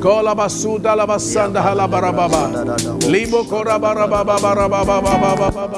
Kola 0.00 0.34
basuda 0.34 0.94
la 0.96 1.06
basanda 1.06 1.62
hala 1.62 1.88
barababa. 1.88 2.50
Libo 3.10 3.44
kora 3.44 3.78
barababa 3.78 4.38
barababa 4.38 5.00
barababa. 5.00 5.76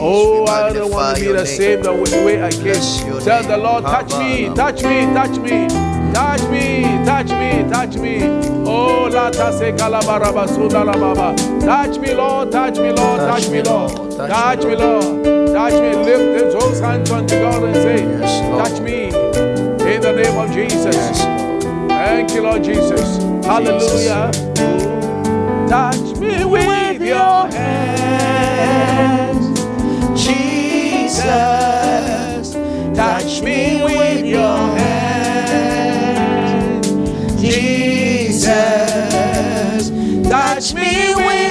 Oh, 0.00 0.46
I 0.46 0.72
don't 0.72 0.90
want 0.90 1.16
to 1.18 1.24
be 1.24 1.32
the 1.32 1.46
same 1.46 1.82
the 1.82 1.92
way 1.92 2.42
I 2.42 2.50
came. 2.50 3.20
Tell 3.20 3.42
the 3.42 3.56
Lord, 3.56 3.84
touch 3.84 4.14
me, 4.18 4.48
touch 4.54 4.82
me, 4.82 5.06
touch 5.14 5.38
me, 5.38 5.68
touch 6.12 6.42
me, 6.50 7.04
touch 7.04 7.30
me, 7.30 7.64
touch 7.70 7.96
me. 7.96 8.22
Oh, 8.66 9.08
la 9.12 9.30
tase 9.30 9.72
kalabaraba 9.76 10.46
suda 10.48 10.84
la 10.84 10.92
baba. 10.92 11.34
Touch 11.60 11.98
me, 11.98 12.14
Lord, 12.14 12.52
touch 12.52 12.78
me, 12.78 12.92
Lord, 12.92 13.20
touch 13.20 13.48
me, 13.50 13.62
Lord, 13.62 14.16
touch 14.16 14.64
me, 14.64 14.76
Lord, 14.76 15.24
touch 15.58 15.74
me. 15.82 15.90
Lift 16.04 16.52
those 16.60 16.78
hands 16.78 17.10
unto 17.10 17.34
God 17.34 17.64
and 17.64 17.74
say, 17.74 17.98
touch 18.58 18.80
me 18.80 19.06
in 19.92 20.00
the 20.00 20.12
name 20.12 20.38
of 20.38 20.52
Jesus. 20.52 21.18
Thank 21.88 22.32
you, 22.32 22.42
Lord 22.42 22.62
Jesus. 22.62 23.18
Hallelujah. 23.44 24.30
Touch 25.68 26.16
me 26.20 26.44
with 26.44 27.02
your 27.02 27.48
hands, 27.50 29.46
Jesus. 30.22 31.24
Touch 32.94 33.42
me 33.42 33.82
with 33.82 34.24
your 34.24 34.58
hands, 34.78 36.16
Jesus. 37.40 38.46
Touch 40.28 40.72
me 40.74 41.14
with 41.16 41.47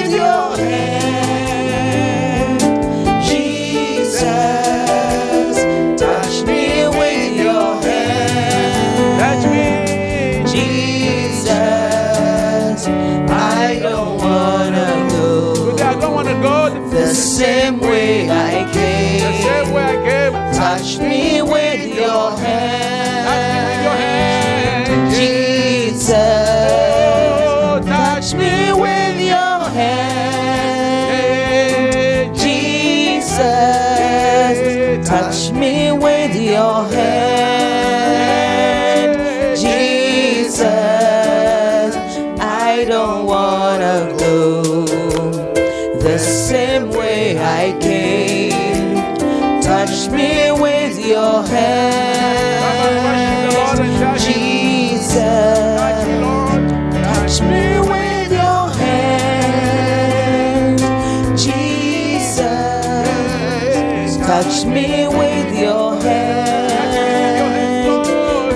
Touch 64.58 64.66
me 64.66 65.08
with 65.08 65.60
your 65.60 66.02
hand, 66.02 67.14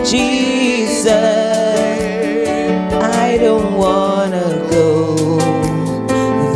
Jesus. 0.03 1.05
I 2.91 3.37
don't 3.39 3.75
wanna 3.77 4.65
go 4.71 5.37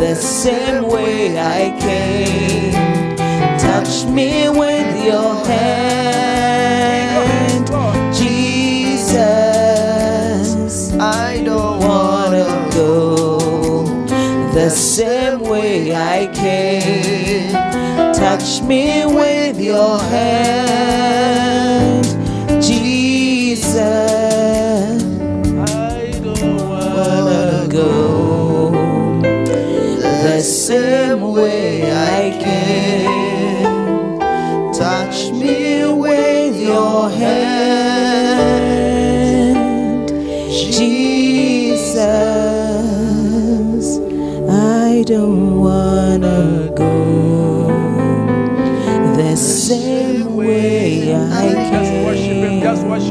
the 0.00 0.16
same 0.16 0.88
way 0.88 1.38
I 1.38 1.70
came. 1.78 2.72
Touch 3.60 4.04
me 4.06 4.48
with 4.48 5.04
your 5.04 5.36
hand, 5.46 6.46
Jesus. 8.12 9.22
I 10.98 11.40
don't 11.44 11.78
wanna 11.78 12.68
go 12.74 13.84
the 14.52 14.70
same 14.70 15.38
way 15.38 15.94
I 15.94 16.26
came. 16.34 17.52
Touch 18.12 18.60
me 18.62 19.04
with 19.06 19.25
your 19.76 19.98
hand, 20.08 20.65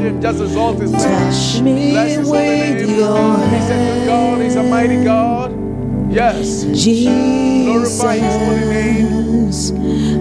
him, 0.06 0.20
just 0.22 0.40
exalt 0.40 0.78
his 0.80 0.92
name. 0.92 1.02
Touch 1.02 1.60
me 1.62 1.90
Bless 1.90 2.16
his 2.16 2.26
holy 2.28 2.38
with 2.40 2.88
name. 2.88 2.98
your 2.98 3.38
He's 3.48 3.70
a 3.70 3.76
good 3.76 4.06
God, 4.06 4.40
he's 4.40 4.56
a 4.56 4.62
mighty 4.62 5.04
God. 5.04 5.52
Yes. 6.12 6.64
Glorify 6.64 8.16
his 8.16 8.34
holy 8.36 8.66
name. 8.72 9.46
Jesus, 9.46 9.72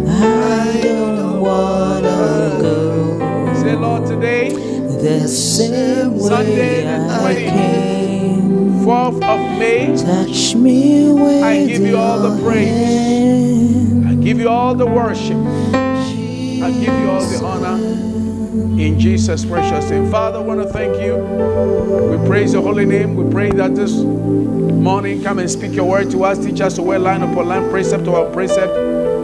I 0.07 0.81
don't 0.84 1.41
wanna 1.41 2.57
go 2.62 3.53
Say, 3.62 3.75
Lord, 3.75 4.06
today, 4.07 4.50
the 4.50 5.28
same 5.28 6.19
Sunday 6.19 6.57
way 6.59 6.84
the 6.84 6.97
I 7.13 7.34
20th. 7.34 7.50
came. 7.50 8.85
4th 8.85 9.23
of 9.23 9.40
May, 9.59 9.96
Touch 9.97 10.56
me 10.56 11.12
with 11.12 11.44
I 11.44 11.66
give 11.66 11.81
you 11.81 11.97
all 11.97 12.19
the 12.19 12.44
praise. 12.44 12.67
hand, 12.69 14.07
I 14.07 14.13
give 14.16 14.40
you 14.40 14.50
all 14.50 14.75
the 14.75 14.85
worship. 14.85 15.38
I 15.38 16.72
give 16.72 16.94
you 17.02 17.09
all 17.09 17.24
in 18.85 19.00
Jesus' 19.00 19.44
precious 19.46 19.90
name. 19.90 20.09
Father, 20.12 20.38
I 20.40 20.41
want 20.41 20.62
to 20.62 20.69
thank 20.69 21.01
you. 21.01 21.16
We 21.18 22.28
praise 22.28 22.53
your 22.53 22.62
holy 22.62 22.85
name. 22.85 23.16
We 23.16 23.29
pray 23.31 23.50
that 23.51 23.75
this 23.75 23.94
morning 23.94 25.23
come 25.23 25.40
and 25.40 25.50
speak 25.50 25.73
your 25.73 25.85
word 25.90 26.12
to 26.12 26.23
us. 26.23 26.38
Teach 26.44 26.62
us 26.62 26.75
to 26.75 26.84
well 26.84 27.01
line 27.01 27.23
upon 27.23 27.47
line, 27.47 27.69
precept 27.69 28.06
to 28.06 28.13
our 28.16 28.31
precept. 28.31 28.73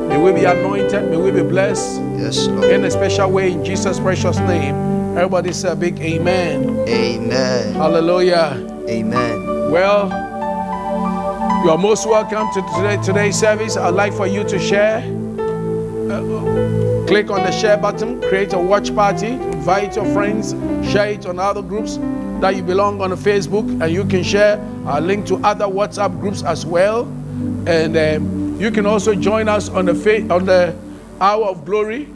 May 0.10 0.18
we 0.22 0.32
be 0.34 0.46
anointed. 0.46 1.10
May 1.12 1.18
we 1.18 1.32
be 1.32 1.44
blessed 1.44 2.02
Yes, 2.18 2.48
Lord. 2.48 2.66
in 2.66 2.84
a 2.84 2.92
special 2.92 3.30
way 3.32 3.52
in 3.52 3.64
Jesus' 3.64 4.00
precious 4.00 4.38
name. 4.40 4.76
Everybody 5.18 5.54
say 5.54 5.70
a 5.72 5.76
big 5.76 6.00
amen. 6.00 6.80
Amen. 6.88 7.74
Hallelujah. 7.76 8.58
Amen. 8.90 9.72
Well, 9.72 10.08
you 11.64 11.70
are 11.70 11.78
most 11.78 12.08
welcome 12.08 12.48
to 12.54 12.62
today, 12.76 12.98
today's 13.04 13.38
service. 13.40 13.78
I'd 13.78 13.94
like 13.94 14.14
for 14.14 14.26
you 14.26 14.44
to 14.44 14.58
share. 14.60 14.98
Uh, 16.10 17.06
click 17.08 17.30
on 17.30 17.44
the 17.44 17.52
share 17.52 17.78
button, 17.78 18.20
create 18.22 18.54
a 18.54 18.60
watch 18.60 18.94
party, 18.96 19.38
invite 19.62 19.96
your 19.96 20.12
friends, 20.12 20.54
share 20.92 21.10
it 21.10 21.28
on 21.28 21.38
other 21.38 21.62
groups 21.62 21.98
that 22.42 22.56
you 22.56 22.64
belong 22.64 23.00
on 23.00 23.12
Facebook, 23.12 23.70
and 23.80 23.94
you 23.94 24.04
can 24.06 24.24
share 24.24 24.58
a 24.88 25.00
link 25.00 25.28
to 25.28 25.36
other 25.44 25.66
WhatsApp 25.66 26.20
groups 26.20 26.42
as 26.42 26.66
well. 26.66 27.04
And 27.68 27.96
um, 27.96 28.60
you 28.60 28.72
can 28.72 28.88
also 28.88 29.14
join 29.14 29.48
us 29.48 29.70
on 29.70 29.86
the 29.86 29.94
fa- 29.94 30.28
on 30.34 30.46
the 30.46 30.76
Hour 31.20 31.46
of 31.46 31.64
Glory 31.64 32.10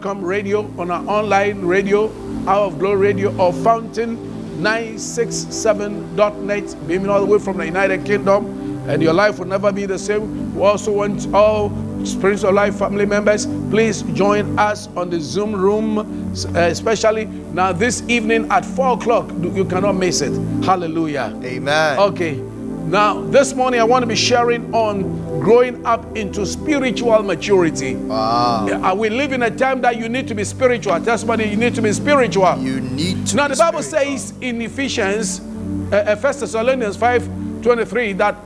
com 0.00 0.24
radio 0.24 0.70
on 0.78 0.92
our 0.92 1.04
online 1.08 1.62
radio, 1.62 2.08
Hour 2.46 2.66
of 2.66 2.78
Glory 2.78 3.12
Radio 3.12 3.36
or 3.38 3.52
Fountain 3.52 4.16
967.net, 4.62 6.76
beaming 6.86 7.08
all 7.08 7.18
the 7.18 7.26
way 7.26 7.40
from 7.40 7.56
the 7.56 7.66
United 7.66 8.06
Kingdom. 8.06 8.46
And 8.88 9.02
your 9.02 9.14
life 9.14 9.40
will 9.40 9.46
never 9.46 9.72
be 9.72 9.86
the 9.86 9.98
same. 9.98 10.54
We 10.54 10.62
also 10.62 10.92
want 10.92 11.26
all 11.34 11.70
Spirits 12.04 12.44
of 12.44 12.54
Life 12.54 12.78
family 12.78 13.06
members, 13.06 13.46
please 13.70 14.02
join 14.14 14.58
us 14.58 14.88
on 14.96 15.10
the 15.10 15.20
Zoom 15.20 15.54
room, 15.54 15.98
uh, 15.98 16.58
especially 16.60 17.26
now 17.26 17.72
this 17.72 18.02
evening 18.08 18.50
at 18.50 18.64
4 18.64 18.94
o'clock. 18.94 19.30
You 19.40 19.64
cannot 19.64 19.94
miss 19.96 20.20
it. 20.20 20.32
Hallelujah. 20.64 21.38
Amen. 21.44 21.98
Okay. 21.98 22.34
Now, 22.84 23.22
this 23.22 23.54
morning 23.54 23.80
I 23.80 23.84
want 23.84 24.02
to 24.02 24.06
be 24.06 24.16
sharing 24.16 24.74
on 24.74 25.40
growing 25.40 25.84
up 25.86 26.16
into 26.16 26.44
spiritual 26.44 27.22
maturity. 27.22 27.94
Wow. 27.94 28.66
Uh, 28.66 28.94
we 28.94 29.08
live 29.08 29.32
in 29.32 29.42
a 29.44 29.50
time 29.50 29.80
that 29.82 29.96
you 29.96 30.08
need 30.08 30.28
to 30.28 30.34
be 30.34 30.44
spiritual. 30.44 31.00
Tell 31.00 31.16
somebody 31.16 31.44
you 31.44 31.56
need 31.56 31.74
to 31.76 31.82
be 31.82 31.92
spiritual. 31.92 32.58
You 32.58 32.80
need 32.80 33.26
to. 33.28 33.36
now, 33.36 33.48
the 33.48 33.56
Bible 33.56 33.82
spiritual. 33.82 34.18
says 34.18 34.34
in 34.40 34.60
Ephesians, 34.60 35.40
uh, 35.92 35.96
uh, 35.96 36.16
1 36.16 36.20
Thessalonians 36.40 36.96
5 36.96 37.62
23, 37.62 38.12
that 38.14 38.36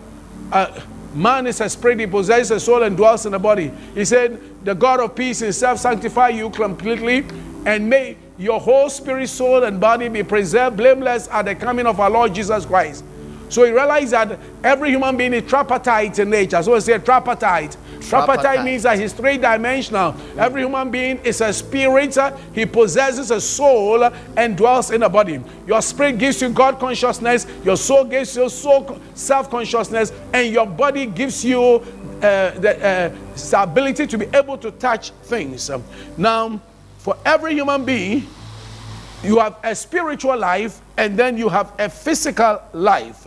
uh, 0.52 0.80
man 1.16 1.46
is 1.46 1.60
a 1.60 1.68
spirit, 1.68 2.00
he 2.00 2.06
possesses 2.06 2.50
a 2.50 2.60
soul 2.60 2.82
and 2.82 2.96
dwells 2.96 3.26
in 3.26 3.34
a 3.34 3.38
body. 3.38 3.72
He 3.94 4.04
said, 4.04 4.40
The 4.64 4.74
God 4.74 5.00
of 5.00 5.14
peace 5.14 5.40
himself 5.40 5.78
sanctify 5.78 6.28
you 6.30 6.50
completely. 6.50 7.24
and 7.66 7.90
may 7.90 8.16
your 8.38 8.60
whole 8.60 8.88
spirit, 8.88 9.28
soul, 9.28 9.64
and 9.64 9.80
body 9.80 10.08
be 10.08 10.22
preserved 10.22 10.76
blameless 10.76 11.28
at 11.28 11.46
the 11.46 11.54
coming 11.54 11.86
of 11.86 11.98
our 11.98 12.10
Lord 12.10 12.34
Jesus 12.34 12.64
Christ. 12.66 13.04
So 13.48 13.64
he 13.64 13.70
realized 13.70 14.12
that 14.12 14.38
every 14.62 14.90
human 14.90 15.16
being 15.16 15.32
is 15.32 15.48
tripartite 15.48 16.18
in 16.18 16.30
nature. 16.30 16.62
So 16.62 16.74
we 16.74 16.80
say 16.80 16.98
tripartite. 16.98 17.76
Tripartite 18.00 18.64
means 18.64 18.84
that 18.84 18.98
he's 18.98 19.12
three 19.12 19.38
dimensional. 19.38 20.14
Every 20.38 20.62
human 20.62 20.90
being 20.90 21.18
is 21.18 21.40
a 21.40 21.52
spirit. 21.52 22.16
He 22.54 22.66
possesses 22.66 23.30
a 23.30 23.40
soul 23.40 24.04
and 24.36 24.56
dwells 24.56 24.90
in 24.90 25.02
a 25.02 25.08
body. 25.08 25.40
Your 25.66 25.82
spirit 25.82 26.18
gives 26.18 26.40
you 26.40 26.50
God 26.50 26.78
consciousness. 26.78 27.46
Your 27.64 27.76
soul 27.76 28.04
gives 28.04 28.36
you 28.36 28.48
soul 28.48 29.00
self 29.14 29.50
consciousness, 29.50 30.12
and 30.32 30.52
your 30.52 30.66
body 30.66 31.06
gives 31.06 31.44
you 31.44 31.82
uh, 32.22 32.50
the, 32.58 32.76
uh, 32.84 33.08
the 33.50 33.62
ability 33.62 34.06
to 34.06 34.18
be 34.18 34.26
able 34.34 34.56
to 34.58 34.70
touch 34.70 35.10
things. 35.24 35.70
Now, 36.16 36.60
for 36.98 37.16
every 37.24 37.54
human 37.54 37.84
being, 37.84 38.26
you 39.22 39.38
have 39.38 39.56
a 39.62 39.74
spiritual 39.74 40.36
life 40.36 40.80
and 40.96 41.18
then 41.18 41.36
you 41.36 41.48
have 41.48 41.72
a 41.78 41.88
physical 41.88 42.62
life. 42.72 43.26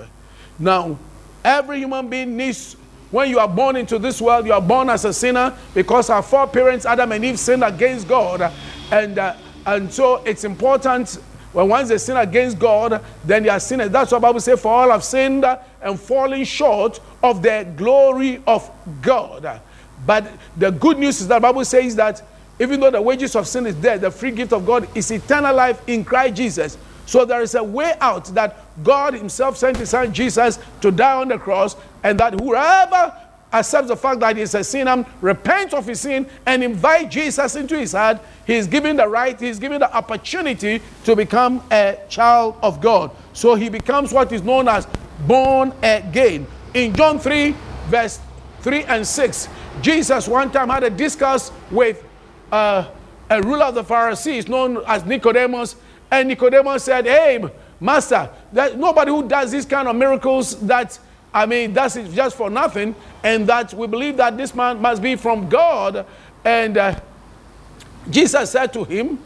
Now, 0.57 0.97
every 1.43 1.79
human 1.79 2.09
being 2.09 2.35
needs, 2.35 2.75
when 3.11 3.29
you 3.29 3.39
are 3.39 3.47
born 3.47 3.75
into 3.75 3.97
this 3.97 4.21
world, 4.21 4.45
you 4.45 4.53
are 4.53 4.61
born 4.61 4.89
as 4.89 5.05
a 5.05 5.13
sinner 5.13 5.55
because 5.73 6.09
our 6.09 6.21
four 6.21 6.47
parents, 6.47 6.85
Adam 6.85 7.11
and 7.11 7.25
Eve, 7.25 7.39
sinned 7.39 7.63
against 7.63 8.07
God. 8.07 8.53
And, 8.91 9.17
uh, 9.17 9.35
and 9.65 9.91
so 9.91 10.17
it's 10.23 10.43
important 10.43 11.19
when 11.51 11.67
once 11.67 11.89
they 11.89 11.97
sin 11.97 12.17
against 12.17 12.59
God, 12.59 13.03
then 13.25 13.43
they 13.43 13.49
are 13.49 13.59
sinners. 13.59 13.89
That's 13.89 14.11
what 14.11 14.19
the 14.19 14.27
Bible 14.27 14.39
says, 14.39 14.61
for 14.61 14.71
all 14.71 14.91
have 14.91 15.03
sinned 15.03 15.45
and 15.81 15.99
fallen 15.99 16.43
short 16.43 16.99
of 17.23 17.41
the 17.41 17.67
glory 17.75 18.43
of 18.45 18.69
God. 19.01 19.59
But 20.05 20.31
the 20.55 20.71
good 20.71 20.99
news 20.99 21.21
is 21.21 21.27
that 21.27 21.35
the 21.35 21.41
Bible 21.41 21.65
says 21.65 21.95
that 21.95 22.21
even 22.59 22.79
though 22.79 22.91
the 22.91 23.01
wages 23.01 23.35
of 23.35 23.47
sin 23.47 23.65
is 23.65 23.75
death, 23.75 24.01
the 24.01 24.11
free 24.11 24.31
gift 24.31 24.53
of 24.53 24.65
God 24.65 24.87
is 24.95 25.09
eternal 25.09 25.55
life 25.55 25.81
in 25.87 26.03
Christ 26.03 26.35
Jesus. 26.35 26.77
So 27.05 27.25
there 27.25 27.41
is 27.41 27.55
a 27.55 27.63
way 27.63 27.95
out 28.01 28.25
that 28.35 28.65
God 28.83 29.15
Himself 29.15 29.57
sent 29.57 29.77
His 29.77 29.89
Son 29.89 30.13
Jesus 30.13 30.59
to 30.81 30.91
die 30.91 31.15
on 31.15 31.29
the 31.29 31.39
cross, 31.39 31.75
and 32.03 32.19
that 32.19 32.39
whoever 32.39 33.15
accepts 33.51 33.87
the 33.87 33.97
fact 33.97 34.19
that 34.19 34.37
he's 34.37 34.53
a 34.53 34.63
sinner, 34.63 35.05
repents 35.21 35.73
of 35.73 35.85
his 35.85 36.01
sin, 36.01 36.27
and 36.45 36.63
invite 36.63 37.09
Jesus 37.09 37.55
into 37.55 37.77
his 37.77 37.93
heart, 37.93 38.19
he 38.45 38.55
is 38.55 38.67
given 38.67 38.95
the 38.95 39.07
right, 39.07 39.39
he 39.39 39.47
is 39.47 39.59
given 39.59 39.79
the 39.79 39.93
opportunity 39.95 40.81
to 41.03 41.15
become 41.15 41.63
a 41.71 41.97
child 42.09 42.57
of 42.61 42.79
God. 42.79 43.11
So 43.33 43.55
he 43.55 43.69
becomes 43.69 44.13
what 44.13 44.31
is 44.31 44.43
known 44.43 44.67
as 44.67 44.87
born 45.25 45.73
again. 45.81 46.45
In 46.73 46.93
John 46.93 47.19
3, 47.19 47.55
verse 47.87 48.19
3 48.61 48.83
and 48.83 49.07
6, 49.07 49.49
Jesus 49.81 50.27
one 50.27 50.51
time 50.51 50.69
had 50.69 50.83
a 50.83 50.89
discourse 50.89 51.51
with 51.71 52.03
uh, 52.51 52.89
a 53.29 53.41
ruler 53.41 53.65
of 53.65 53.75
the 53.75 53.83
Pharisees 53.83 54.47
known 54.47 54.83
as 54.87 55.05
Nicodemus, 55.05 55.75
and 56.11 56.27
Nicodemus 56.27 56.83
said, 56.83 57.05
Hey, 57.05 57.43
Master, 57.79 58.29
that 58.51 58.77
nobody 58.77 59.11
who 59.11 59.27
does 59.27 59.51
these 59.51 59.65
kind 59.65 59.87
of 59.87 59.95
miracles 59.95 60.59
that 60.61 60.99
I 61.33 61.45
mean, 61.45 61.73
that's 61.73 61.95
just 61.95 62.35
for 62.35 62.49
nothing, 62.49 62.95
and 63.23 63.47
that 63.47 63.73
we 63.73 63.87
believe 63.87 64.17
that 64.17 64.37
this 64.37 64.55
man 64.55 64.81
must 64.81 65.01
be 65.01 65.15
from 65.15 65.47
God. 65.47 66.05
And 66.43 66.77
uh, 66.77 66.99
Jesus 68.09 68.51
said 68.51 68.73
to 68.73 68.83
him, 68.83 69.19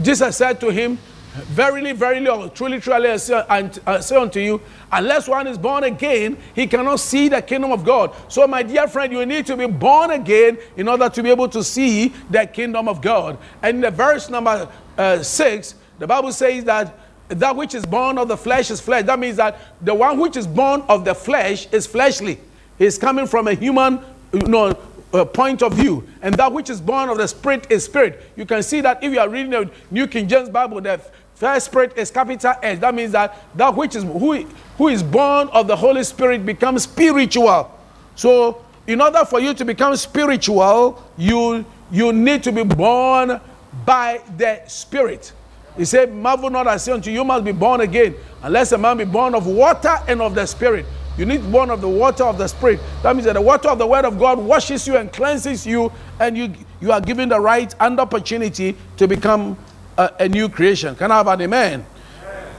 Jesus 0.00 0.36
said 0.36 0.60
to 0.60 0.70
him, 0.70 0.98
Verily, 1.44 1.92
verily, 1.92 2.28
or 2.28 2.48
truly, 2.48 2.80
truly, 2.80 3.10
I 3.10 3.16
say, 3.16 3.44
I 3.86 4.00
say 4.00 4.16
unto 4.16 4.40
you, 4.40 4.60
unless 4.90 5.28
one 5.28 5.46
is 5.46 5.56
born 5.56 5.84
again, 5.84 6.36
he 6.54 6.66
cannot 6.66 6.98
see 6.98 7.28
the 7.28 7.40
kingdom 7.40 7.70
of 7.70 7.84
God. 7.84 8.14
So, 8.28 8.46
my 8.48 8.62
dear 8.62 8.88
friend, 8.88 9.12
you 9.12 9.24
need 9.24 9.46
to 9.46 9.56
be 9.56 9.66
born 9.66 10.10
again 10.10 10.58
in 10.76 10.88
order 10.88 11.08
to 11.08 11.22
be 11.22 11.30
able 11.30 11.48
to 11.50 11.62
see 11.62 12.08
the 12.30 12.46
kingdom 12.46 12.88
of 12.88 13.00
God. 13.00 13.38
And 13.62 13.76
in 13.76 13.80
the 13.82 13.90
verse 13.90 14.28
number 14.28 14.68
uh, 14.96 15.22
six, 15.22 15.74
the 15.98 16.06
Bible 16.06 16.32
says 16.32 16.64
that 16.64 16.98
that 17.28 17.54
which 17.54 17.74
is 17.74 17.84
born 17.84 18.18
of 18.18 18.28
the 18.28 18.36
flesh 18.36 18.70
is 18.70 18.80
flesh. 18.80 19.04
That 19.04 19.18
means 19.18 19.36
that 19.36 19.58
the 19.82 19.94
one 19.94 20.18
which 20.18 20.36
is 20.36 20.46
born 20.46 20.82
of 20.88 21.04
the 21.04 21.14
flesh 21.14 21.70
is 21.72 21.86
fleshly. 21.86 22.38
It's 22.78 22.98
coming 22.98 23.26
from 23.26 23.48
a 23.48 23.54
human 23.54 24.00
you 24.32 24.40
know, 24.40 24.78
uh, 25.12 25.24
point 25.24 25.62
of 25.62 25.74
view. 25.74 26.06
And 26.22 26.34
that 26.34 26.52
which 26.52 26.70
is 26.70 26.80
born 26.80 27.08
of 27.08 27.18
the 27.18 27.26
spirit 27.26 27.70
is 27.70 27.84
spirit. 27.84 28.22
You 28.36 28.46
can 28.46 28.62
see 28.62 28.80
that 28.80 29.02
if 29.02 29.12
you 29.12 29.20
are 29.20 29.28
reading 29.28 29.50
the 29.50 29.70
New 29.90 30.06
King 30.06 30.28
James 30.28 30.48
Bible, 30.48 30.80
the 30.80 31.00
first 31.34 31.66
spirit 31.66 31.96
is 31.96 32.10
capital 32.10 32.54
S. 32.62 32.78
That 32.78 32.94
means 32.94 33.12
that 33.12 33.36
that 33.56 33.74
which 33.74 33.96
is 33.96 34.04
who, 34.04 34.44
who 34.76 34.88
is 34.88 35.02
born 35.02 35.48
of 35.48 35.66
the 35.66 35.76
Holy 35.76 36.04
Spirit 36.04 36.44
becomes 36.44 36.84
spiritual. 36.84 37.74
So, 38.14 38.64
in 38.86 39.00
order 39.00 39.24
for 39.24 39.38
you 39.38 39.54
to 39.54 39.64
become 39.64 39.94
spiritual, 39.96 41.02
you 41.16 41.64
you 41.90 42.12
need 42.12 42.42
to 42.44 42.52
be 42.52 42.64
born 42.64 43.40
by 43.84 44.20
the 44.36 44.62
Spirit. 44.66 45.32
He 45.78 45.84
said, 45.84 46.12
Marvel 46.12 46.50
not, 46.50 46.66
I 46.66 46.76
say 46.76 46.92
unto 46.92 47.08
you, 47.08 47.20
you 47.20 47.24
must 47.24 47.44
be 47.44 47.52
born 47.52 47.80
again, 47.80 48.16
unless 48.42 48.72
a 48.72 48.78
man 48.78 48.98
be 48.98 49.04
born 49.04 49.34
of 49.34 49.46
water 49.46 49.96
and 50.08 50.20
of 50.20 50.34
the 50.34 50.44
Spirit. 50.44 50.84
You 51.16 51.24
need 51.24 51.50
born 51.50 51.70
of 51.70 51.80
the 51.80 51.88
water 51.88 52.24
of 52.24 52.36
the 52.36 52.48
Spirit. 52.48 52.80
That 53.02 53.14
means 53.14 53.26
that 53.26 53.34
the 53.34 53.40
water 53.40 53.68
of 53.68 53.78
the 53.78 53.86
Word 53.86 54.04
of 54.04 54.18
God 54.18 54.38
washes 54.38 54.86
you 54.86 54.96
and 54.96 55.12
cleanses 55.12 55.66
you, 55.66 55.90
and 56.18 56.36
you, 56.36 56.52
you 56.80 56.92
are 56.92 57.00
given 57.00 57.28
the 57.28 57.40
right 57.40 57.72
and 57.78 57.98
opportunity 57.98 58.76
to 58.96 59.06
become 59.08 59.56
a, 59.96 60.12
a 60.20 60.28
new 60.28 60.48
creation. 60.48 60.96
Can 60.96 61.12
I 61.12 61.18
have 61.18 61.28
an 61.28 61.42
amen? 61.42 61.86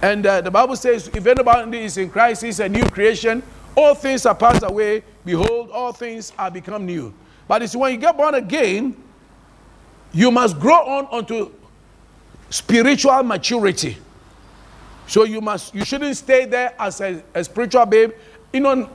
And 0.01 0.25
uh, 0.25 0.39
the 0.39 0.51
Bible 0.51 0.77
says, 0.77 1.09
if 1.09 1.27
anybody 1.27 1.83
is 1.83 1.97
in 1.97 2.09
Christ, 2.09 2.41
he's 2.41 2.61
a 2.61 2.69
new 2.69 2.83
creation. 2.83 3.43
All 3.75 3.95
things 3.95 4.25
are 4.25 4.35
passed 4.35 4.63
away. 4.63 5.03
Behold, 5.25 5.71
all 5.71 5.91
things 5.91 6.31
are 6.39 6.49
become 6.49 6.85
new. 6.85 7.13
But 7.49 7.63
it's 7.63 7.75
when 7.75 7.91
you 7.91 7.97
get 7.97 8.15
born 8.15 8.35
again, 8.35 8.95
you 10.13 10.31
must 10.31 10.57
grow 10.57 10.85
on 10.85 11.07
unto 11.11 11.51
spiritual 12.49 13.23
maturity. 13.23 13.97
So 15.07 15.23
you 15.23 15.41
must 15.41 15.73
you 15.73 15.85
shouldn't 15.85 16.17
stay 16.17 16.45
there 16.45 16.73
as 16.79 17.01
a, 17.01 17.23
a 17.33 17.43
spiritual 17.43 17.85
babe. 17.85 18.11
You 18.53 18.59
know, 18.59 18.89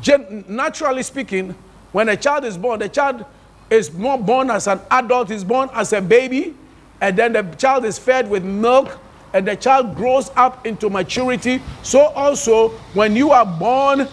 gen, 0.00 0.44
naturally 0.48 1.02
speaking, 1.02 1.54
when 1.92 2.08
a 2.08 2.16
child 2.16 2.44
is 2.44 2.56
born, 2.56 2.80
the 2.80 2.88
child 2.88 3.24
is 3.68 3.92
more 3.92 4.18
born 4.18 4.50
as 4.50 4.66
an 4.66 4.80
adult, 4.90 5.30
is 5.30 5.44
born 5.44 5.70
as 5.72 5.92
a 5.92 6.00
baby, 6.00 6.54
and 7.00 7.16
then 7.16 7.32
the 7.32 7.42
child 7.56 7.84
is 7.84 7.98
fed 7.98 8.28
with 8.28 8.44
milk, 8.44 8.98
and 9.32 9.46
the 9.46 9.56
child 9.56 9.94
grows 9.96 10.30
up 10.36 10.66
into 10.66 10.90
maturity. 10.90 11.60
So 11.82 12.06
also, 12.08 12.70
when 12.94 13.14
you 13.16 13.30
are 13.30 13.46
born 13.46 14.08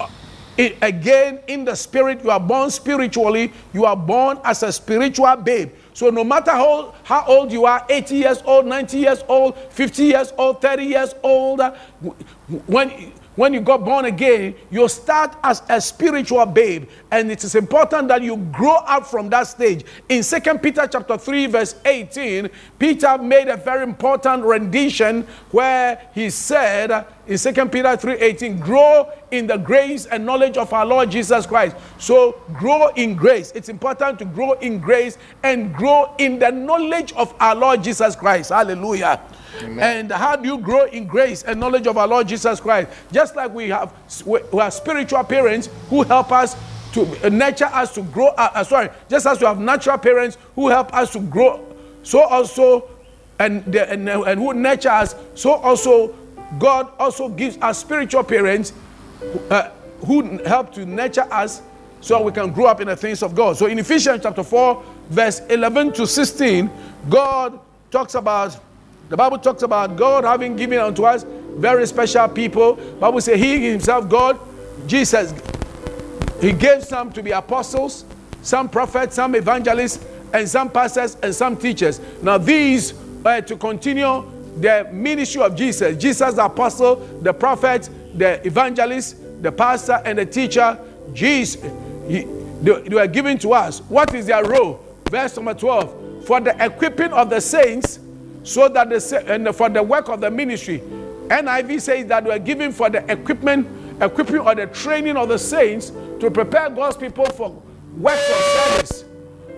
uh, 0.00 0.08
again 0.82 1.40
in 1.46 1.64
the 1.64 1.74
spirit, 1.74 2.22
you 2.24 2.30
are 2.30 2.40
born 2.40 2.70
spiritually, 2.70 3.52
you 3.72 3.84
are 3.84 3.96
born 3.96 4.40
as 4.44 4.62
a 4.62 4.72
spiritual 4.72 5.36
babe. 5.36 5.72
So 5.98 6.10
no 6.10 6.22
matter 6.22 6.52
how, 6.52 6.94
how 7.02 7.24
old 7.26 7.50
you 7.50 7.64
are 7.64 7.84
80 7.88 8.14
years 8.14 8.40
old, 8.44 8.66
90 8.66 8.98
years 8.98 9.24
old, 9.26 9.58
50 9.58 10.04
years 10.04 10.32
old, 10.38 10.62
30 10.62 10.84
years 10.84 11.12
old 11.24 11.60
when, 12.68 13.12
when 13.34 13.52
you 13.52 13.60
got 13.60 13.84
born 13.84 14.04
again, 14.04 14.54
you 14.70 14.88
start 14.88 15.34
as 15.42 15.60
a 15.68 15.80
spiritual 15.80 16.46
babe. 16.46 16.88
And 17.10 17.32
it 17.32 17.42
is 17.42 17.56
important 17.56 18.06
that 18.08 18.22
you 18.22 18.36
grow 18.52 18.76
up 18.76 19.08
from 19.08 19.28
that 19.30 19.48
stage. 19.48 19.84
In 20.08 20.22
2 20.22 20.58
Peter 20.58 20.86
chapter 20.86 21.18
3, 21.18 21.46
verse 21.46 21.74
18, 21.84 22.48
Peter 22.78 23.18
made 23.18 23.48
a 23.48 23.56
very 23.56 23.82
important 23.82 24.44
rendition 24.44 25.26
where 25.50 26.00
he 26.14 26.30
said 26.30 27.06
in 27.28 27.36
2 27.36 27.70
Peter 27.70 27.96
3:18, 27.96 28.58
grow 28.58 29.08
in 29.30 29.46
the 29.46 29.58
grace 29.58 30.06
and 30.06 30.24
knowledge 30.24 30.56
of 30.56 30.72
our 30.72 30.86
Lord 30.86 31.10
Jesus 31.10 31.46
Christ. 31.46 31.76
So 31.98 32.40
grow 32.54 32.88
in 32.96 33.14
grace. 33.14 33.52
It's 33.54 33.68
important 33.68 34.18
to 34.20 34.24
grow 34.24 34.52
in 34.52 34.78
grace 34.78 35.18
and 35.42 35.74
grow 35.74 36.14
in 36.18 36.38
the 36.38 36.50
knowledge 36.50 37.12
of 37.12 37.34
our 37.38 37.54
Lord 37.54 37.84
Jesus 37.84 38.16
Christ. 38.16 38.50
Hallelujah. 38.50 39.20
And 39.62 40.10
how 40.10 40.36
do 40.36 40.48
you 40.48 40.58
grow 40.58 40.84
in 40.86 41.06
grace 41.06 41.42
and 41.42 41.60
knowledge 41.60 41.86
of 41.86 41.98
our 41.98 42.06
Lord 42.06 42.28
Jesus 42.28 42.60
Christ? 42.60 42.90
Just 43.12 43.36
like 43.36 43.52
we 43.52 43.68
have, 43.68 43.92
we 44.24 44.40
have 44.58 44.72
spiritual 44.72 45.22
parents 45.24 45.68
who 45.90 46.02
help 46.04 46.32
us 46.32 46.56
to 46.92 47.26
uh, 47.26 47.28
nurture 47.28 47.66
us 47.66 47.94
to 47.94 48.02
grow. 48.02 48.28
Uh, 48.28 48.50
uh, 48.54 48.64
sorry, 48.64 48.88
just 49.08 49.26
as 49.26 49.40
we 49.40 49.46
have 49.46 49.60
natural 49.60 49.98
parents 49.98 50.38
who 50.54 50.68
help 50.68 50.94
us 50.94 51.12
to 51.12 51.20
grow, 51.20 51.64
so 52.02 52.22
also, 52.22 52.88
and, 53.38 53.64
the, 53.66 53.90
and, 53.90 54.08
and 54.08 54.40
who 54.40 54.54
nurture 54.54 54.88
us, 54.88 55.14
so 55.34 55.52
also 55.52 56.14
God 56.58 56.90
also 56.98 57.28
gives 57.28 57.58
us 57.58 57.78
spiritual 57.78 58.24
parents 58.24 58.72
uh, 59.50 59.70
who 60.06 60.38
help 60.44 60.72
to 60.74 60.86
nurture 60.86 61.26
us 61.32 61.62
so 62.00 62.22
we 62.22 62.32
can 62.32 62.52
grow 62.52 62.66
up 62.66 62.80
in 62.80 62.88
the 62.88 62.96
things 62.96 63.22
of 63.22 63.34
God. 63.34 63.56
So 63.56 63.66
in 63.66 63.78
Ephesians 63.78 64.22
chapter 64.22 64.42
4, 64.42 64.82
verse 65.10 65.40
11 65.50 65.92
to 65.94 66.06
16, 66.06 66.70
God 67.08 67.58
talks 67.90 68.14
about, 68.14 68.58
the 69.08 69.16
Bible 69.16 69.38
talks 69.38 69.62
about 69.62 69.96
God 69.96 70.24
having 70.24 70.56
given 70.56 70.78
unto 70.78 71.04
us 71.04 71.24
very 71.56 71.86
special 71.86 72.28
people. 72.28 72.74
Bible 73.00 73.20
says 73.20 73.40
he 73.40 73.68
himself, 73.70 74.08
God, 74.08 74.38
Jesus, 74.86 75.34
he 76.40 76.52
gave 76.52 76.84
some 76.84 77.12
to 77.12 77.22
be 77.22 77.32
apostles, 77.32 78.04
some 78.42 78.68
prophets, 78.68 79.16
some 79.16 79.34
evangelists, 79.34 80.04
and 80.32 80.48
some 80.48 80.70
pastors 80.70 81.16
and 81.22 81.34
some 81.34 81.56
teachers. 81.56 82.00
Now 82.22 82.38
these 82.38 82.94
are 83.24 83.42
to 83.42 83.56
continue 83.56 84.24
the 84.60 84.88
ministry 84.92 85.42
of 85.42 85.54
Jesus. 85.56 85.96
Jesus, 85.96 86.34
the 86.34 86.44
apostle, 86.44 86.96
the 87.22 87.32
prophet, 87.32 87.88
the 88.14 88.44
evangelist, 88.46 89.16
the 89.42 89.52
pastor, 89.52 90.00
and 90.04 90.18
the 90.18 90.26
teacher. 90.26 90.78
Jesus, 91.12 91.62
he- 92.08 92.26
they, 92.62 92.94
were 92.94 93.06
given 93.06 93.38
to 93.38 93.52
us. 93.52 93.80
What 93.82 94.12
is 94.14 94.26
their 94.26 94.44
role? 94.44 94.80
Verse 95.10 95.36
number 95.36 95.54
12. 95.54 96.24
for 96.28 96.40
the 96.40 96.54
equipping 96.64 97.12
of 97.12 97.30
the 97.30 97.40
saints, 97.40 98.00
so 98.42 98.68
that 98.68 98.90
the 98.90 99.24
and 99.28 99.54
for 99.56 99.68
the 99.70 99.82
work 99.82 100.08
of 100.08 100.20
the 100.20 100.30
ministry. 100.30 100.82
NIV 101.28 101.80
says 101.80 102.06
that 102.06 102.24
we're 102.24 102.38
given 102.38 102.72
for 102.72 102.90
the 102.90 102.98
equipment, 103.10 103.66
equipping 104.02 104.38
or 104.38 104.54
the 104.54 104.66
training 104.66 105.16
of 105.16 105.28
the 105.28 105.38
saints 105.38 105.90
to 106.20 106.30
prepare 106.30 106.68
God's 106.70 106.96
people 106.96 107.24
for 107.30 107.62
works 107.96 108.28
of 108.28 108.36
service. 108.36 109.04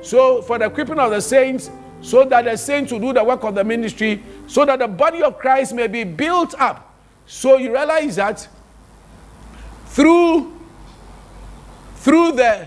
So 0.02 0.42
for 0.42 0.58
the 0.58 0.66
equipping 0.66 0.98
of 0.98 1.10
the 1.10 1.20
saints, 1.20 1.70
so 2.02 2.24
that 2.24 2.44
the 2.44 2.56
saints 2.56 2.92
will 2.92 3.00
do 3.00 3.12
the 3.12 3.22
work 3.22 3.44
of 3.44 3.54
the 3.54 3.64
ministry, 3.64 4.22
so 4.46 4.64
that 4.64 4.78
the 4.78 4.88
body 4.88 5.22
of 5.22 5.38
Christ 5.38 5.74
may 5.74 5.86
be 5.86 6.04
built 6.04 6.54
up. 6.58 6.94
So 7.26 7.56
you 7.58 7.72
realize 7.72 8.16
that 8.16 8.48
through 9.86 10.60
through 12.00 12.32
the 12.32 12.66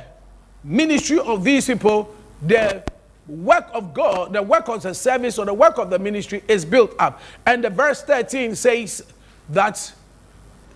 ministry 0.63 1.17
of 1.17 1.43
these 1.43 1.65
people, 1.65 2.13
the 2.43 2.83
work 3.27 3.67
of 3.73 3.93
God, 3.93 4.33
the 4.33 4.43
work 4.43 4.69
of 4.69 4.83
the 4.83 4.93
service 4.93 5.39
or 5.39 5.45
the 5.45 5.53
work 5.53 5.79
of 5.79 5.89
the 5.89 5.97
ministry 5.97 6.43
is 6.47 6.63
built 6.63 6.93
up. 6.99 7.19
And 7.45 7.63
the 7.63 7.71
verse 7.71 8.03
13 8.03 8.55
says 8.55 9.03
that 9.49 9.91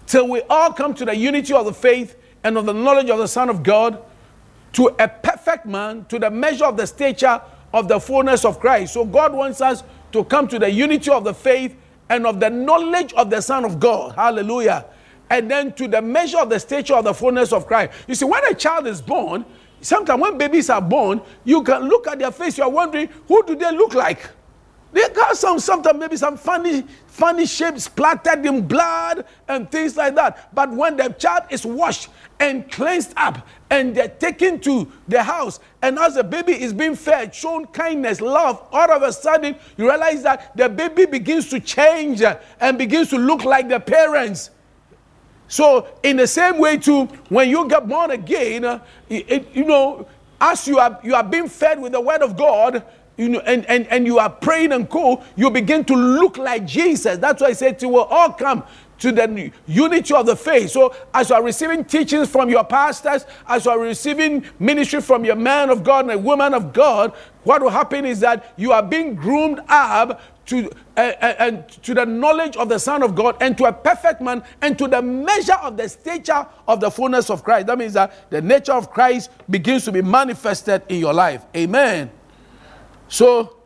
till 0.08 0.28
we 0.28 0.42
all 0.50 0.74
come 0.74 0.96
to 0.96 1.06
the 1.06 1.16
unity 1.16 1.54
of 1.54 1.66
the 1.66 1.74
faith 1.74 2.16
and 2.44 2.58
of 2.58 2.66
the 2.66 2.74
knowledge 2.74 3.12
of 3.12 3.20
the 3.20 3.28
Son 3.28 3.48
of 3.48 3.62
God, 3.62 4.02
to 4.74 4.88
a 5.00 5.08
perfect 5.08 5.68
man, 5.68 6.06
to 6.06 6.18
the 6.18 6.32
measure 6.32 6.66
of 6.66 6.78
the 6.78 6.88
stature 6.88 7.40
of 7.78 7.88
the 7.88 8.00
fullness 8.00 8.44
of 8.44 8.60
Christ. 8.60 8.94
So 8.94 9.06
God 9.06 9.34
wants 9.34 9.62
us 9.62 9.84
to 10.12 10.24
come 10.24 10.48
to 10.48 10.58
the 10.58 10.70
unity 10.70 11.12
of 11.12 11.24
the 11.24 11.34
faith 11.34 11.76
and 12.10 12.26
of 12.26 12.40
the 12.40 12.50
knowledge 12.50 13.14
of 13.14 13.30
the 13.30 13.42
Son 13.42 13.66
of 13.66 13.80
God. 13.80 14.16
Hallelujah. 14.16 14.86
And 15.30 15.52
then 15.52 15.74
to 15.74 15.88
the 15.88 16.02
measure 16.02 16.40
of 16.40 16.50
the 16.50 16.60
stature 16.60 16.96
of 16.96 17.04
the 17.04 17.14
fullness 17.14 17.54
of 17.54 17.68
Christ. 17.68 17.92
You 18.08 18.16
see, 18.16 18.26
when 18.26 18.44
a 18.46 18.54
child 18.56 18.88
is 18.88 19.02
born, 19.02 19.46
sometimes 19.82 20.22
when 20.22 20.38
babies 20.38 20.70
are 20.70 20.82
born, 20.82 21.22
you 21.44 21.62
can 21.64 21.84
look 21.88 22.08
at 22.08 22.18
their 22.18 22.32
face, 22.32 22.58
you 22.58 22.64
are 22.64 22.70
wondering, 22.70 23.10
who 23.28 23.44
do 23.46 23.56
they 23.56 23.72
look 23.72 23.94
like? 23.94 24.30
They 24.92 25.08
got 25.10 25.36
some 25.38 25.60
sometimes 25.60 26.00
maybe 26.00 26.18
some 26.18 26.38
funny, 26.38 26.84
funny 27.08 27.46
shapes 27.46 27.84
splattered 27.86 28.46
in 28.46 28.68
blood 28.68 29.26
and 29.48 29.70
things 29.70 29.98
like 29.98 30.16
that. 30.16 30.54
But 30.56 30.72
when 30.72 30.98
the 30.98 31.10
child 31.10 31.44
is 31.50 31.66
washed 31.66 32.10
and 32.40 32.72
cleansed 32.72 33.14
up 33.18 33.46
and 33.70 33.94
they're 33.94 34.08
taken 34.08 34.60
to 34.62 34.92
the 35.08 35.22
house, 35.24 35.60
and 35.82 36.00
as 36.00 36.16
the 36.16 36.24
baby 36.24 36.54
is 36.54 36.74
being 36.74 36.96
fed, 36.96 37.36
shown 37.36 37.66
kindness, 37.68 38.22
love, 38.22 38.66
all 38.72 38.92
of 38.92 39.04
a 39.04 39.12
sudden 39.12 39.56
you 39.76 39.90
realize 39.90 40.24
that 40.24 40.56
the 40.56 40.70
baby 40.70 41.06
begins 41.06 41.50
to 41.50 41.60
change 41.60 42.22
and 42.60 42.78
begins 42.78 43.10
to 43.10 43.18
look 43.18 43.44
like 43.44 43.68
the 43.68 43.80
parents. 43.80 44.52
So, 45.50 45.88
in 46.04 46.18
the 46.18 46.28
same 46.28 46.58
way, 46.58 46.78
too, 46.78 47.06
when 47.30 47.50
you 47.50 47.68
get 47.70 47.88
born 47.88 48.12
again, 48.12 48.82
it- 49.10 49.48
you 49.54 49.64
know, 49.64 50.06
as 50.40 50.68
you 50.68 50.78
are 50.78 51.00
you 51.04 51.16
are 51.16 51.24
being 51.24 51.48
fed 51.48 51.82
with 51.82 51.94
the 51.94 52.02
word 52.02 52.22
of 52.22 52.36
God, 52.38 52.84
you 53.18 53.30
know, 53.30 53.40
and, 53.40 53.66
and, 53.66 53.88
and 53.88 54.06
you 54.06 54.20
are 54.20 54.30
praying 54.30 54.72
and 54.72 54.90
cool, 54.90 55.24
you 55.36 55.50
begin 55.50 55.84
to 55.86 55.96
look 55.96 56.38
like 56.38 56.66
Jesus. 56.66 57.18
That's 57.18 57.42
why 57.42 57.48
I 57.48 57.54
said 57.54 57.82
you 57.82 57.90
will 57.90 58.06
all 58.06 58.32
come 58.32 58.64
to 59.00 59.12
the 59.12 59.52
unity 59.68 60.14
of 60.14 60.26
the 60.26 60.36
faith. 60.36 60.72
So, 60.72 60.96
as 61.14 61.30
you 61.30 61.36
are 61.36 61.44
receiving 61.44 61.86
teachings 61.86 62.30
from 62.30 62.50
your 62.50 62.64
pastors, 62.64 63.26
as 63.48 63.66
you 63.66 63.72
are 63.72 63.80
receiving 63.80 64.46
ministry 64.60 65.02
from 65.02 65.26
your 65.26 65.36
man 65.36 65.70
of 65.70 65.84
God 65.84 66.06
and 66.06 66.14
a 66.14 66.18
woman 66.18 66.54
of 66.54 66.74
God, 66.74 67.14
what 67.44 67.62
will 67.62 67.70
happen 67.70 68.06
is 68.06 68.20
that 68.22 68.54
you 68.58 68.72
are 68.72 68.84
being 68.84 69.16
groomed 69.16 69.62
up 69.68 70.22
to 70.48 70.72
uh, 70.96 71.00
and 71.00 71.68
to 71.84 71.94
the 71.94 72.06
knowledge 72.06 72.56
of 72.58 72.70
the 72.70 72.80
Son 72.80 73.04
of 73.04 73.14
God 73.14 73.36
and 73.42 73.58
to 73.58 73.66
a 73.66 73.74
perfect 73.74 74.22
man 74.22 74.44
and 74.62 74.78
to 74.80 74.88
the 74.88 75.02
measure 75.02 75.58
of 75.62 75.78
the 75.78 75.88
stature 75.88 76.48
of 76.68 76.80
the 76.80 76.90
fullness 76.90 77.30
of 77.30 77.44
Christ. 77.44 77.68
That 77.68 77.78
means 77.78 77.94
that 77.94 78.30
the 78.32 78.42
nature 78.42 78.74
of 78.74 78.90
Christ 78.92 79.30
begins 79.50 79.86
to 79.86 79.92
be 79.92 80.02
manifested 80.02 80.82
in 80.90 81.00
your 81.00 81.14
life. 81.14 81.46
Amen. 81.56 82.10
So, 83.08 83.58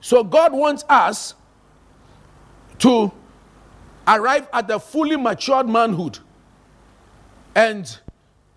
so 0.00 0.24
God 0.24 0.52
wants 0.52 0.84
us 0.88 1.34
to 2.78 3.12
arrive 4.06 4.48
at 4.52 4.68
the 4.68 4.78
fully 4.78 5.16
matured 5.16 5.68
manhood. 5.68 6.18
And 7.54 7.98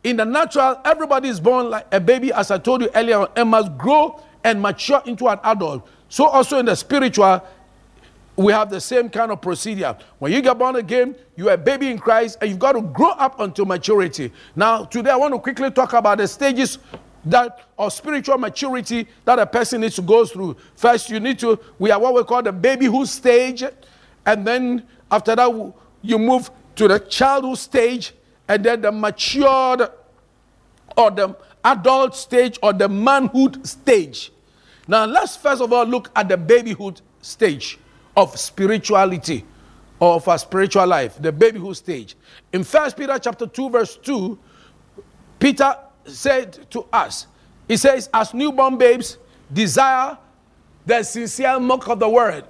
in 0.04 0.18
the 0.18 0.26
natural, 0.26 0.80
everybody 0.86 1.30
is 1.30 1.40
born 1.40 1.70
like 1.70 1.88
a 1.92 2.00
baby, 2.00 2.32
as 2.32 2.52
I 2.52 2.58
told 2.58 2.82
you 2.82 2.90
earlier, 2.96 3.28
and 3.36 3.50
must 3.50 3.78
grow 3.78 4.22
and 4.44 4.62
mature 4.62 5.02
into 5.06 5.28
an 5.28 5.40
adult. 5.44 5.88
So 6.10 6.26
also 6.26 6.60
in 6.60 6.66
the 6.66 6.76
spiritual, 6.76 7.44
we 8.36 8.54
have 8.54 8.70
the 8.70 8.80
same 8.80 9.10
kind 9.10 9.32
of 9.32 9.42
procedure. 9.42 9.98
When 10.20 10.32
you 10.32 10.42
get 10.42 10.58
born 10.58 10.78
again, 10.78 11.16
you're 11.36 11.52
a 11.52 11.58
baby 11.58 11.92
in 11.92 12.00
Christ, 12.00 12.38
and 12.40 12.50
you've 12.50 12.60
got 12.60 12.74
to 12.74 12.82
grow 12.82 13.10
up 13.12 13.40
until 13.40 13.66
maturity. 13.66 14.32
Now, 14.56 14.86
today 14.86 15.10
I 15.10 15.18
want 15.18 15.34
to 15.34 15.40
quickly 15.40 15.70
talk 15.72 15.94
about 15.94 16.20
the 16.20 16.28
stages 16.28 16.78
that 17.26 17.68
of 17.78 17.94
spiritual 17.94 18.38
maturity 18.38 19.08
that 19.26 19.40
a 19.40 19.46
person 19.46 19.82
needs 19.82 19.96
to 19.96 20.02
go 20.02 20.26
through. 20.26 20.56
First, 20.76 21.10
you 21.10 21.20
need 21.20 21.40
to, 21.40 21.60
we 21.78 21.92
are 21.92 22.00
what 22.00 22.14
we 22.14 22.24
call 22.24 22.42
the 22.42 22.52
babyhood 22.52 23.08
stage, 23.08 23.64
and 24.26 24.46
then 24.46 24.84
after 25.12 25.36
that, 25.36 25.74
you 26.02 26.20
move 26.20 26.50
to 26.76 26.88
the 26.88 27.00
childhood 27.00 27.58
stage, 27.58 28.14
and 28.48 28.64
then 28.64 28.82
the 28.82 28.92
matured 28.92 29.90
or 30.98 31.12
the 31.12 31.36
adult 31.64 32.16
stage 32.16 32.58
or 32.64 32.74
the 32.74 32.88
manhood 32.88 33.66
stage. 33.68 34.32
Now, 34.88 35.06
let's 35.06 35.36
first 35.36 35.62
of 35.62 35.72
all 35.72 35.86
look 35.86 36.10
at 36.16 36.30
the 36.30 36.38
babyhood 36.38 37.02
stage 37.22 37.78
of 38.16 38.38
spirituality 38.40 39.46
or 40.00 40.16
of 40.16 40.28
our 40.28 40.38
spiritual 40.38 40.88
life, 40.88 41.22
the 41.22 41.32
babyhood 41.32 41.78
stage. 41.78 42.16
In 42.54 42.64
First 42.64 42.98
Peter 42.98 43.20
chapter 43.20 43.46
2, 43.46 43.70
verse 43.70 43.98
2, 43.98 44.40
Peter 45.40 45.76
said 46.10 46.70
to 46.72 46.86
us, 46.92 47.28
he 47.68 47.78
says, 47.78 48.10
as 48.14 48.34
newborn 48.34 48.78
babes, 48.78 49.18
desire 49.52 50.18
the 50.86 51.04
sincere 51.04 51.60
milk 51.60 51.88
of 51.88 52.00
the 52.00 52.10
word. 52.10 52.46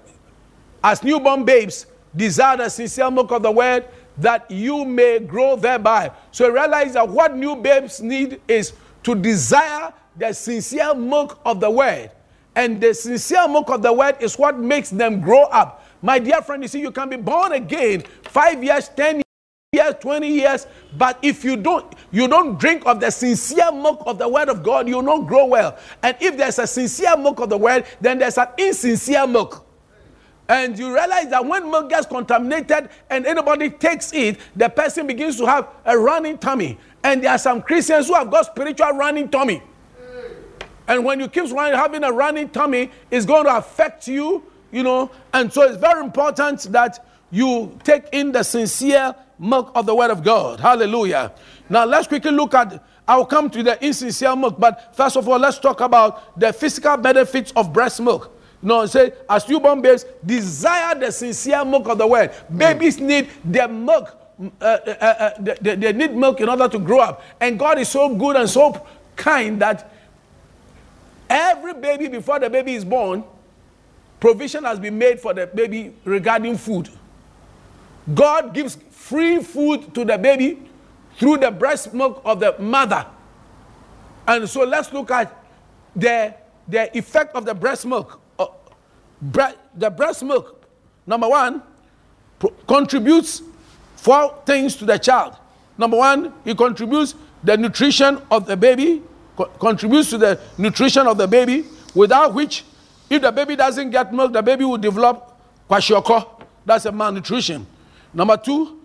As 0.83 1.03
newborn 1.03 1.43
babes, 1.43 1.85
desire 2.15 2.57
the 2.57 2.69
sincere 2.69 3.11
milk 3.11 3.31
of 3.31 3.43
the 3.43 3.51
word 3.51 3.85
that 4.17 4.49
you 4.49 4.85
may 4.85 5.19
grow 5.19 5.55
thereby. 5.55 6.11
So 6.31 6.49
realize 6.49 6.93
that 6.93 7.07
what 7.07 7.35
new 7.35 7.55
babes 7.55 8.01
need 8.01 8.41
is 8.47 8.73
to 9.03 9.15
desire 9.15 9.93
the 10.15 10.33
sincere 10.33 10.93
milk 10.93 11.39
of 11.45 11.59
the 11.59 11.69
word. 11.69 12.11
And 12.55 12.81
the 12.81 12.93
sincere 12.93 13.47
milk 13.47 13.69
of 13.69 13.81
the 13.81 13.93
word 13.93 14.17
is 14.19 14.37
what 14.37 14.57
makes 14.57 14.89
them 14.89 15.21
grow 15.21 15.43
up. 15.43 15.85
My 16.01 16.19
dear 16.19 16.41
friend, 16.41 16.61
you 16.63 16.67
see, 16.67 16.79
you 16.79 16.91
can 16.91 17.09
be 17.09 17.17
born 17.17 17.51
again 17.53 18.03
five 18.23 18.63
years, 18.63 18.89
ten 18.89 19.15
years, 19.15 19.23
20 19.71 20.27
years, 20.27 20.65
but 20.97 21.19
if 21.21 21.43
you 21.43 21.55
don't 21.55 21.93
you 22.11 22.27
don't 22.27 22.59
drink 22.59 22.81
of 22.87 22.99
the 22.99 23.11
sincere 23.11 23.71
milk 23.71 24.01
of 24.07 24.17
the 24.17 24.27
word 24.27 24.49
of 24.49 24.63
God, 24.63 24.87
you 24.87 24.95
will 24.95 25.03
not 25.03 25.27
grow 25.27 25.45
well. 25.45 25.77
And 26.01 26.17
if 26.19 26.35
there's 26.37 26.57
a 26.57 26.65
sincere 26.65 27.15
milk 27.15 27.39
of 27.39 27.49
the 27.49 27.57
word, 27.57 27.85
then 28.01 28.17
there's 28.17 28.39
an 28.39 28.47
insincere 28.57 29.27
milk. 29.27 29.63
And 30.47 30.77
you 30.77 30.91
realize 30.91 31.29
that 31.29 31.45
when 31.45 31.69
milk 31.69 31.87
gets 31.87 32.07
contaminated 32.07 32.89
and 33.11 33.27
anybody 33.27 33.69
takes 33.69 34.11
it, 34.11 34.39
the 34.55 34.69
person 34.69 35.05
begins 35.05 35.37
to 35.37 35.45
have 35.45 35.67
a 35.85 35.95
running 35.95 36.39
tummy. 36.39 36.79
And 37.03 37.23
there 37.23 37.29
are 37.29 37.37
some 37.37 37.61
Christians 37.61 38.07
who 38.07 38.15
have 38.15 38.31
got 38.31 38.47
spiritual 38.47 38.93
running 38.93 39.29
tummy. 39.29 39.61
And 40.87 41.05
when 41.05 41.19
you 41.19 41.27
keep 41.27 41.47
having 41.55 42.03
a 42.03 42.11
running 42.11 42.49
tummy, 42.49 42.89
it's 43.11 43.27
going 43.27 43.45
to 43.45 43.55
affect 43.55 44.07
you, 44.07 44.43
you 44.71 44.81
know. 44.81 45.11
And 45.31 45.53
so 45.53 45.61
it's 45.61 45.77
very 45.77 46.03
important 46.03 46.61
that 46.71 47.05
you 47.31 47.77
take 47.83 48.05
in 48.11 48.31
the 48.31 48.43
sincere 48.43 49.15
milk 49.37 49.71
of 49.75 49.85
the 49.85 49.95
word 49.95 50.11
of 50.11 50.23
God. 50.23 50.59
Hallelujah. 50.59 51.31
Now 51.69 51.85
let's 51.85 52.07
quickly 52.07 52.31
look 52.31 52.53
at 52.53 52.83
I'll 53.09 53.25
come 53.25 53.49
to 53.49 53.63
the 53.63 53.83
insincere 53.83 54.35
milk, 54.35 54.59
but 54.59 54.95
first 54.95 55.17
of 55.17 55.27
all, 55.27 55.39
let's 55.39 55.57
talk 55.57 55.81
about 55.81 56.39
the 56.39 56.53
physical 56.53 56.95
benefits 56.95 57.51
of 57.55 57.73
breast 57.73 57.99
milk. 57.99 58.39
No, 58.61 58.85
say 58.85 59.13
as 59.27 59.49
newborn 59.49 59.81
babes 59.81 60.05
desire 60.23 60.93
the 60.93 61.11
sincere 61.11 61.65
milk 61.65 61.87
of 61.87 61.97
the 61.97 62.05
word. 62.05 62.31
Babies 62.55 62.99
need 62.99 63.29
their 63.43 63.67
milk. 63.67 64.15
Uh, 64.61 64.63
uh, 64.63 64.89
uh, 64.89 65.31
they, 65.39 65.75
they 65.75 65.91
need 65.91 66.15
milk 66.15 66.39
in 66.39 66.49
order 66.49 66.67
to 66.67 66.77
grow 66.77 66.99
up. 66.99 67.23
And 67.39 67.57
God 67.57 67.79
is 67.79 67.89
so 67.89 68.13
good 68.13 68.35
and 68.35 68.47
so 68.47 68.85
kind 69.15 69.59
that 69.59 69.91
every 71.27 71.73
baby 71.73 72.09
before 72.09 72.37
the 72.37 72.49
baby 72.49 72.75
is 72.75 72.85
born, 72.85 73.23
provision 74.19 74.65
has 74.65 74.77
been 74.77 74.97
made 74.99 75.19
for 75.19 75.33
the 75.33 75.47
baby 75.47 75.95
regarding 76.05 76.57
food. 76.57 76.89
God 78.13 78.53
gives 78.53 78.77
free 78.91 79.41
food 79.43 79.93
to 79.93 80.05
the 80.05 80.17
baby 80.17 80.59
through 81.17 81.37
the 81.37 81.51
breast 81.51 81.93
milk 81.93 82.21
of 82.25 82.39
the 82.39 82.55
mother. 82.59 83.05
And 84.27 84.47
so 84.47 84.63
let's 84.63 84.93
look 84.93 85.11
at 85.11 85.35
the, 85.95 86.33
the 86.67 86.95
effect 86.97 87.35
of 87.35 87.45
the 87.45 87.53
breast 87.53 87.85
milk. 87.85 88.21
Uh, 88.37 88.47
bre- 89.21 89.57
the 89.75 89.89
breast 89.89 90.23
milk, 90.23 90.63
number 91.05 91.27
one, 91.27 91.61
contributes 92.67 93.41
four 93.95 94.41
things 94.45 94.75
to 94.77 94.85
the 94.85 94.97
child. 94.97 95.35
Number 95.77 95.97
one, 95.97 96.33
it 96.45 96.57
contributes 96.57 97.15
the 97.43 97.57
nutrition 97.57 98.21
of 98.31 98.45
the 98.45 98.55
baby, 98.55 99.01
co- 99.35 99.45
contributes 99.45 100.09
to 100.11 100.17
the 100.17 100.39
nutrition 100.57 101.07
of 101.07 101.17
the 101.17 101.27
baby, 101.27 101.65
without 101.95 102.33
which, 102.33 102.63
if 103.09 103.21
the 103.21 103.31
baby 103.31 103.55
doesn't 103.55 103.89
get 103.89 104.13
milk, 104.13 104.31
the 104.31 104.41
baby 104.41 104.63
will 104.63 104.77
develop 104.77 105.37
kwashiorkor. 105.69 106.45
That's 106.65 106.85
a 106.85 106.91
malnutrition. 106.91 107.65
Number 108.13 108.37
two, 108.37 108.79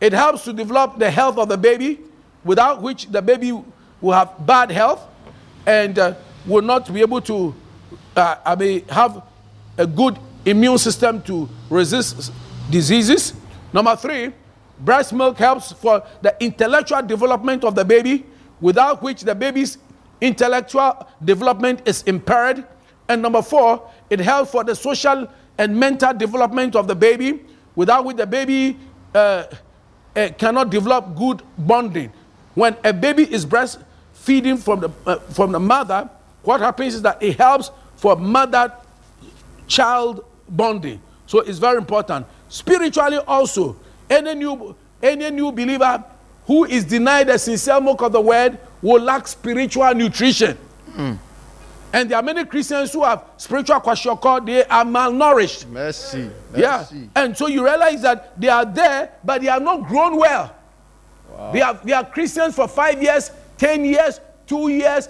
it 0.00 0.12
helps 0.12 0.44
to 0.44 0.52
develop 0.52 0.98
the 0.98 1.10
health 1.10 1.38
of 1.38 1.48
the 1.48 1.56
baby, 1.58 2.00
without 2.44 2.82
which 2.82 3.06
the 3.06 3.22
baby 3.22 3.52
will 4.00 4.12
have 4.12 4.46
bad 4.46 4.70
health 4.70 5.02
and 5.66 5.98
uh, 5.98 6.14
will 6.46 6.62
not 6.62 6.92
be 6.92 7.00
able 7.00 7.20
to 7.22 7.54
uh, 8.16 8.36
I 8.44 8.54
mean, 8.56 8.86
have 8.88 9.22
a 9.76 9.86
good 9.86 10.18
immune 10.44 10.78
system 10.78 11.22
to 11.22 11.48
resist 11.68 12.32
diseases. 12.70 13.34
Number 13.72 13.94
three, 13.96 14.32
breast 14.80 15.12
milk 15.12 15.38
helps 15.38 15.72
for 15.72 16.02
the 16.22 16.34
intellectual 16.40 17.02
development 17.02 17.64
of 17.64 17.74
the 17.74 17.84
baby, 17.84 18.24
without 18.60 19.02
which 19.02 19.22
the 19.22 19.34
baby's 19.34 19.78
intellectual 20.20 21.06
development 21.22 21.82
is 21.86 22.02
impaired. 22.04 22.64
And 23.08 23.22
number 23.22 23.42
four, 23.42 23.90
it 24.08 24.20
helps 24.20 24.50
for 24.50 24.64
the 24.64 24.74
social 24.74 25.28
and 25.58 25.78
mental 25.78 26.14
development 26.14 26.74
of 26.74 26.86
the 26.86 26.94
baby, 26.94 27.44
without 27.76 28.04
which 28.04 28.16
the 28.16 28.26
baby 28.26 28.76
uh, 29.14 29.44
uh, 30.16 30.28
cannot 30.36 30.70
develop 30.70 31.14
good 31.14 31.42
bonding. 31.56 32.12
When 32.54 32.76
a 32.82 32.92
baby 32.92 33.32
is 33.32 33.46
breastfeeding 33.46 34.58
from 34.58 34.80
the, 34.80 34.90
uh, 35.06 35.16
from 35.20 35.52
the 35.52 35.60
mother, 35.60 36.10
what 36.42 36.60
happens 36.60 36.94
is 36.94 37.02
that 37.02 37.22
it 37.22 37.36
helps 37.36 37.70
for 37.96 38.16
mother 38.16 38.72
child 39.68 40.24
bonding. 40.48 41.00
So 41.26 41.40
it's 41.40 41.58
very 41.58 41.76
important. 41.76 42.26
Spiritually, 42.48 43.18
also, 43.18 43.76
any 44.08 44.34
new, 44.34 44.74
any 45.02 45.30
new 45.30 45.52
believer 45.52 46.02
who 46.46 46.64
is 46.64 46.84
denied 46.84 47.26
the 47.26 47.38
sincere 47.38 47.80
milk 47.80 48.00
of 48.02 48.12
the 48.12 48.20
word 48.20 48.58
will 48.80 49.02
lack 49.02 49.26
spiritual 49.26 49.92
nutrition. 49.94 50.56
And 51.96 52.10
there 52.10 52.18
are 52.18 52.22
many 52.22 52.44
Christians 52.44 52.92
who 52.92 53.04
have 53.04 53.24
spiritual 53.38 53.80
kwashiorkor, 53.80 54.44
they 54.44 54.64
are 54.66 54.84
malnourished. 54.84 55.66
Mercy. 55.66 56.30
Yeah. 56.54 56.80
Mercy. 56.80 57.08
And 57.16 57.34
so 57.34 57.46
you 57.46 57.64
realize 57.64 58.02
that 58.02 58.38
they 58.38 58.48
are 58.48 58.66
there, 58.66 59.12
but 59.24 59.40
they 59.40 59.46
have 59.46 59.62
not 59.62 59.88
grown 59.88 60.18
well. 60.18 60.54
They, 61.54 61.62
are, 61.62 61.80
they 61.82 61.92
are 61.92 62.04
Christians 62.04 62.54
for 62.54 62.68
five 62.68 63.02
years, 63.02 63.30
10 63.56 63.86
years, 63.86 64.20
two 64.46 64.68
years, 64.68 65.08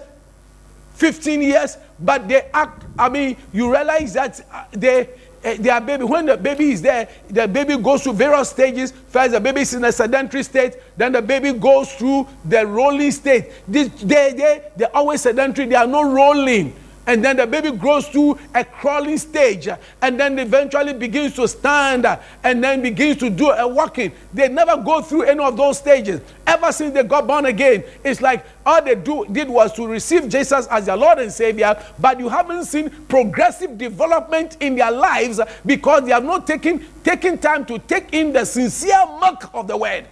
15 0.93 1.41
years, 1.41 1.77
but 1.99 2.25
they 2.25 2.49
act, 2.53 2.85
I 2.97 3.09
mean, 3.09 3.35
you 3.51 3.69
realize 3.69 4.13
that 4.13 4.39
uh, 4.49 4.63
they, 4.71 5.09
Eh, 5.47 5.55
their 5.61 5.79
baby, 5.79 6.03
when 6.03 6.25
the 6.25 6.35
baby 6.35 6.71
is 6.71 6.81
there, 6.81 7.07
the 7.29 7.47
baby 7.47 7.77
goes 7.77 8.03
through 8.03 8.11
various 8.11 8.49
stages. 8.49 8.91
First, 9.07 9.31
the 9.31 9.39
baby 9.39 9.61
is 9.61 9.73
in 9.73 9.85
a 9.85 9.93
sedentary 9.93 10.43
state, 10.43 10.75
then 10.97 11.13
the 11.13 11.21
baby 11.21 11.53
goes 11.53 11.89
through 11.93 12.27
the 12.43 12.67
rolling 12.67 13.11
state. 13.11 13.53
They, 13.65 13.85
they, 13.85 14.33
they, 14.33 14.61
they're 14.75 14.93
always 14.93 15.21
sedentary, 15.21 15.69
they 15.69 15.75
are 15.75 15.87
not 15.87 16.01
rolling. 16.13 16.75
And 17.07 17.23
then 17.23 17.37
the 17.37 17.47
baby 17.47 17.71
grows 17.71 18.09
to 18.09 18.37
a 18.53 18.65
crawling 18.65 19.17
stage, 19.17 19.69
and 20.01 20.19
then 20.19 20.37
eventually 20.37 20.93
begins 20.93 21.35
to 21.35 21.47
stand, 21.47 22.05
and 22.43 22.63
then 22.63 22.81
begins 22.81 23.17
to 23.17 23.29
do 23.29 23.49
a 23.49 23.65
walking. 23.65 24.11
They 24.33 24.49
never 24.49 24.75
go 24.75 25.01
through 25.01 25.23
any 25.23 25.43
of 25.43 25.55
those 25.55 25.77
stages. 25.77 26.19
Ever 26.45 26.71
since 26.73 26.93
they 26.93 27.03
got 27.03 27.25
born 27.25 27.45
again, 27.45 27.85
it's 28.03 28.21
like 28.21 28.45
all 28.65 28.83
they 28.83 28.95
do, 28.95 29.25
did 29.31 29.49
was 29.49 29.71
to 29.73 29.87
receive 29.87 30.27
Jesus 30.27 30.67
as 30.67 30.85
their 30.85 30.97
Lord 30.97 31.19
and 31.19 31.31
Savior, 31.31 31.81
but 31.97 32.19
you 32.19 32.27
haven't 32.27 32.65
seen 32.65 32.89
progressive 33.07 33.77
development 33.77 34.57
in 34.59 34.75
their 34.75 34.91
lives 34.91 35.39
because 35.65 36.03
they 36.03 36.11
have 36.11 36.25
not 36.25 36.45
taken, 36.45 36.85
taken 37.03 37.37
time 37.37 37.65
to 37.65 37.79
take 37.79 38.13
in 38.13 38.33
the 38.33 38.43
sincere 38.43 39.05
milk 39.21 39.49
of 39.53 39.67
the 39.67 39.77
Word. 39.77 40.05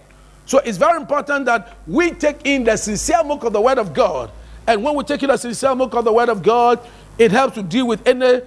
So 0.46 0.60
it's 0.60 0.78
very 0.78 0.96
important 0.96 1.44
that 1.44 1.76
we 1.86 2.12
take 2.12 2.46
in 2.46 2.64
the 2.64 2.76
sincere 2.76 3.22
milk 3.22 3.44
of 3.44 3.52
the 3.52 3.60
Word 3.60 3.78
of 3.78 3.92
God. 3.92 4.30
And 4.66 4.82
when 4.82 4.94
we 4.94 5.04
take 5.04 5.22
in 5.22 5.28
the 5.28 5.36
sincere 5.36 5.74
milk 5.74 5.94
of 5.94 6.04
the 6.04 6.12
Word 6.12 6.28
of 6.28 6.42
God, 6.42 6.80
it 7.18 7.30
helps 7.30 7.54
to 7.54 7.62
deal 7.62 7.86
with 7.86 8.06
any 8.06 8.42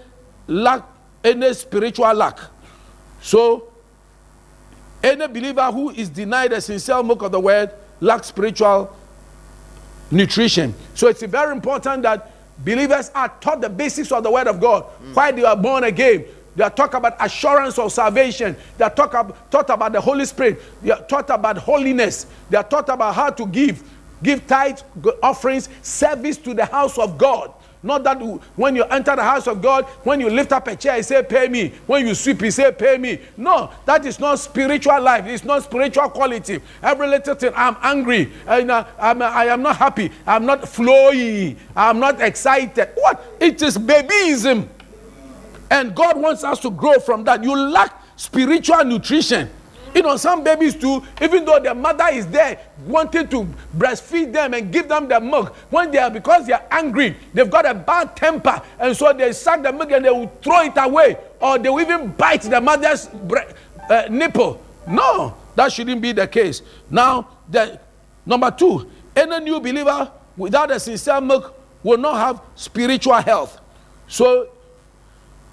lack, 0.48 0.84
any 1.24 1.54
spiritual 1.54 2.14
lack. 2.14 2.40
So, 3.22 3.72
any 5.02 5.28
believer 5.28 5.72
who 5.72 5.92
is 5.92 6.10
denied 6.10 6.52
the 6.52 6.62
sincere 6.62 7.02
milk 7.02 7.22
of 7.22 7.32
the 7.32 7.40
Word 7.40 7.72
lacks 8.02 8.28
spiritual 8.28 8.96
nutrition. 10.12 10.74
So, 10.94 11.08
it's 11.08 11.24
very 11.24 11.54
important 11.54 12.04
that 12.04 12.32
believers 12.64 13.12
are 13.16 13.30
taught 13.40 13.62
the 13.62 13.70
basics 13.70 14.12
of 14.12 14.24
the 14.24 14.32
Word 14.32 14.48
of 14.48 14.60
God. 14.60 14.86
Mm. 15.02 15.16
Why 15.16 15.32
they 15.32 15.44
are 15.44 15.56
born 15.56 15.86
again. 15.86 16.26
They 16.56 16.64
are 16.64 16.70
taught 16.70 16.94
about 16.94 17.16
assurance 17.22 17.80
of 17.80 17.92
salvation. 17.92 18.56
They 18.78 18.84
are 18.84 18.90
taught, 18.90 19.50
taught 19.50 19.70
about 19.70 19.94
the 19.94 20.02
Holy 20.02 20.26
Spirit. 20.26 20.62
They 20.82 20.92
are 20.92 21.02
taught 21.04 21.30
about 21.30 21.58
holiness. 21.58 22.26
They 22.50 22.58
are 22.58 22.64
taught 22.64 22.90
about 22.90 23.16
how 23.16 23.30
to 23.30 23.46
give, 23.46 23.82
give 24.24 24.46
tithe 24.48 24.80
offerings, 25.24 25.70
service 25.82 26.38
to 26.38 26.54
the 26.54 26.66
house 26.66 26.98
of 26.98 27.18
God. 27.18 27.54
Not 27.82 28.04
that 28.04 28.20
when 28.58 28.76
you 28.76 28.84
enter 28.84 29.16
the 29.16 29.24
house 29.24 29.48
of 29.48 29.62
God, 29.62 29.86
when 30.04 30.20
you 30.20 30.30
lift 30.30 30.52
up 30.52 30.68
a 30.68 30.76
chair, 30.76 30.98
you 30.98 31.04
say, 31.04 31.24
Pay 31.24 31.48
me. 31.48 31.70
When 31.88 32.06
you 32.06 32.14
sweep, 32.14 32.42
you 32.42 32.52
say, 32.52 32.74
Pay 32.74 32.98
me. 32.98 33.20
No, 33.38 33.72
that 33.86 34.06
is 34.06 34.20
not 34.20 34.38
spiritual 34.40 35.00
life. 35.00 35.26
It's 35.26 35.46
not 35.46 35.64
spiritual 35.64 36.10
quality. 36.10 36.60
Every 36.84 37.08
little 37.08 37.36
thing, 37.36 37.54
I'm 37.56 37.78
angry. 37.82 38.34
Uh, 38.46 38.84
I'm, 39.00 39.22
I 39.22 39.46
am 39.46 39.62
not 39.62 39.78
happy. 39.78 40.12
I'm 40.28 40.46
not 40.46 40.64
flowy. 40.64 41.56
I'm 41.74 42.00
not 42.00 42.20
excited. 42.20 42.90
What? 42.96 43.24
It 43.40 43.62
is 43.62 43.78
babyism. 43.78 44.68
And 45.72 45.96
God 45.96 46.20
wants 46.20 46.44
us 46.44 46.60
to 46.60 46.72
grow 46.72 47.00
from 47.00 47.24
that. 47.26 47.44
You 47.44 47.56
lack 47.56 48.04
spiritual 48.18 48.84
nutrition. 48.84 49.50
You 49.94 50.02
know, 50.02 50.18
some 50.18 50.44
babies 50.44 50.76
too, 50.76 51.04
even 51.22 51.46
though 51.46 51.60
their 51.60 51.76
mother 51.76 52.08
is 52.12 52.28
there 52.28 52.60
wanting 52.86 53.28
to 53.30 53.48
breastfeed 53.78 54.32
them 54.32 54.54
and 54.54 54.72
give 54.72 54.88
them 54.88 55.08
the 55.08 55.20
milk, 55.20 55.56
when 55.70 55.92
they 55.92 55.98
are 55.98 56.10
because 56.10 56.46
they 56.48 56.54
are 56.54 56.66
angry, 56.72 57.16
they've 57.34 57.50
got 57.50 57.66
a 57.66 57.74
bad 57.74 58.16
temper, 58.16 58.62
and 58.80 58.96
so 58.96 59.12
they 59.14 59.32
suck 59.34 59.62
the 59.64 59.72
milk 59.72 59.92
and 59.92 60.06
they 60.06 60.10
will 60.10 60.32
throw 60.42 60.62
it 60.62 60.74
away, 60.78 61.18
or 61.40 61.58
they 61.58 61.70
will 61.70 61.82
even 61.82 62.12
bite 62.12 62.42
the 62.44 62.62
mother's 62.62 63.08
bre- 63.08 63.40
uh, 63.90 64.08
nipple. 64.10 64.62
No, 64.88 65.36
that 65.56 65.72
shouldn't 65.72 66.02
be 66.02 66.12
the 66.12 66.28
case. 66.28 66.62
Now, 66.90 67.28
the 67.50 67.80
number 68.26 68.52
two, 68.52 68.90
any 69.16 69.40
new 69.40 69.60
believer 69.60 70.12
without 70.38 70.72
a 70.72 70.80
sincere 70.80 71.20
milk 71.20 71.54
will 71.84 71.98
not 71.98 72.16
have 72.18 72.42
spiritual 72.56 73.16
health. 73.16 73.60
So 74.08 74.50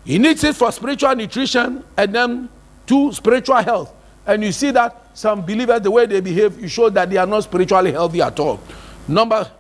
he 0.04 0.18
needs 0.18 0.44
it 0.44 0.54
for 0.54 0.70
spiritual 0.70 1.14
nutrition 1.16 1.84
and 1.96 2.14
then 2.14 2.48
two 2.86 3.12
spiritual 3.12 3.56
health. 3.56 3.92
And 4.26 4.42
you 4.42 4.52
see 4.52 4.70
that 4.72 5.10
some 5.14 5.42
believers, 5.42 5.80
the 5.80 5.90
way 5.90 6.06
they 6.06 6.20
behave, 6.20 6.60
you 6.60 6.68
show 6.68 6.90
that 6.90 7.08
they 7.08 7.16
are 7.16 7.26
not 7.26 7.44
spiritually 7.44 7.92
healthy 7.92 8.20
at 8.20 8.38
all. 8.40 8.60
Number, 9.06 9.50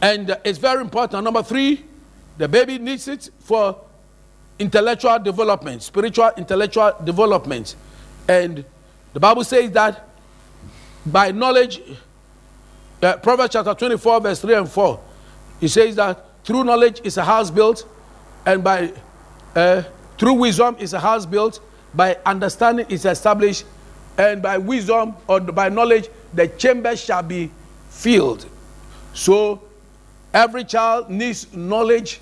and 0.00 0.36
it's 0.44 0.58
very 0.58 0.80
important. 0.80 1.22
Number 1.22 1.42
three, 1.42 1.84
the 2.38 2.48
baby 2.48 2.78
needs 2.78 3.06
it 3.06 3.28
for 3.40 3.84
intellectual 4.58 5.18
development, 5.18 5.82
spiritual 5.82 6.30
intellectual 6.36 6.92
development. 7.04 7.76
And 8.26 8.64
the 9.12 9.20
Bible 9.20 9.44
says 9.44 9.70
that 9.72 10.08
by 11.04 11.32
knowledge, 11.32 11.82
uh, 13.02 13.16
Proverbs 13.18 13.52
chapter 13.52 13.74
24, 13.74 14.20
verse 14.20 14.40
3 14.40 14.54
and 14.54 14.70
4, 14.70 15.00
it 15.60 15.68
says 15.68 15.96
that 15.96 16.24
through 16.44 16.64
knowledge 16.64 17.00
is 17.04 17.16
a 17.16 17.24
house 17.24 17.50
built, 17.50 17.86
and 18.46 18.64
by 18.64 18.92
uh, 19.54 19.82
through 20.16 20.34
wisdom 20.34 20.76
is 20.78 20.92
a 20.92 21.00
house 21.00 21.26
built, 21.26 21.60
by 21.94 22.16
understanding 22.24 22.86
is 22.88 23.04
established, 23.04 23.64
and 24.18 24.42
by 24.42 24.58
wisdom 24.58 25.14
or 25.26 25.40
by 25.40 25.68
knowledge 25.68 26.08
the 26.34 26.46
chamber 26.48 26.94
shall 26.96 27.22
be 27.22 27.50
filled. 27.88 28.46
So 29.14 29.62
every 30.32 30.64
child 30.64 31.10
needs 31.10 31.52
knowledge, 31.54 32.20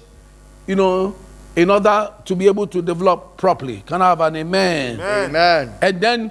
you 0.67 0.77
know, 0.77 1.17
in 1.57 1.71
order 1.71 2.13
to 2.25 2.37
be 2.37 2.47
able 2.47 2.67
to 2.69 2.81
develop 2.81 3.37
properly. 3.37 3.83
Can 3.85 4.01
I 4.01 4.11
have 4.11 4.21
an 4.21 4.37
amen? 4.37 5.01
Amen. 5.01 5.75
And 5.83 6.01
then 6.01 6.31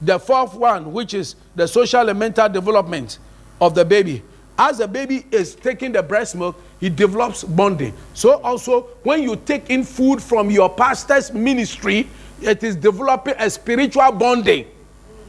the 0.00 0.18
fourth 0.18 0.54
one, 0.54 0.92
which 0.92 1.14
is 1.14 1.36
the 1.54 1.66
social 1.66 2.08
and 2.08 2.18
mental 2.18 2.48
development 2.48 3.18
of 3.60 3.74
the 3.74 3.84
baby. 3.84 4.22
As 4.58 4.78
the 4.78 4.86
baby 4.86 5.24
is 5.30 5.54
taking 5.54 5.92
the 5.92 6.02
breast 6.02 6.36
milk, 6.36 6.60
he 6.78 6.90
develops 6.90 7.42
bonding. 7.42 7.94
So 8.12 8.40
also, 8.42 8.82
when 9.02 9.22
you 9.22 9.36
take 9.36 9.70
in 9.70 9.84
food 9.84 10.22
from 10.22 10.50
your 10.50 10.68
pastor's 10.68 11.32
ministry, 11.32 12.08
it 12.44 12.62
is 12.62 12.76
developing 12.76 13.34
a 13.38 13.48
spiritual 13.50 14.12
bonding. 14.12 14.66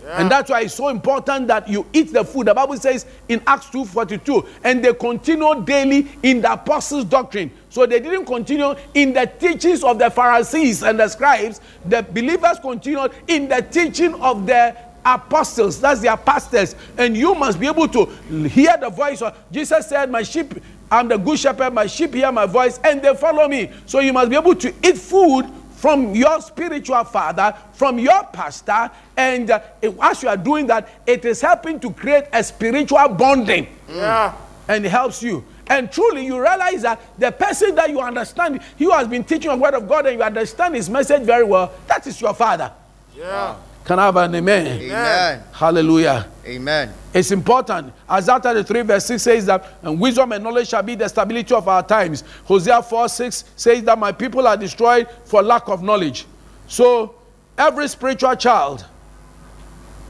And 0.06 0.30
that's 0.30 0.50
why 0.50 0.62
it's 0.62 0.74
so 0.74 0.90
important 0.90 1.48
that 1.48 1.68
you 1.68 1.86
eat 1.94 2.12
the 2.12 2.26
food. 2.26 2.48
The 2.48 2.54
Bible 2.54 2.76
says 2.78 3.06
in 3.30 3.42
Acts 3.48 3.68
2:42, 3.68 4.46
and 4.64 4.84
they 4.84 4.94
continue 4.94 5.62
daily 5.64 6.08
in 6.22 6.42
the 6.42 6.54
apostles' 6.54 7.06
doctrine. 7.06 7.52
So 7.70 7.86
they 7.86 8.00
didn't 8.00 8.26
continue 8.26 8.76
in 8.94 9.14
the 9.14 9.26
teachings 9.26 9.84
of 9.84 10.00
the 10.00 10.10
Pharisees 10.10 10.84
and 10.84 11.00
the 11.00 11.08
scribes. 11.08 11.62
The 11.86 12.04
believers 12.04 12.60
continued 12.60 13.12
in 13.28 13.48
the 13.48 13.62
teaching 13.62 14.14
of 14.16 14.46
the 14.46 14.76
apostles. 15.06 15.80
That's 15.80 16.02
their 16.02 16.18
pastors. 16.18 16.76
And 16.98 17.16
you 17.16 17.34
must 17.34 17.60
be 17.60 17.68
able 17.68 17.88
to 17.90 18.06
hear 18.48 18.76
the 18.80 18.90
voice 18.90 19.22
of 19.22 19.38
Jesus 19.52 19.88
said, 19.88 20.12
My 20.12 20.24
sheep, 20.24 20.54
I'm 20.92 21.08
the 21.08 21.18
good 21.18 21.40
shepherd, 21.40 21.74
my 21.74 21.88
sheep 21.88 22.14
hear 22.14 22.32
my 22.32 22.46
voice, 22.46 22.80
and 22.84 23.02
they 23.02 23.16
follow 23.16 23.48
me. 23.48 23.72
So 23.86 24.00
you 24.00 24.14
must 24.14 24.30
be 24.30 24.36
able 24.36 24.56
to 24.56 24.74
eat 24.84 24.98
food 24.98 25.46
from 25.84 26.16
your 26.16 26.40
spiritual 26.40 27.04
father, 27.04 27.54
from 27.74 28.00
your 28.00 28.24
pastor, 28.32 28.90
and 29.18 29.52
uh, 29.52 29.60
as 30.02 30.24
you 30.24 30.30
are 30.30 30.38
doing 30.38 30.66
that, 30.66 30.88
it 31.06 31.26
is 31.26 31.42
helping 31.42 31.78
to 31.78 31.92
create 31.92 32.24
a 32.32 32.42
spiritual 32.42 33.06
bonding. 33.10 33.68
Yeah. 33.90 34.34
And 34.70 34.86
it 34.86 34.90
helps 34.90 35.22
you. 35.22 35.44
And 35.68 35.92
truly, 35.92 36.26
you 36.26 36.42
realize 36.42 36.84
that 36.84 37.02
the 37.20 37.34
person 37.34 37.76
that 37.76 37.90
you 37.90 38.00
understand, 38.00 38.62
he 38.78 38.86
who 38.86 38.92
has 38.92 39.10
been 39.10 39.26
teaching 39.26 39.52
the 39.52 39.58
word 39.58 39.74
of 39.74 39.86
God 39.86 40.06
and 40.06 40.20
you 40.20 40.24
understand 40.24 40.74
his 40.74 40.90
message 40.90 41.24
very 41.24 41.44
well, 41.44 41.74
that 41.88 42.08
is 42.08 42.22
your 42.22 42.34
father. 42.34 42.72
Yeah. 43.18 43.58
Can 43.86 44.00
I 44.00 44.06
have 44.06 44.16
an 44.16 44.36
amen? 44.36 44.82
Amen. 44.82 45.44
Hallelujah. 45.52 46.28
Amen. 46.46 46.94
It's 47.14 47.32
important. 47.32 47.94
Isaiah 48.10 48.40
33 48.40 48.82
verse 48.82 49.06
6 49.06 49.22
says 49.22 49.46
that, 49.46 49.66
and 49.82 50.00
wisdom 50.00 50.32
and 50.32 50.44
knowledge 50.44 50.70
shall 50.70 50.84
be 50.84 50.96
the 50.96 51.08
stability 51.08 51.54
of 51.54 51.68
our 51.68 51.84
times. 51.84 52.24
Hosea 52.46 52.82
4 52.82 53.10
6 53.10 53.44
says 53.56 53.84
that 53.84 54.00
my 54.00 54.12
people 54.12 54.48
are 54.48 54.56
destroyed 54.56 55.08
for 55.26 55.42
lack 55.42 55.68
of 55.68 55.84
knowledge. 55.84 56.26
So, 56.68 57.16
every 57.58 57.88
spiritual 57.90 58.36
child 58.36 58.86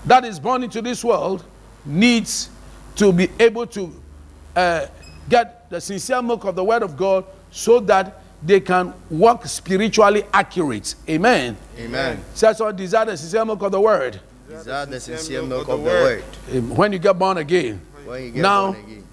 that 0.06 0.24
is 0.24 0.40
born 0.40 0.64
into 0.64 0.82
this 0.82 1.04
world 1.04 1.44
needs 1.86 2.50
to 2.96 3.12
be 3.12 3.30
able 3.40 3.66
to 3.68 4.02
uh, 4.56 4.86
get 5.30 5.70
the 5.70 5.82
sincere 5.82 6.22
milk 6.22 6.44
of 6.46 6.56
the 6.56 6.64
word 6.64 6.84
of 6.84 6.96
God 6.96 7.26
so 7.52 7.80
that 7.82 8.23
they 8.46 8.60
can 8.60 8.94
walk 9.10 9.46
spiritually 9.46 10.24
accurate. 10.34 10.96
Amen. 11.10 11.56
Amen. 11.78 12.24
Says 12.34 12.58
so 12.58 12.72
desire 12.72 13.06
the 13.06 13.18
sincere 13.18 13.46
milk 13.46 13.62
of 13.62 13.72
the 13.72 13.80
word. 13.80 14.20
Desire 14.50 14.86
the 14.86 15.00
sincere 15.00 15.42
milk 15.44 15.68
of 15.70 15.80
the 15.80 15.86
word. 15.86 16.24
When 16.78 16.92
you 16.92 17.00
get 17.00 17.18
born 17.18 17.38
again. 17.38 17.80
When 18.06 18.24
you 18.24 18.32
get 18.32 18.42
Now- 18.42 18.74
born 18.74 18.84
again. 18.86 19.04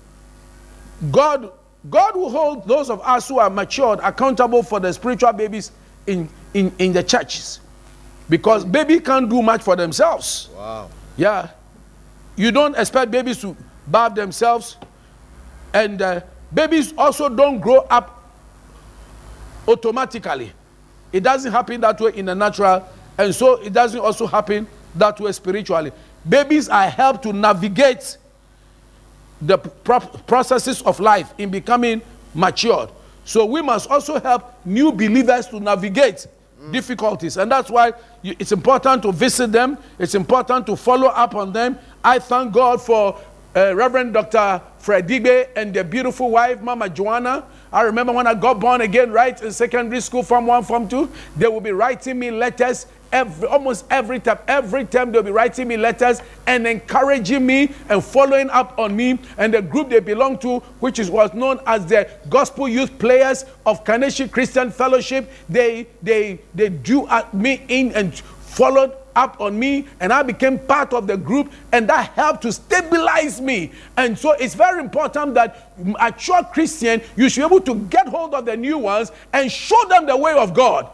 God, 1.11 1.53
God 1.89 2.15
will 2.15 2.31
hold 2.31 2.69
those 2.69 2.91
of 2.91 3.01
us 3.01 3.27
who 3.29 3.39
are 3.39 3.49
matured 3.49 4.01
accountable 4.03 4.63
for 4.63 4.81
the 4.81 4.93
spiritual 4.93 5.33
babies 5.33 5.73
in, 6.07 6.29
in, 6.53 6.71
in 6.79 6.93
the 6.93 7.03
churches. 7.03 7.61
Because 8.29 8.65
baby 8.65 9.01
can't 9.01 9.29
do 9.29 9.41
much 9.41 9.63
for 9.63 9.77
themselves. 9.77 10.51
Wow. 10.55 10.91
Yeah. 11.17 11.49
You 12.37 12.53
don't 12.53 12.77
expect 12.77 13.11
babies 13.11 13.39
to 13.41 13.57
bathe 13.91 14.15
themselves. 14.15 14.77
And 15.73 16.03
uh, 16.03 16.21
babies 16.53 16.93
also 16.99 17.29
don't 17.29 17.61
grow 17.61 17.79
up 17.91 18.20
automatically. 19.67 20.53
It 21.13 21.23
doesn't 21.23 21.51
happen 21.51 21.81
that 21.81 22.01
way 22.01 22.13
in 22.15 22.27
the 22.27 22.35
natural. 22.35 22.87
And 23.19 23.35
so 23.35 23.61
it 23.61 23.73
doesn't 23.73 24.01
also 24.01 24.27
happen 24.27 24.67
that 24.95 25.19
way 25.21 25.33
spiritually. 25.33 25.93
Babies 26.29 26.69
are 26.69 26.89
helped 26.89 27.23
to 27.25 27.33
navigate 27.33 28.17
the 29.41 29.59
pro- 29.59 30.01
processes 30.01 30.83
of 30.83 31.01
life 31.01 31.33
in 31.39 31.51
becoming 31.51 32.03
matured. 32.35 32.91
So 33.25 33.45
we 33.45 33.63
must 33.63 33.91
also 33.91 34.21
help 34.21 34.55
new 34.65 34.93
believers 34.93 35.47
to 35.49 35.61
navigate 35.61 36.27
difficulties. 36.71 37.37
And 37.37 37.51
that's 37.51 37.71
why 37.71 37.93
you, 38.23 38.35
it's 38.39 38.53
important 38.53 39.03
to 39.03 39.13
visit 39.13 39.51
them, 39.53 39.79
it's 39.99 40.15
important 40.15 40.67
to 40.67 40.77
follow 40.77 41.09
up 41.09 41.35
on 41.35 41.53
them. 41.53 41.79
I 42.05 42.19
thank 42.19 42.53
God 42.53 42.83
for 42.83 43.19
uh, 43.57 43.75
Reverend 43.75 44.15
Dr. 44.15 44.61
Fred 44.79 45.09
Digbe 45.09 45.49
and 45.57 45.75
their 45.75 45.85
beautiful 45.85 46.31
wife, 46.31 46.61
Mama 46.61 46.89
Joanna. 46.89 47.45
I 47.73 47.83
remember 47.83 48.13
when 48.13 48.27
I 48.27 48.35
got 48.35 48.59
born 48.59 48.81
again, 48.81 49.13
right, 49.13 49.41
in 49.41 49.53
secondary 49.53 50.01
school, 50.01 50.23
Form 50.23 50.47
1, 50.47 50.65
Form 50.65 50.89
2, 50.89 51.11
they 51.37 51.47
will 51.47 51.61
be 51.61 51.71
writing 51.71 52.19
me 52.19 52.31
letters 52.31 52.87
every, 53.13 53.49
almost 53.49 53.85
every 53.91 54.19
time. 54.19 54.39
Every 54.49 54.85
time 54.85 55.13
they'll 55.13 55.23
be 55.23 55.31
writing 55.31 55.69
me 55.69 55.77
letters 55.77 56.21
and 56.47 56.67
encouraging 56.67 57.47
me 57.47 57.73
and 57.89 58.05
following 58.05 58.51
up 58.51 58.79
on 58.79 58.97
me. 58.97 59.19
And 59.39 59.55
the 59.55 59.63
group 59.63 59.89
they 59.89 60.01
belong 60.01 60.39
to, 60.39 60.61
which 60.81 60.99
is 60.99 61.11
was 61.11 61.33
known 61.35 61.61
as 61.67 61.87
the 61.87 62.09
Gospel 62.29 62.69
Youth 62.69 62.99
Players 62.99 63.45
of 63.67 63.85
Carnation 63.85 64.29
Christian 64.29 64.71
Fellowship, 64.71 65.31
they 65.49 65.87
they 66.03 66.41
they 66.55 66.69
drew 66.69 67.07
at 67.09 67.33
me 67.35 67.65
in 67.69 67.93
and 67.93 68.15
followed 68.15 68.93
up 69.17 69.41
on 69.41 69.59
me 69.59 69.87
and 70.01 70.13
I 70.13 70.23
became 70.23 70.59
part 70.59 70.93
of 70.93 71.07
the 71.07 71.17
group 71.17 71.53
and 71.73 71.89
that 71.89 72.11
helped 72.13 72.43
to 72.43 72.53
stabilize 72.53 73.41
me. 73.41 73.73
And 73.97 74.19
so 74.19 74.33
it's 74.33 74.55
very 74.55 74.81
important 74.81 75.35
that 75.35 75.73
mature 75.79 76.43
Christian, 76.53 77.01
you 77.17 77.29
should 77.29 77.41
be 77.41 77.47
able 77.47 77.61
to 77.63 77.75
get 77.75 78.09
hold 78.09 78.35
of 78.35 78.45
the 78.47 78.57
new 78.57 78.79
ones 78.79 79.13
and 79.33 79.51
show 79.51 79.83
them 79.89 80.07
the 80.07 80.17
way 80.17 80.33
of 80.33 80.55
God 80.55 80.89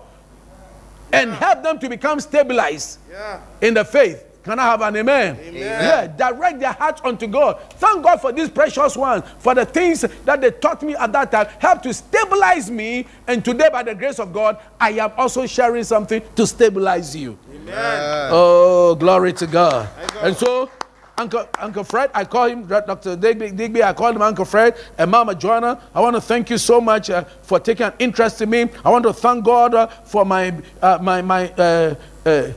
and 1.13 1.31
help 1.33 1.63
them 1.63 1.79
to 1.79 1.89
become 1.89 2.21
stabilized 2.21 2.99
Yeah. 3.11 3.41
in 3.61 3.75
the 3.75 3.85
faith. 3.85 4.25
Can 4.47 4.61
I 4.61 4.63
have 4.63 4.81
an 4.81 4.95
amen? 4.95 5.37
Amen. 5.41 5.55
Yeah, 5.55 6.07
direct 6.07 6.61
their 6.61 6.71
hearts 6.71 7.01
unto 7.03 7.27
God. 7.27 7.59
Thank 7.73 8.05
God 8.05 8.21
for 8.21 8.31
these 8.31 8.49
precious 8.49 8.97
ones, 8.97 9.25
for 9.39 9.57
the 9.57 9.67
things 9.67 10.03
that 10.25 10.41
they 10.41 10.53
taught 10.53 10.85
me 10.85 10.95
at 10.95 11.11
that 11.15 11.33
time, 11.33 11.49
help 11.59 11.83
to 11.83 11.93
stabilize 11.93 12.71
me. 12.71 13.09
And 13.27 13.45
today, 13.45 13.69
by 13.73 13.83
the 13.83 13.93
grace 13.93 14.21
of 14.21 14.33
God, 14.33 14.59
I 14.79 14.93
am 14.93 15.11
also 15.17 15.47
sharing 15.47 15.83
something 15.83 16.23
to 16.37 16.47
stabilize 16.47 17.17
you. 17.17 17.37
Amen. 17.53 18.31
Oh, 18.33 18.95
glory 18.95 19.33
to 19.33 19.49
God. 19.49 19.89
God. 19.97 20.25
And 20.25 20.37
so, 20.37 20.71
Uncle, 21.19 21.49
Uncle 21.59 21.83
Fred, 21.83 22.13
I 22.15 22.25
call 22.25 22.47
him 22.47 22.67
Dr. 22.67 23.17
Digby, 23.17 23.51
Digby, 23.51 23.83
I 23.83 23.95
call 23.95 24.15
him 24.15 24.23
Uncle 24.23 24.45
Fred, 24.45 24.77
and 24.97 25.11
Mama 25.11 25.35
Joanna. 25.35 25.83
I 25.93 26.01
want 26.01 26.15
to 26.15 26.21
thank 26.21 26.51
you 26.51 26.59
so 26.59 26.81
much 26.81 27.11
uh, 27.11 27.25
for 27.43 27.59
taking 27.59 27.87
an 27.87 27.95
interest 27.99 28.41
in 28.43 28.51
me. 28.51 28.69
I 28.85 28.91
want 28.91 29.03
to 29.07 29.13
thank 29.13 29.45
God 29.45 29.75
uh, 29.75 29.89
for 29.89 30.25
my, 30.25 30.55
uh, 30.81 30.99
my, 31.03 31.21
my 31.21 31.51
uh, 31.55 31.95
uh, 32.25 32.53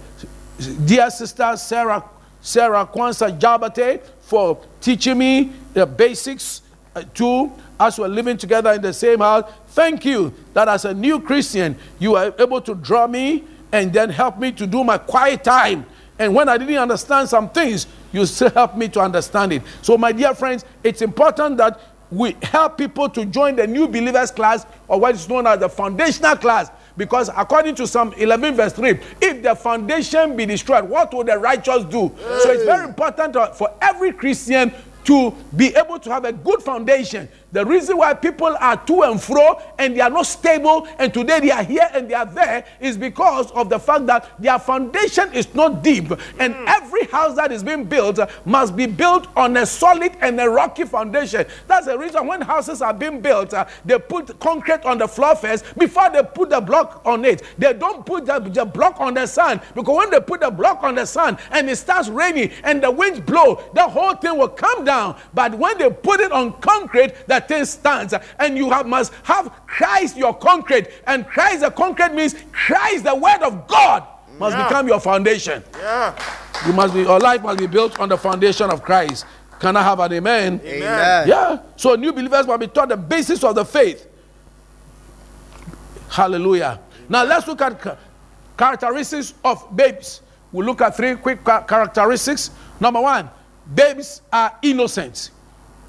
dear 0.86 1.10
sister, 1.10 1.56
Sarah, 1.58 2.04
Sarah 2.41 2.86
Kwanzaa 2.86 3.39
Jabate, 3.39 4.02
for 4.22 4.60
teaching 4.82 5.17
me 5.17 5.52
the 5.74 5.86
basics 5.86 6.62
uh, 6.95 7.04
too 7.13 7.52
as 7.80 7.98
we're 7.98 8.08
living 8.08 8.38
together 8.38 8.74
in 8.74 8.82
the 8.82 8.93
same 8.93 9.19
house. 9.19 9.50
Thank 9.69 10.06
you 10.06 10.34
that 10.54 10.67
as 10.67 10.86
a 10.86 10.93
new 10.93 11.19
Christian, 11.19 11.78
you 11.98 12.15
are 12.15 12.34
able 12.39 12.62
to 12.62 12.76
draw 12.76 13.08
me 13.08 13.45
and 13.72 13.93
then 13.93 14.10
help 14.10 14.39
me 14.39 14.52
to 14.54 14.67
do 14.67 14.84
my 14.84 14.98
quiet 14.98 15.43
time. 15.43 15.86
And 16.17 16.36
when 16.36 16.50
I 16.50 16.58
didn't 16.58 16.76
understand 16.76 17.30
some 17.30 17.50
things, 17.50 17.88
you 18.12 18.26
still 18.26 18.50
help 18.50 18.76
me 18.76 18.89
to 18.89 19.00
understand 19.00 19.54
it. 19.54 19.62
So, 19.82 19.98
my 19.98 20.12
dear 20.12 20.34
friends, 20.34 20.65
it's 20.84 21.02
important 21.02 21.58
that 21.58 21.80
we 22.12 22.36
help 22.41 22.78
people 22.78 23.08
to 23.10 23.26
join 23.26 23.56
the 23.56 23.67
new 23.67 23.88
believers 23.88 24.32
class 24.32 24.65
or 24.88 25.00
what 25.00 25.15
is 25.15 25.30
known 25.30 25.48
as 25.48 25.60
the 25.60 25.69
foundational 25.69 26.36
class. 26.36 26.72
Because 27.00 27.30
according 27.30 27.76
to 27.76 27.88
Psalm 27.88 28.14
11, 28.18 28.56
verse 28.56 28.74
3, 28.74 28.90
if 29.22 29.42
the 29.42 29.56
foundation 29.56 30.36
be 30.36 30.46
destroyed, 30.46 30.84
what 30.84 31.14
will 31.14 31.24
the 31.24 31.38
righteous 31.38 31.86
do? 31.86 32.14
So 32.42 32.52
it's 32.52 32.66
very 32.66 32.90
important 32.90 33.38
for 33.56 33.74
every 33.82 34.12
Christian 34.12 34.74
to 35.06 35.34
be 35.56 35.76
able 35.76 36.00
to 36.00 36.12
have 36.12 36.26
a 36.26 36.34
good 36.34 36.62
foundation. 36.62 37.28
The 37.52 37.66
reason 37.66 37.98
why 37.98 38.14
people 38.14 38.56
are 38.60 38.78
to 38.86 39.02
and 39.04 39.22
fro 39.22 39.60
and 39.80 39.96
they 39.96 40.02
are 40.02 40.10
not 40.10 40.28
stable, 40.28 40.88
and 41.00 41.12
today 41.12 41.40
they 41.40 41.52
are 41.52 41.64
here 41.64 41.90
and 41.94 42.08
they 42.08 42.14
are 42.14 42.26
there, 42.26 42.66
is 42.80 42.96
because 42.96 43.50
of 43.52 43.70
the 43.70 43.80
fact 43.80 44.06
that 44.06 44.30
their 44.40 44.60
foundation 44.60 45.34
is 45.34 45.54
not 45.56 45.84
deep. 45.84 46.12
And 46.40 46.56
every 46.68 47.06
house 47.06 47.36
that 47.38 47.52
is 47.52 47.64
being 47.64 47.86
built 47.86 48.20
must 48.46 48.76
be 48.76 48.86
built 48.86 49.28
on 49.36 49.58
a 49.58 49.66
solid 49.66 50.12
and 50.22 50.40
a 50.40 50.48
rocky 50.48 50.84
foundation. 50.84 51.46
That's 51.68 51.88
the 51.88 51.98
reason 51.98 52.28
when 52.28 52.42
houses 52.42 52.82
are 52.84 52.94
being 52.94 53.20
built, 53.20 53.54
uh, 53.54 53.66
they 53.84 53.98
put 53.98 54.40
concrete 54.40 54.86
on 54.86 55.00
the 55.00 55.08
floor 55.08 55.36
first 55.36 55.66
before 55.78 56.10
they 56.12 56.22
put 56.22 56.52
the 56.52 56.62
block 56.62 57.02
on 57.06 57.26
it. 57.26 57.42
They 57.58 57.74
don't 57.74 58.06
put 58.06 58.28
the, 58.28 58.40
the 58.40 58.66
block 58.66 59.00
on 59.00 59.16
the 59.16 59.26
sand 59.26 59.62
because 59.74 59.98
when 59.98 60.12
they 60.12 60.20
put 60.20 60.42
the 60.42 60.52
block 60.52 60.84
on 60.84 60.96
the 60.96 61.06
sand 61.06 61.40
and 61.52 61.70
it 61.70 61.78
starts 61.78 62.10
raining 62.10 62.52
and 62.64 62.84
the 62.84 62.92
winds 62.92 63.20
blow, 63.22 63.64
the 63.74 63.88
whole 63.88 64.14
thing 64.14 64.38
will 64.38 64.50
come 64.50 64.86
down. 64.86 64.88
But 65.34 65.56
when 65.56 65.78
they 65.78 65.89
put 65.89 66.19
it 66.19 66.32
on 66.32 66.54
concrete, 66.62 67.13
that 67.28 67.47
thing 67.47 67.65
stands. 67.65 68.13
And 68.39 68.58
you 68.58 68.69
have, 68.69 68.88
must 68.88 69.13
have 69.23 69.52
Christ 69.67 70.17
your 70.17 70.34
concrete. 70.34 70.88
And 71.08 71.28
Christ 71.28 71.62
the 71.62 71.71
concrete 71.71 72.13
means 72.13 72.36
Christ 72.52 73.04
the 73.04 73.15
word 73.15 73.41
of 73.43 73.67
God 73.67 74.04
must 74.39 74.56
Yeah. 74.58 74.67
become 74.67 74.88
your 74.88 74.99
foundation. 74.99 75.63
Yeah. 75.78 76.13
You 76.65 76.73
must 76.73 76.93
be 76.93 77.02
your 77.02 77.19
life 77.19 77.41
must 77.43 77.60
be 77.60 77.67
built 77.67 77.99
on 77.99 78.10
the 78.10 78.17
foundation 78.17 78.69
of 78.69 78.82
Christ. 78.82 79.25
Can 79.60 79.75
I 79.75 79.84
have 79.84 79.99
an 79.99 80.13
amen? 80.13 80.62
Amen. 80.63 81.28
Yeah. 81.28 81.60
So 81.75 81.95
new 81.95 82.13
believers 82.13 82.47
must 82.47 82.60
be 82.60 82.67
taught 82.67 82.89
the 82.89 82.97
basis 82.97 83.43
of 83.43 83.56
the 83.56 83.65
faith. 83.65 84.08
Hallelujah. 86.10 86.80
Now 87.08 87.23
let's 87.23 87.47
look 87.47 87.62
at 87.62 87.97
characteristics 88.58 89.34
of 89.43 89.75
babes. 89.75 90.21
We'll 90.52 90.65
look 90.65 90.82
at 90.82 90.95
three 90.97 91.15
quick 91.15 91.43
characteristics. 91.45 92.52
Number 92.80 93.02
one, 93.02 93.30
babes 93.74 94.22
are 94.32 94.58
innocent. 94.62 95.32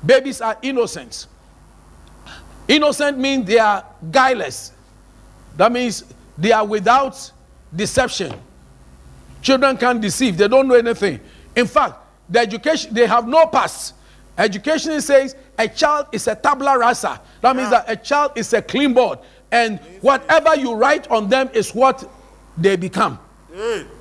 Babies 0.05 0.41
are 0.41 0.57
innocent. 0.63 1.27
Innocent 2.69 3.19
means 3.19 3.47
they 3.47 3.59
are 3.59 3.85
guileless. 4.11 4.73
That 5.57 5.73
means 5.73 6.05
they 6.39 6.53
are 6.53 6.65
without 6.65 7.31
deception. 7.75 8.33
Children 9.43 9.77
can't 9.77 10.01
deceive, 10.01 10.37
they 10.37 10.49
don't 10.49 10.69
know 10.69 10.75
anything. 10.75 11.21
In 11.57 11.67
fact, 11.67 11.95
the 12.29 12.39
education, 12.41 12.95
they 12.95 13.07
have 13.07 13.27
no 13.27 13.47
past. 13.47 13.95
Education 14.39 15.01
says 15.01 15.35
a 15.59 15.69
child 15.69 16.07
is 16.13 16.27
a 16.29 16.35
tabula 16.35 16.79
rasa. 16.79 17.21
That 17.41 17.57
means 17.57 17.71
that 17.71 17.85
a 17.91 17.97
child 17.97 18.33
is 18.37 18.53
a 18.53 18.63
clean 18.63 18.95
board. 18.95 19.19
And 19.51 19.81
whatever 20.01 20.55
you 20.57 20.75
write 20.75 21.11
on 21.11 21.29
them 21.29 21.51
is 21.53 21.75
what 21.75 22.09
they 22.57 22.77
become. 22.77 23.19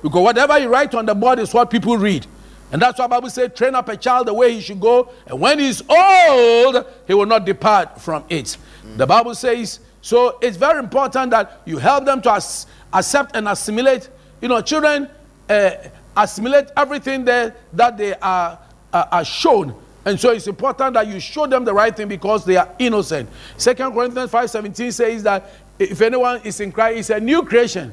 Because 0.02 0.22
whatever 0.22 0.58
you 0.58 0.68
write 0.68 0.94
on 0.94 1.06
the 1.06 1.14
board 1.14 1.40
is 1.40 1.52
what 1.52 1.70
people 1.70 1.96
read. 1.98 2.26
And 2.72 2.80
that's 2.80 2.98
why 2.98 3.06
Bible 3.06 3.30
says, 3.30 3.50
train 3.54 3.74
up 3.74 3.88
a 3.88 3.96
child 3.96 4.28
the 4.28 4.34
way 4.34 4.52
he 4.52 4.60
should 4.60 4.80
go, 4.80 5.10
and 5.26 5.40
when 5.40 5.58
he's 5.58 5.82
old, 5.88 6.84
he 7.06 7.14
will 7.14 7.26
not 7.26 7.44
depart 7.44 8.00
from 8.00 8.24
it. 8.28 8.56
The 8.96 9.06
Bible 9.06 9.34
says, 9.34 9.80
so 10.02 10.38
it's 10.40 10.56
very 10.56 10.78
important 10.78 11.30
that 11.32 11.60
you 11.64 11.78
help 11.78 12.04
them 12.04 12.22
to 12.22 12.32
as- 12.32 12.66
accept 12.92 13.36
and 13.36 13.48
assimilate. 13.48 14.08
You 14.40 14.48
know, 14.48 14.60
children 14.60 15.08
uh, 15.48 15.70
assimilate 16.16 16.68
everything 16.76 17.24
there 17.24 17.54
that 17.72 17.98
they 17.98 18.14
are, 18.14 18.58
are, 18.92 19.08
are 19.10 19.24
shown. 19.24 19.74
And 20.04 20.18
so 20.18 20.30
it's 20.30 20.46
important 20.46 20.94
that 20.94 21.06
you 21.06 21.20
show 21.20 21.46
them 21.46 21.64
the 21.64 21.74
right 21.74 21.94
thing 21.94 22.08
because 22.08 22.44
they 22.44 22.56
are 22.56 22.68
innocent. 22.78 23.28
Second 23.58 23.92
Corinthians 23.92 24.30
5.17 24.30 24.92
says 24.92 25.22
that 25.24 25.50
if 25.78 26.00
anyone 26.00 26.40
is 26.42 26.60
in 26.60 26.72
Christ, 26.72 26.96
he's 26.96 27.10
a 27.10 27.20
new 27.20 27.42
creation. 27.42 27.92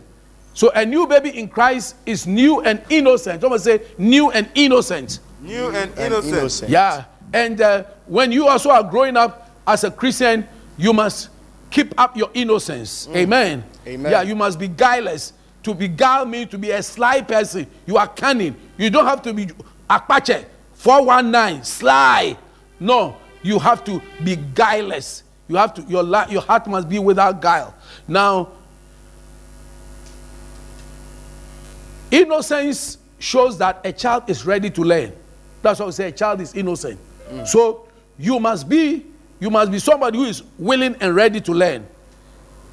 So 0.58 0.72
a 0.74 0.84
new 0.84 1.06
baby 1.06 1.38
in 1.38 1.50
Christ 1.50 1.98
is 2.04 2.26
new 2.26 2.62
and 2.62 2.82
innocent. 2.90 3.42
Someone 3.42 3.60
say 3.60 3.80
new 4.00 4.32
and 4.32 4.50
innocent. 4.56 5.20
New 5.40 5.68
and 5.68 5.92
And 5.92 6.00
innocent. 6.00 6.34
innocent. 6.34 6.72
Yeah. 6.72 7.04
And 7.32 7.62
uh, 7.62 7.84
when 8.08 8.32
you 8.32 8.48
also 8.48 8.72
are 8.72 8.82
growing 8.82 9.16
up 9.18 9.52
as 9.68 9.84
a 9.84 9.92
Christian, 9.92 10.48
you 10.76 10.94
must 10.94 11.30
keep 11.70 11.94
up 12.00 12.18
your 12.18 12.32
innocence. 12.34 13.08
Amen. 13.16 13.64
Amen. 13.86 14.12
Yeah, 14.12 14.24
you 14.24 14.34
must 14.36 14.58
be 14.58 14.68
guileless. 14.68 15.34
To 15.62 15.76
be 15.76 15.88
guile 15.88 16.26
means 16.26 16.50
to 16.50 16.58
be 16.58 16.72
a 16.72 16.82
sly 16.82 17.22
person. 17.22 17.68
You 17.86 17.98
are 17.98 18.08
cunning. 18.08 18.56
You 18.80 18.90
don't 18.90 19.06
have 19.06 19.22
to 19.22 19.34
be 19.34 19.50
akpache, 19.88 20.44
419, 20.74 21.64
sly. 21.66 22.36
No, 22.80 23.16
you 23.44 23.60
have 23.60 23.84
to 23.84 24.02
be 24.24 24.36
guileless. 24.56 25.22
You 25.48 25.58
have 25.58 25.76
to 25.76 25.84
your 25.84 26.04
your 26.32 26.42
heart 26.42 26.66
must 26.66 26.90
be 26.90 26.98
without 26.98 27.44
guile. 27.44 27.76
Now, 28.08 28.50
innocence 32.12 32.98
shows 33.20 33.58
that 33.58 33.82
a 33.84 33.92
child 33.92 34.30
is 34.30 34.46
ready 34.46 34.70
to 34.72 34.84
learn. 34.84 35.12
That's 35.62 35.80
why 35.80 35.86
we 35.88 35.92
say 35.92 36.08
a 36.08 36.12
child 36.12 36.42
is 36.42 36.54
innocent. 36.56 37.00
Mm. 37.30 37.48
So 37.48 37.88
you 38.18 38.40
must 38.40 38.68
be 38.70 39.06
you 39.40 39.50
must 39.50 39.72
be 39.72 39.80
somebody 39.80 40.18
who 40.18 40.24
is 40.26 40.44
willing 40.58 40.96
and 41.00 41.16
ready 41.16 41.40
to 41.42 41.52
learn. 41.54 41.86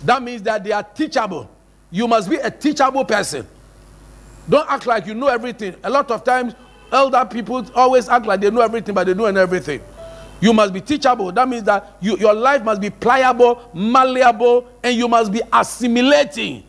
That 0.04 0.22
means 0.22 0.42
that 0.42 0.64
they 0.64 0.72
are 0.72 0.82
teachable. 0.82 1.50
You 1.90 2.08
must 2.08 2.28
be 2.30 2.36
a 2.36 2.50
teachable 2.50 3.04
person. 3.04 3.46
Don't 4.48 4.68
act 4.70 4.86
like 4.86 5.06
you 5.06 5.14
know 5.14 5.28
everything. 5.28 5.74
A 5.84 5.90
lot 5.90 6.10
of 6.10 6.24
times, 6.24 6.54
elder 6.92 7.24
people 7.30 7.64
always 7.74 8.08
act 8.08 8.26
like 8.26 8.40
they 8.40 8.50
know 8.50 8.60
everything, 8.60 8.94
but 8.94 9.04
they 9.06 9.14
don't 9.14 9.34
know 9.34 9.40
everything. 9.40 9.80
You 10.40 10.52
must 10.52 10.72
be 10.72 10.80
teachable. 10.80 11.32
That 11.32 11.48
means 11.48 11.64
that 11.64 11.96
you, 12.00 12.16
your 12.18 12.34
life 12.34 12.62
must 12.64 12.80
be 12.80 12.90
pliable, 12.90 13.70
malleable, 13.72 14.68
and 14.82 14.96
you 14.96 15.08
must 15.08 15.32
be 15.32 15.40
assimilating. 15.52 16.64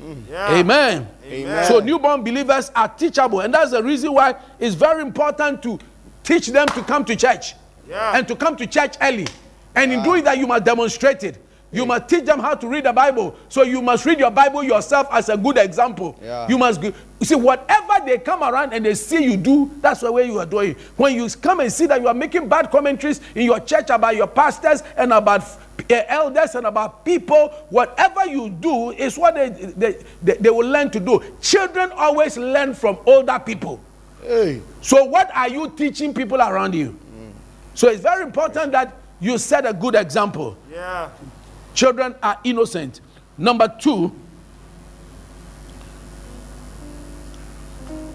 Yeah. 0.00 0.54
Amen. 0.54 1.08
Amen. 1.24 1.64
So 1.66 1.78
newborn 1.80 2.22
believers 2.24 2.70
are 2.74 2.88
teachable, 2.88 3.40
and 3.40 3.54
that's 3.54 3.70
the 3.70 3.82
reason 3.82 4.12
why 4.12 4.34
it's 4.58 4.74
very 4.74 5.02
important 5.02 5.62
to 5.62 5.78
teach 6.22 6.48
them 6.48 6.66
to 6.68 6.82
come 6.82 7.04
to 7.04 7.16
church 7.16 7.54
Yeah. 7.88 8.16
and 8.16 8.26
to 8.28 8.36
come 8.36 8.56
to 8.56 8.66
church 8.66 8.96
early. 9.00 9.26
And 9.74 9.92
in 9.92 10.02
doing 10.02 10.24
that, 10.24 10.38
you 10.38 10.46
must 10.46 10.64
demonstrate 10.64 11.24
it. 11.24 11.38
You 11.74 11.84
must 11.84 12.08
teach 12.08 12.24
them 12.24 12.38
how 12.38 12.54
to 12.54 12.68
read 12.68 12.84
the 12.84 12.92
Bible. 12.92 13.36
So 13.48 13.62
you 13.62 13.82
must 13.82 14.06
read 14.06 14.18
your 14.20 14.30
Bible 14.30 14.62
yourself 14.62 15.08
as 15.10 15.28
a 15.28 15.36
good 15.36 15.58
example. 15.58 16.16
Yeah. 16.22 16.48
You 16.48 16.56
must 16.56 16.82
you 16.82 16.94
see 17.22 17.34
whatever 17.34 17.94
they 18.06 18.18
come 18.18 18.42
around 18.42 18.72
and 18.72 18.84
they 18.86 18.94
see 18.94 19.24
you 19.24 19.36
do, 19.36 19.70
that's 19.80 20.00
the 20.00 20.12
way 20.12 20.26
you 20.26 20.38
are 20.38 20.46
doing. 20.46 20.76
When 20.96 21.14
you 21.14 21.28
come 21.30 21.60
and 21.60 21.72
see 21.72 21.86
that 21.86 22.00
you 22.00 22.08
are 22.08 22.14
making 22.14 22.48
bad 22.48 22.70
commentaries 22.70 23.20
in 23.34 23.42
your 23.46 23.60
church 23.60 23.90
about 23.90 24.14
your 24.14 24.26
pastors 24.26 24.82
and 24.96 25.12
about 25.12 25.42
uh, 25.42 26.02
elders 26.08 26.54
and 26.54 26.66
about 26.66 27.04
people, 27.04 27.48
whatever 27.70 28.26
you 28.26 28.50
do 28.50 28.92
is 28.92 29.18
what 29.18 29.34
they, 29.34 29.48
they, 29.48 30.04
they, 30.22 30.34
they 30.34 30.50
will 30.50 30.68
learn 30.68 30.90
to 30.90 31.00
do. 31.00 31.22
Children 31.40 31.90
always 31.96 32.36
learn 32.36 32.74
from 32.74 32.98
older 33.06 33.38
people. 33.38 33.80
Hey. 34.22 34.62
So, 34.80 35.04
what 35.04 35.30
are 35.34 35.48
you 35.48 35.70
teaching 35.70 36.14
people 36.14 36.40
around 36.40 36.74
you? 36.74 36.98
So, 37.74 37.88
it's 37.88 38.02
very 38.02 38.22
important 38.22 38.72
that 38.72 38.96
you 39.20 39.38
set 39.38 39.66
a 39.66 39.72
good 39.72 39.94
example. 39.94 40.56
Yeah. 40.70 41.10
Children 41.74 42.14
are 42.22 42.38
innocent. 42.44 43.00
Number 43.36 43.72
two, 43.80 44.12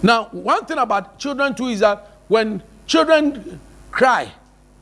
now, 0.02 0.26
one 0.32 0.65
thing 0.65 0.78
about 0.78 1.19
children 1.19 1.54
too 1.54 1.67
is 1.67 1.82
that 1.82 2.08
when 2.28 2.63
children 2.88 3.60
cry, 3.91 4.32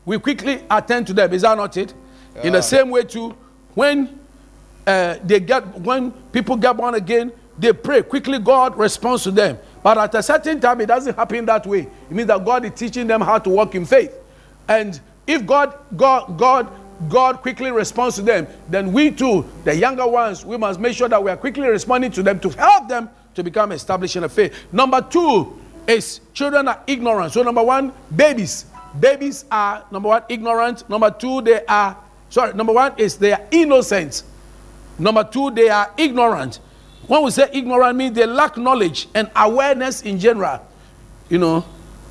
we 0.04 0.18
quickly 0.18 0.62
attend 0.70 1.06
to 1.08 1.12
them. 1.12 1.32
Is 1.32 1.42
that 1.42 1.56
not 1.56 1.76
it? 1.76 1.92
In 2.42 2.52
the 2.52 2.62
same 2.62 2.90
way, 2.90 3.02
too, 3.02 3.36
when 3.74 4.18
uh, 4.86 5.16
they 5.24 5.40
get 5.40 5.66
when 5.80 6.12
people 6.32 6.56
get 6.56 6.76
born 6.76 6.94
again, 6.94 7.32
they 7.58 7.72
pray 7.72 8.02
quickly. 8.02 8.38
God 8.38 8.78
responds 8.78 9.24
to 9.24 9.32
them. 9.32 9.58
But 9.82 9.98
at 9.98 10.14
a 10.14 10.22
certain 10.22 10.60
time, 10.60 10.80
it 10.80 10.86
doesn't 10.86 11.16
happen 11.16 11.44
that 11.46 11.66
way. 11.66 11.80
It 11.80 12.10
means 12.10 12.28
that 12.28 12.44
God 12.44 12.64
is 12.64 12.72
teaching 12.72 13.06
them 13.06 13.20
how 13.20 13.38
to 13.38 13.50
walk 13.50 13.74
in 13.74 13.84
faith. 13.84 14.14
And 14.68 15.00
if 15.26 15.44
God, 15.44 15.76
God, 15.96 16.38
God, 16.38 16.70
God 17.08 17.42
quickly 17.42 17.70
responds 17.70 18.16
to 18.16 18.22
them, 18.22 18.46
then 18.68 18.92
we 18.92 19.10
too, 19.10 19.44
the 19.64 19.74
younger 19.74 20.06
ones, 20.06 20.44
we 20.44 20.56
must 20.56 20.80
make 20.80 20.96
sure 20.96 21.08
that 21.08 21.22
we 21.22 21.30
are 21.30 21.36
quickly 21.36 21.68
responding 21.68 22.10
to 22.12 22.22
them 22.22 22.40
to 22.40 22.48
help 22.50 22.88
them 22.88 23.08
to 23.34 23.44
become 23.44 23.70
established 23.70 24.16
in 24.16 24.22
the 24.22 24.28
faith. 24.28 24.52
Number 24.72 25.00
two 25.00 25.58
is 25.86 26.20
children 26.34 26.66
are 26.66 26.82
ignorant. 26.86 27.32
So 27.32 27.42
number 27.42 27.62
one, 27.62 27.92
babies. 28.14 28.66
Babies 28.98 29.44
are 29.50 29.84
number 29.92 30.08
one 30.08 30.22
ignorant. 30.28 30.88
Number 30.90 31.10
two, 31.10 31.40
they 31.42 31.64
are 31.66 31.96
sorry. 32.30 32.54
Number 32.54 32.72
one 32.72 32.94
is 32.96 33.16
they 33.16 33.32
are 33.32 33.46
innocent. 33.50 34.24
Number 34.98 35.22
two, 35.22 35.50
they 35.52 35.68
are 35.68 35.92
ignorant. 35.96 36.58
When 37.06 37.22
we 37.22 37.30
say 37.30 37.48
ignorant, 37.52 37.96
means 37.96 38.16
they 38.16 38.26
lack 38.26 38.56
knowledge 38.56 39.08
and 39.14 39.30
awareness 39.36 40.02
in 40.02 40.18
general. 40.18 40.60
You 41.28 41.38
know, 41.38 41.64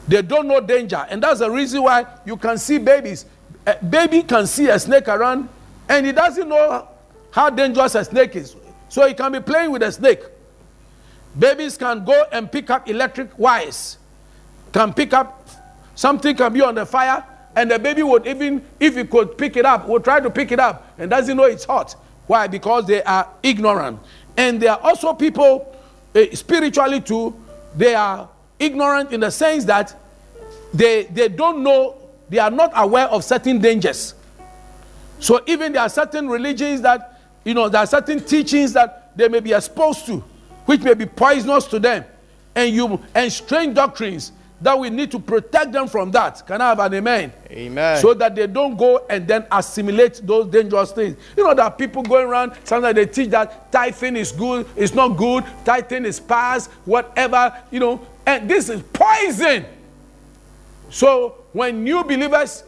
they 0.07 0.21
don't 0.21 0.47
know 0.47 0.61
danger, 0.61 1.05
and 1.09 1.21
that's 1.21 1.39
the 1.39 1.51
reason 1.51 1.83
why 1.83 2.05
you 2.25 2.37
can 2.37 2.57
see 2.57 2.77
babies. 2.77 3.25
A 3.67 3.75
baby 3.83 4.23
can 4.23 4.47
see 4.47 4.69
a 4.69 4.79
snake 4.79 5.09
around, 5.09 5.49
and 5.89 6.05
he 6.05 6.13
doesn't 6.13 6.47
know 6.47 6.87
how 7.31 7.49
dangerous 7.49 7.95
a 7.95 8.05
snake 8.05 8.35
is, 8.35 8.55
so 8.87 9.05
he 9.05 9.13
can 9.13 9.33
be 9.33 9.41
playing 9.41 9.71
with 9.71 9.83
a 9.83 9.91
snake. 9.91 10.21
Babies 11.37 11.77
can 11.77 12.03
go 12.05 12.25
and 12.31 12.49
pick 12.49 12.69
up 12.69 12.89
electric 12.89 13.37
wires, 13.37 13.97
can 14.71 14.93
pick 14.93 15.13
up 15.13 15.47
something 15.95 16.35
can 16.35 16.53
be 16.53 16.61
on 16.61 16.75
the 16.75 16.85
fire, 16.85 17.23
and 17.55 17.69
the 17.69 17.77
baby 17.77 18.03
would 18.03 18.25
even, 18.25 18.63
if 18.79 18.95
he 18.95 19.03
could 19.03 19.37
pick 19.37 19.57
it 19.57 19.65
up, 19.65 19.87
would 19.87 20.03
try 20.03 20.19
to 20.19 20.29
pick 20.29 20.51
it 20.51 20.59
up 20.59 20.93
and 20.97 21.09
doesn't 21.09 21.35
know 21.35 21.43
it's 21.43 21.65
hot. 21.65 21.93
Why? 22.27 22.47
Because 22.47 22.85
they 22.85 23.03
are 23.03 23.27
ignorant. 23.43 23.99
And 24.37 24.61
there 24.61 24.71
are 24.71 24.79
also 24.79 25.13
people, 25.13 25.75
eh, 26.13 26.33
spiritually 26.35 27.01
too, 27.01 27.35
they 27.75 27.95
are 27.95 28.29
ignorant 28.59 29.11
in 29.11 29.21
the 29.21 29.31
sense 29.31 29.65
that 29.65 29.99
they, 30.73 31.03
they 31.03 31.29
don't 31.29 31.63
know, 31.63 31.95
they 32.29 32.39
are 32.39 32.51
not 32.51 32.71
aware 32.75 33.07
of 33.07 33.23
certain 33.23 33.59
dangers. 33.59 34.13
So 35.19 35.41
even 35.47 35.73
there 35.73 35.81
are 35.81 35.89
certain 35.89 36.27
religions 36.29 36.81
that, 36.81 37.19
you 37.43 37.53
know, 37.53 37.69
there 37.69 37.81
are 37.81 37.87
certain 37.87 38.19
teachings 38.19 38.73
that 38.73 39.15
they 39.17 39.27
may 39.27 39.39
be 39.39 39.53
exposed 39.53 40.05
to, 40.07 40.23
which 40.65 40.81
may 40.81 40.93
be 40.93 41.05
poisonous 41.05 41.65
to 41.67 41.79
them, 41.79 42.05
and 42.55 42.73
you 42.73 43.01
and 43.15 43.31
strange 43.31 43.75
doctrines 43.75 44.31
that 44.59 44.77
we 44.77 44.89
need 44.89 45.11
to 45.11 45.19
protect 45.19 45.71
them 45.71 45.87
from 45.87 46.09
that. 46.11 46.45
Can 46.45 46.61
I 46.61 46.69
have 46.69 46.79
an 46.79 46.93
amen? 46.95 47.31
Amen. 47.51 48.01
So 48.01 48.13
that 48.15 48.35
they 48.35 48.47
don't 48.47 48.75
go 48.75 49.05
and 49.07 49.27
then 49.27 49.45
assimilate 49.51 50.19
those 50.25 50.47
dangerous 50.47 50.91
things. 50.91 51.15
You 51.35 51.43
know, 51.43 51.53
there 51.53 51.65
are 51.65 51.71
people 51.71 52.01
going 52.01 52.27
around, 52.27 52.53
sometimes 52.63 52.95
they 52.95 53.05
teach 53.05 53.29
that 53.29 53.71
tithing 53.71 54.15
is 54.15 54.31
good, 54.31 54.67
it's 54.75 54.95
not 54.95 55.09
good, 55.09 55.43
tithing 55.63 56.05
is 56.05 56.19
past, 56.19 56.71
whatever, 56.85 57.55
you 57.69 57.79
know, 57.79 58.05
and 58.25 58.49
this 58.49 58.69
is 58.69 58.81
poison. 58.93 59.65
So 60.89 61.45
when 61.57 61.83
new 61.83 62.03
believers 62.03 62.63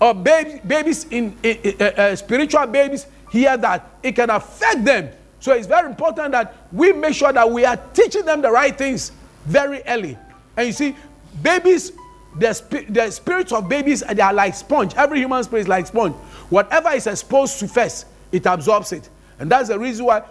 or 0.00 0.14
baby, 0.14 0.60
babies 0.64 1.06
in, 1.10 1.36
uh, 1.44 1.84
uh, 1.84 2.16
spiritual 2.16 2.64
babies 2.68 3.06
hear 3.32 3.56
that 3.56 3.90
it 4.00 4.14
can 4.14 4.30
affect 4.30 4.84
them. 4.84 5.08
So 5.40 5.52
it's 5.52 5.66
very 5.66 5.88
important 5.88 6.32
that 6.32 6.54
we 6.72 6.92
make 6.92 7.14
sure 7.14 7.32
that 7.32 7.50
we 7.50 7.64
are 7.64 7.76
teaching 7.92 8.24
them 8.24 8.42
the 8.42 8.50
right 8.50 8.76
things 8.76 9.10
very 9.44 9.82
early. 9.88 10.16
And 10.56 10.68
you 10.68 10.72
see 10.72 10.94
babies 11.42 11.90
the, 12.36 12.52
spi- 12.52 12.84
the 12.84 13.10
spirits 13.10 13.50
of 13.50 13.68
babies 13.68 14.04
they 14.08 14.22
are 14.22 14.32
like 14.32 14.54
sponge. 14.54 14.94
Every 14.94 15.18
human 15.18 15.42
spirit 15.42 15.62
is 15.62 15.68
like 15.68 15.88
sponge. 15.88 16.14
Whatever 16.50 16.90
is 16.90 17.08
exposed 17.08 17.58
to 17.58 17.66
first 17.66 18.06
it 18.30 18.46
absorbs 18.46 18.92
it. 18.92 19.08
And 19.40 19.50
that's 19.50 19.68
the 19.68 19.78
reason 19.78 20.06
why 20.06 20.22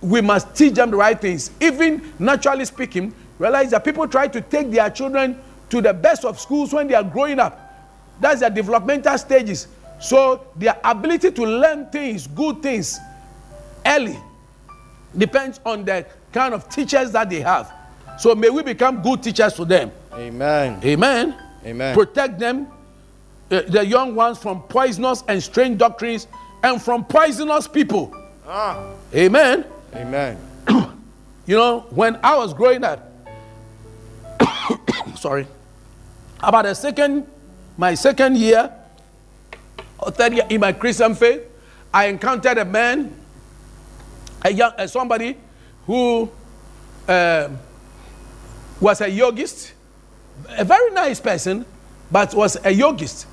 we 0.00 0.20
must 0.20 0.56
teach 0.56 0.74
them 0.74 0.90
the 0.90 0.96
right 0.96 1.20
things. 1.20 1.52
Even 1.60 2.12
naturally 2.18 2.64
speaking, 2.64 3.14
realize 3.38 3.70
that 3.70 3.84
people 3.84 4.08
try 4.08 4.26
to 4.26 4.40
take 4.40 4.70
their 4.72 4.90
children 4.90 5.40
to 5.70 5.80
the 5.80 5.92
best 5.94 6.24
of 6.24 6.38
schools 6.38 6.72
when 6.72 6.88
they 6.88 6.94
are 6.94 7.02
growing 7.04 7.38
up. 7.38 7.58
That's 8.20 8.40
their 8.40 8.50
developmental 8.50 9.16
stages. 9.18 9.68
So 10.00 10.46
their 10.56 10.78
ability 10.84 11.30
to 11.32 11.42
learn 11.42 11.86
things, 11.90 12.26
good 12.26 12.62
things, 12.62 12.98
early, 13.86 14.18
depends 15.16 15.60
on 15.64 15.84
the 15.84 16.06
kind 16.32 16.54
of 16.54 16.68
teachers 16.68 17.12
that 17.12 17.30
they 17.30 17.40
have. 17.40 17.72
So 18.18 18.34
may 18.34 18.50
we 18.50 18.62
become 18.62 19.02
good 19.02 19.22
teachers 19.22 19.54
to 19.54 19.64
them. 19.64 19.90
Amen. 20.12 20.80
Amen. 20.84 21.36
Amen. 21.64 21.94
Protect 21.94 22.38
them, 22.38 22.68
uh, 23.50 23.62
the 23.62 23.84
young 23.84 24.14
ones, 24.14 24.38
from 24.38 24.62
poisonous 24.62 25.22
and 25.28 25.42
strange 25.42 25.78
doctrines 25.78 26.26
and 26.62 26.80
from 26.80 27.04
poisonous 27.04 27.68
people. 27.68 28.14
Ah. 28.46 28.92
Amen. 29.14 29.64
Amen. 29.94 30.38
You 31.46 31.56
know, 31.56 31.80
when 31.90 32.16
I 32.22 32.36
was 32.36 32.54
growing 32.54 32.84
up, 32.84 33.10
sorry, 35.16 35.48
about 36.42 36.64
the 36.64 36.74
second, 36.74 37.26
my 37.76 37.94
second 37.94 38.36
year 38.36 38.72
or 39.98 40.10
third 40.10 40.34
year 40.34 40.46
in 40.48 40.60
my 40.60 40.72
Christian 40.72 41.14
faith, 41.14 41.42
I 41.92 42.06
encountered 42.06 42.58
a 42.58 42.64
man, 42.64 43.14
a 44.44 44.52
young, 44.52 44.72
uh, 44.78 44.86
somebody 44.86 45.36
who 45.86 46.30
um, 47.08 47.58
was 48.80 49.00
a 49.00 49.08
yogist, 49.08 49.72
a 50.48 50.64
very 50.64 50.90
nice 50.92 51.20
person, 51.20 51.66
but 52.10 52.34
was 52.34 52.56
a 52.64 52.70
yogist. 52.70 53.26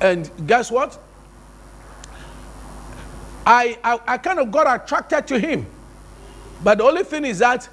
And 0.00 0.30
guess 0.46 0.70
what? 0.70 0.98
I, 3.46 3.78
I, 3.82 4.00
I 4.06 4.18
kind 4.18 4.38
of 4.38 4.50
got 4.50 4.82
attracted 4.82 5.26
to 5.28 5.38
him. 5.38 5.66
But 6.62 6.78
the 6.78 6.84
only 6.84 7.04
thing 7.04 7.24
is 7.24 7.38
that, 7.38 7.68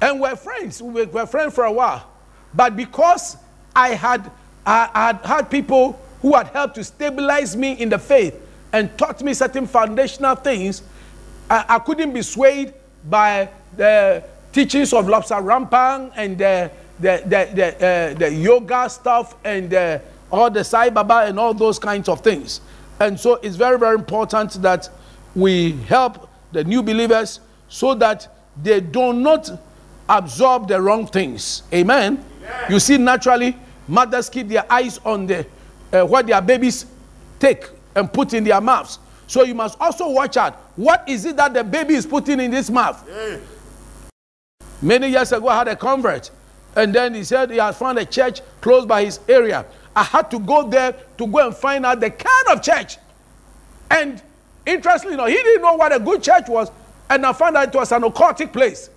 and 0.00 0.20
we're 0.20 0.36
friends. 0.36 0.82
We 0.82 1.04
were 1.06 1.26
friends 1.26 1.54
for 1.54 1.64
a 1.64 1.72
while. 1.72 2.13
But 2.54 2.76
because 2.76 3.36
I 3.74 3.90
had, 3.90 4.30
I 4.64 4.88
had 4.94 5.16
had 5.24 5.50
people 5.50 6.00
who 6.22 6.34
had 6.34 6.48
helped 6.48 6.76
to 6.76 6.84
stabilize 6.84 7.56
me 7.56 7.72
in 7.72 7.88
the 7.88 7.98
faith 7.98 8.40
and 8.72 8.96
taught 8.96 9.22
me 9.22 9.34
certain 9.34 9.66
foundational 9.66 10.36
things, 10.36 10.82
I, 11.50 11.64
I 11.68 11.78
couldn't 11.80 12.12
be 12.12 12.22
swayed 12.22 12.74
by 13.08 13.48
the 13.76 14.22
teachings 14.52 14.92
of 14.92 15.06
Lobsang 15.06 15.44
Rampa 15.44 16.12
and 16.16 16.38
the, 16.38 16.70
the, 17.00 17.22
the, 17.26 17.50
the, 17.54 17.86
uh, 17.86 18.14
the 18.14 18.32
yoga 18.32 18.88
stuff 18.88 19.34
and 19.44 19.74
uh, 19.74 19.98
all 20.30 20.50
the 20.50 20.64
Sai 20.64 20.90
Baba 20.90 21.24
and 21.26 21.38
all 21.38 21.52
those 21.52 21.78
kinds 21.78 22.08
of 22.08 22.20
things. 22.20 22.60
And 23.00 23.18
so 23.18 23.34
it's 23.34 23.56
very, 23.56 23.78
very 23.78 23.96
important 23.96 24.62
that 24.62 24.88
we 25.34 25.72
help 25.72 26.28
the 26.52 26.62
new 26.62 26.82
believers 26.82 27.40
so 27.68 27.94
that 27.96 28.28
they 28.62 28.80
do 28.80 29.12
not 29.12 29.50
absorb 30.08 30.68
the 30.68 30.80
wrong 30.80 31.06
things. 31.06 31.64
Amen. 31.72 32.24
You 32.68 32.78
see, 32.80 32.98
naturally, 32.98 33.56
mothers 33.88 34.28
keep 34.28 34.48
their 34.48 34.70
eyes 34.70 34.98
on 35.04 35.26
the 35.26 35.46
uh, 35.92 36.04
what 36.04 36.26
their 36.26 36.40
babies 36.40 36.86
take 37.38 37.68
and 37.94 38.12
put 38.12 38.34
in 38.34 38.44
their 38.44 38.60
mouths. 38.60 38.98
So 39.26 39.44
you 39.44 39.54
must 39.54 39.80
also 39.80 40.10
watch 40.10 40.36
out. 40.36 40.54
What 40.76 41.08
is 41.08 41.24
it 41.24 41.36
that 41.36 41.54
the 41.54 41.64
baby 41.64 41.94
is 41.94 42.06
putting 42.06 42.40
in 42.40 42.50
this 42.50 42.70
mouth? 42.70 43.08
Many 44.82 45.08
years 45.08 45.32
ago, 45.32 45.48
I 45.48 45.58
had 45.58 45.68
a 45.68 45.76
convert, 45.76 46.30
and 46.76 46.94
then 46.94 47.14
he 47.14 47.24
said 47.24 47.50
he 47.50 47.56
had 47.56 47.76
found 47.76 47.98
a 47.98 48.04
church 48.04 48.40
close 48.60 48.84
by 48.84 49.04
his 49.04 49.20
area. 49.28 49.64
I 49.96 50.02
had 50.02 50.30
to 50.32 50.38
go 50.38 50.68
there 50.68 50.92
to 51.18 51.26
go 51.26 51.46
and 51.46 51.56
find 51.56 51.86
out 51.86 52.00
the 52.00 52.10
kind 52.10 52.48
of 52.50 52.62
church. 52.62 52.98
And 53.90 54.20
interestingly, 54.66 55.14
enough, 55.14 55.28
he 55.28 55.36
didn't 55.36 55.62
know 55.62 55.74
what 55.74 55.94
a 55.94 56.00
good 56.00 56.22
church 56.22 56.48
was, 56.48 56.70
and 57.08 57.24
I 57.24 57.32
found 57.32 57.56
out 57.56 57.68
it 57.68 57.74
was 57.74 57.92
an 57.92 58.02
occultic 58.02 58.52
place. 58.52 58.90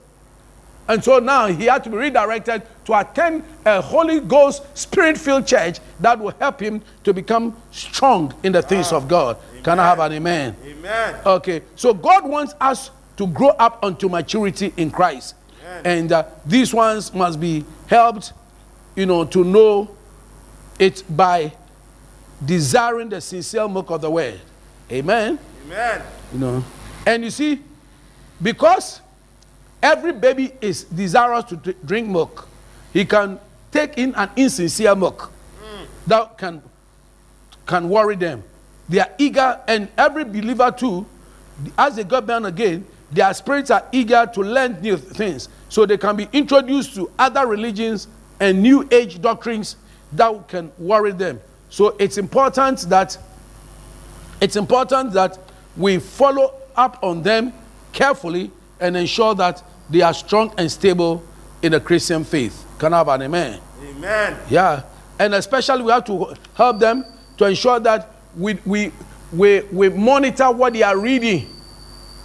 And 0.87 1.03
so 1.03 1.19
now 1.19 1.47
he 1.47 1.65
had 1.65 1.83
to 1.83 1.89
be 1.89 1.97
redirected 1.97 2.63
to 2.85 2.99
attend 2.99 3.43
a 3.65 3.81
Holy 3.81 4.21
Ghost 4.21 4.63
spirit 4.77 5.17
filled 5.17 5.45
church 5.45 5.79
that 5.99 6.17
will 6.17 6.33
help 6.39 6.61
him 6.61 6.81
to 7.03 7.13
become 7.13 7.55
strong 7.71 8.33
in 8.43 8.53
the 8.53 8.61
things 8.61 8.93
of 8.93 9.07
God. 9.07 9.37
Can 9.63 9.79
I 9.79 9.85
have 9.85 9.99
an 9.99 10.13
amen? 10.13 10.55
Amen. 10.63 11.15
Okay, 11.25 11.61
so 11.75 11.93
God 11.93 12.27
wants 12.27 12.53
us 12.61 12.91
to 13.17 13.27
grow 13.27 13.49
up 13.49 13.83
unto 13.83 14.07
maturity 14.07 14.73
in 14.77 14.91
Christ. 14.91 15.35
And 15.83 16.11
uh, 16.11 16.23
these 16.45 16.73
ones 16.73 17.13
must 17.13 17.39
be 17.39 17.65
helped, 17.87 18.31
you 18.95 19.05
know, 19.05 19.25
to 19.25 19.43
know 19.43 19.95
it 20.79 21.03
by 21.09 21.51
desiring 22.45 23.09
the 23.09 23.19
sincere 23.19 23.67
milk 23.67 23.89
of 23.89 24.01
the 24.01 24.09
word. 24.09 24.39
Amen. 24.91 25.37
Amen. 25.65 26.01
You 26.31 26.39
know, 26.39 26.63
and 27.05 27.23
you 27.23 27.31
see, 27.31 27.59
because 28.41 29.01
every 29.81 30.13
baby 30.13 30.53
is 30.61 30.83
desirous 30.85 31.45
to 31.45 31.55
drink 31.85 32.07
milk, 32.07 32.47
he 32.93 33.05
can 33.05 33.39
take 33.71 33.97
in 33.97 34.15
an 34.15 34.29
insincere 34.35 34.95
milk 34.95 35.31
mm. 35.61 35.85
that 36.07 36.37
can 36.37 36.61
can 37.65 37.89
worry 37.89 38.15
them. 38.15 38.43
They 38.89 38.99
are 38.99 39.09
eager, 39.17 39.59
and 39.67 39.89
every 39.97 40.23
believer 40.23 40.71
too, 40.71 41.05
as 41.77 41.97
they 41.97 42.05
got 42.05 42.25
born 42.25 42.45
again, 42.45 42.85
their 43.11 43.33
spirits 43.33 43.69
are 43.69 43.83
eager 43.91 44.25
to 44.33 44.41
learn 44.41 44.81
new 44.81 44.97
things, 44.97 45.49
so 45.69 45.85
they 45.85 45.97
can 45.97 46.15
be 46.15 46.27
introduced 46.31 46.95
to 46.95 47.11
other 47.19 47.45
religions 47.45 48.07
and 48.39 48.61
new 48.61 48.87
age 48.91 49.21
doctrines 49.21 49.75
that 50.13 50.47
can 50.47 50.71
worry 50.77 51.11
them. 51.11 51.41
So 51.69 51.95
it's 51.99 52.17
important 52.17 52.79
that 52.89 53.17
it's 54.39 54.55
important 54.55 55.13
that 55.13 55.37
we 55.75 55.99
follow 55.99 56.53
up 56.75 56.99
on 57.03 57.23
them 57.23 57.53
carefully 57.91 58.51
and 58.79 58.95
ensure 58.97 59.35
that 59.35 59.63
they 59.89 60.01
are 60.01 60.13
strong 60.13 60.53
and 60.57 60.71
stable 60.71 61.23
in 61.61 61.71
the 61.71 61.79
Christian 61.79 62.23
faith. 62.23 62.65
Can 62.79 62.93
I 62.93 62.99
have 62.99 63.07
an 63.07 63.23
amen? 63.23 63.59
Amen. 63.81 64.37
Yeah. 64.49 64.83
And 65.19 65.33
especially 65.33 65.83
we 65.83 65.91
have 65.91 66.05
to 66.05 66.35
help 66.53 66.79
them 66.79 67.05
to 67.37 67.45
ensure 67.45 67.79
that 67.79 68.11
we, 68.35 68.55
we, 68.65 68.91
we, 69.33 69.61
we 69.61 69.89
monitor 69.89 70.51
what 70.51 70.73
they 70.73 70.83
are 70.83 70.97
reading. 70.97 71.47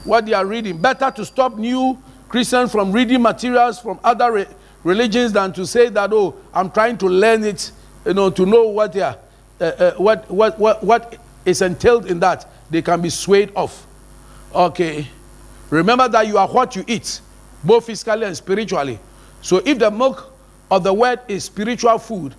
What 0.05 0.27
they 0.27 0.35
are 0.35 0.45
reading. 0.45 0.81
Better 0.81 1.11
to 1.11 1.25
stop 1.25 1.57
new 1.57 1.99
Christians 2.29 2.73
from 2.73 2.93
reading 2.93 3.23
materials 3.23 3.79
from 3.79 4.01
other 4.03 4.33
re- 4.33 4.47
religions 4.85 5.33
than 5.33 5.53
to 5.53 5.67
say 5.67 5.89
that, 5.89 6.13
oh, 6.13 6.35
I'm 6.53 6.71
trying 6.71 6.99
to 6.99 7.07
learn 7.07 7.45
it, 7.45 7.71
you 8.05 8.15
know, 8.15 8.31
to 8.31 8.45
know 8.45 8.65
what, 8.69 8.93
they 8.93 9.03
are, 9.03 9.17
uh, 9.61 9.65
uh, 9.65 9.95
what, 9.95 10.31
what, 10.31 10.59
what, 10.59 10.83
what 10.83 11.17
is 11.45 11.63
entailed 11.63 12.07
in 12.07 12.21
that. 12.21 12.49
They 12.71 12.83
can 12.83 13.01
be 13.01 13.11
swayed 13.11 13.53
off. 13.55 13.87
Okay. 14.55 15.07
Remember 15.73 16.07
that 16.07 16.27
you 16.27 16.37
are 16.37 16.47
what 16.47 16.77
you 16.77 16.85
eat, 16.87 17.23
both 17.65 17.87
physically 17.87 18.27
and 18.27 18.37
spiritually. 18.37 19.01
So 19.41 19.63
if 19.65 19.79
the 19.79 19.91
milk 19.91 20.31
of 20.71 20.85
the 20.85 20.93
word 20.93 21.21
is 21.29 21.45
spiritual 21.45 21.99
food, 21.99 22.35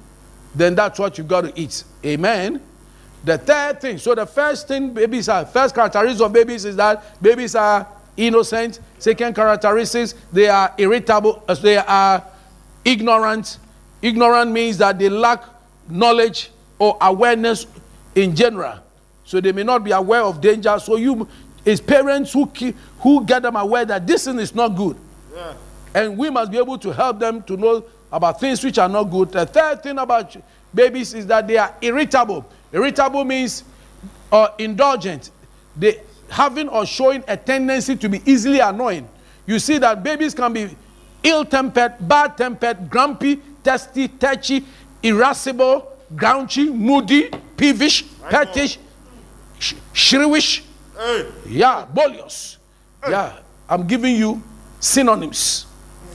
then 0.53 0.75
that's 0.75 0.99
what 0.99 1.17
you 1.17 1.23
got 1.23 1.41
to 1.41 1.59
eat. 1.59 1.83
Amen. 2.05 2.61
The 3.23 3.39
third 3.39 3.81
thing, 3.81 3.97
so 3.97 4.13
the 4.13 4.27
first 4.27 4.67
thing 4.67 4.93
babies 4.93 5.29
are, 5.29 5.47
first 5.47 5.73
characteristic 5.73 6.23
of 6.23 6.31
babies 6.31 6.63
is 6.63 6.75
that 6.75 7.19
babies 7.23 7.55
are 7.55 7.87
innocent. 8.15 8.79
Second 8.99 9.33
characteristics, 9.33 10.13
they 10.31 10.47
are 10.47 10.71
irritable, 10.77 11.43
as 11.49 11.59
they 11.59 11.77
are 11.77 12.23
ignorant. 12.85 13.57
Ignorant 14.03 14.51
means 14.51 14.77
that 14.77 14.99
they 14.99 15.09
lack 15.09 15.43
knowledge 15.89 16.51
or 16.77 16.99
awareness 17.01 17.65
in 18.13 18.35
general. 18.35 18.77
So 19.25 19.41
they 19.41 19.51
may 19.51 19.63
not 19.63 19.83
be 19.83 19.91
aware 19.91 20.21
of 20.21 20.39
danger. 20.39 20.77
So 20.77 20.97
you, 20.97 21.27
it's 21.65 21.81
parents 21.81 22.33
who, 22.33 22.47
keep, 22.47 22.75
who 22.99 23.23
get 23.25 23.41
them 23.43 23.55
aware 23.55 23.85
that 23.85 24.05
this 24.05 24.25
thing 24.25 24.39
is 24.39 24.53
not 24.53 24.69
good. 24.69 24.97
Yeah. 25.33 25.53
And 25.95 26.17
we 26.17 26.29
must 26.29 26.51
be 26.51 26.57
able 26.57 26.77
to 26.79 26.91
help 26.91 27.19
them 27.19 27.43
to 27.43 27.55
know 27.55 27.83
about 28.11 28.39
things 28.39 28.63
which 28.63 28.77
are 28.77 28.89
not 28.89 29.05
good. 29.05 29.31
The 29.31 29.45
third 29.45 29.83
thing 29.83 29.97
about 29.97 30.35
babies 30.73 31.13
is 31.13 31.25
that 31.27 31.47
they 31.47 31.57
are 31.57 31.73
irritable. 31.81 32.45
Irritable 32.71 33.23
means 33.23 33.63
uh, 34.31 34.49
indulgent. 34.57 35.31
They 35.75 36.01
having 36.29 36.67
or 36.67 36.85
showing 36.85 37.23
a 37.27 37.37
tendency 37.37 37.95
to 37.95 38.09
be 38.09 38.21
easily 38.25 38.59
annoying. 38.59 39.07
You 39.45 39.59
see 39.59 39.77
that 39.77 40.01
babies 40.03 40.33
can 40.33 40.51
be 40.51 40.75
ill-tempered, 41.21 41.95
bad-tempered, 41.99 42.89
grumpy, 42.89 43.39
testy, 43.63 44.07
touchy, 44.07 44.65
irascible, 45.03 45.91
grouchy, 46.15 46.69
moody, 46.69 47.29
peevish, 47.55 48.03
pettish, 48.29 48.77
sh- 49.59 49.75
shrewish, 49.93 50.63
Hey. 50.97 51.27
yeah, 51.47 51.85
bullious. 51.91 52.57
Yeah, 53.07 53.39
I'm 53.69 53.87
giving 53.87 54.15
you 54.15 54.41
synonyms. 54.79 55.65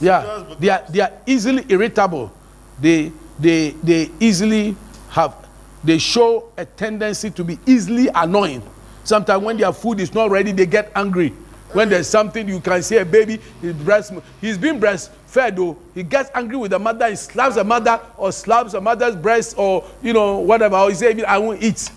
Yeah, 0.01 0.45
they 0.59 0.69
are, 0.69 0.85
they 0.89 1.01
are 1.01 1.13
easily 1.27 1.65
irritable. 1.69 2.33
They, 2.81 3.13
they, 3.39 3.71
they 3.83 4.11
easily 4.21 4.77
have, 5.11 5.35
they 5.83 5.99
show 5.99 6.53
a 6.57 6.65
tendency 6.65 7.31
to 7.31 7.45
be 7.45 7.59
easily 7.67 8.09
annoying. 8.15 8.63
Sometimes 9.05 9.43
when 9.43 9.57
their 9.57 9.73
food 9.73 10.01
is 10.01 10.15
not 10.15 10.31
ready, 10.31 10.53
they 10.53 10.67
get 10.67 10.93
angry. 10.95 11.33
When 11.73 11.89
there's 11.89 12.07
something 12.07 12.49
you 12.49 12.61
can 12.61 12.83
see 12.83 12.97
a 12.97 13.05
baby, 13.05 13.39
his 13.61 13.75
breast, 13.75 14.13
he's 14.41 14.57
been 14.57 14.81
breastfed 14.81 15.57
though, 15.57 15.77
he 15.95 16.03
gets 16.03 16.31
angry 16.35 16.57
with 16.57 16.71
the 16.71 16.79
mother, 16.79 17.11
he 17.11 17.17
slaps 17.17 17.57
the 17.57 17.65
mother 17.65 18.01
or 18.17 18.33
slaps 18.33 18.73
the 18.73 18.81
mother's 18.81 19.15
breast 19.15 19.55
or 19.59 19.85
you 20.03 20.15
know 20.15 20.39
whatever. 20.39 20.77
Or 20.77 20.89
he 20.89 20.95
says, 20.95 21.23
"I 21.25 21.37
won't 21.37 21.63
eat." 21.63 21.91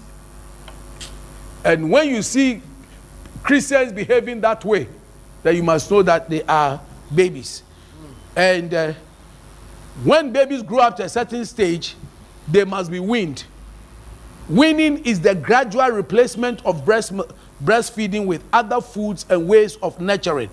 And 1.64 1.90
when 1.90 2.10
you 2.10 2.22
see 2.22 2.62
Christians 3.44 3.92
behaving 3.92 4.42
that 4.42 4.64
way, 4.64 4.88
then 5.44 5.56
you 5.56 5.64
must 5.64 5.90
know 5.90 6.02
that 6.04 6.30
they 6.30 6.44
are 6.44 6.80
babies. 7.14 7.64
And 8.36 8.74
uh, 8.74 8.94
when 10.04 10.32
babies 10.32 10.64
grow 10.64 10.80
up 10.80 10.98
to 10.98 11.04
a 11.04 11.10
certain 11.10 11.46
stage, 11.46 11.96
they 12.48 12.64
must 12.64 12.90
be 12.92 13.00
weaned. 13.00 13.44
Weaning 14.50 15.04
is 15.06 15.20
the 15.22 15.36
gradual 15.36 15.90
replacement 15.90 16.66
of 16.66 16.84
breast, 16.86 17.14
breastfeeding 17.64 18.26
with 18.26 18.44
other 18.52 18.82
foods 18.82 19.26
and 19.30 19.48
ways 19.48 19.78
of 19.78 20.00
nurturing. 20.00 20.50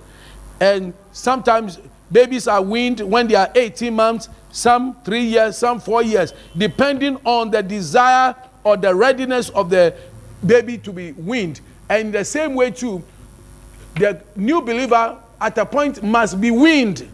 And 0.61 0.93
sometimes 1.13 1.79
babies 2.11 2.49
are 2.49 2.63
weaned 2.63 3.01
when 3.01 3.29
they 3.29 3.35
are 3.35 3.51
18 3.55 3.95
months, 3.95 4.29
some 4.51 4.97
three 5.03 5.25
years, 5.25 5.57
some 5.57 5.81
four 5.81 6.03
years, 6.03 6.33
depending 6.57 7.19
on 7.25 7.51
the 7.51 7.63
desire 7.63 8.35
or 8.65 8.77
the 8.77 8.95
readiness 8.95 9.51
of 9.51 9.71
the 9.71 9.95
baby 10.45 10.79
to 10.79 10.93
be 10.93 11.13
weaned. 11.13 11.61
And 11.89 12.07
in 12.07 12.13
the 12.13 12.25
same 12.25 12.55
way, 12.55 12.71
too, 12.71 13.03
the 13.97 14.21
new 14.37 14.61
believer 14.61 15.17
at 15.41 15.57
a 15.59 15.65
point 15.67 16.03
must 16.03 16.41
be 16.41 16.51
weaned. 16.51 17.09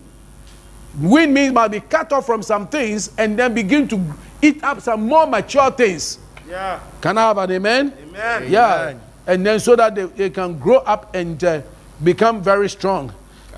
Wean 1.00 1.32
means 1.32 1.52
must 1.52 1.72
be 1.72 1.80
cut 1.80 2.12
off 2.12 2.26
from 2.26 2.42
some 2.42 2.68
things 2.68 3.10
and 3.18 3.38
then 3.38 3.52
begin 3.54 3.88
to 3.88 4.00
eat 4.40 4.62
up 4.62 4.80
some 4.80 5.06
more 5.08 5.26
mature 5.26 5.70
things. 5.70 6.18
Yeah. 6.48 6.80
Can 7.00 7.18
I 7.18 7.22
have 7.28 7.38
an 7.38 7.50
amen? 7.50 7.92
Amen. 8.08 8.50
Yeah. 8.50 8.74
Amen. 8.82 9.00
And 9.26 9.46
then 9.46 9.58
so 9.60 9.74
that 9.76 9.94
they, 9.94 10.04
they 10.04 10.30
can 10.30 10.58
grow 10.58 10.76
up 10.78 11.14
and 11.14 11.42
uh, 11.42 11.62
become 12.02 12.42
very 12.42 12.68
strong. 12.68 13.12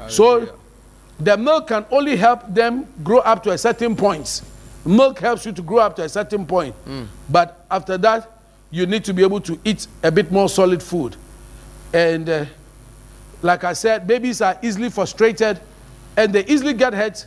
So 0.09 0.25
Hallelujah. 0.41 0.53
the 1.21 1.37
milk 1.37 1.69
can 1.69 1.85
only 1.91 2.17
help 2.17 2.43
them 2.55 2.87
grow 3.03 3.19
up 3.19 3.43
to 3.45 3.51
a 3.51 3.59
certain 3.59 3.97
point. 3.97 4.43
Milk 4.85 5.19
helps 5.19 5.45
you 5.45 5.53
to 5.53 5.63
grow 5.63 5.79
up 5.79 5.97
to 5.97 6.05
a 6.05 6.09
certain 6.09 6.47
point. 6.47 6.75
But 7.29 7.67
after 7.71 7.99
that, 7.99 8.31
you 8.71 8.87
need 8.87 9.05
to 9.05 9.15
be 9.15 9.23
able 9.23 9.41
to 9.41 9.59
eat 9.65 9.87
a 10.03 10.11
bit 10.11 10.31
more 10.31 10.49
solid 10.49 10.83
food. 10.83 11.17
And 11.93 12.29
uh, 12.29 12.47
like 13.43 13.65
I 13.65 13.73
said, 13.73 14.07
babies 14.07 14.41
are 14.41 14.59
easily 14.63 14.91
frustrated 14.91 15.61
and 16.17 16.33
they 16.33 16.45
easily 16.47 16.73
get 16.73 16.95
hurt. 16.95 17.27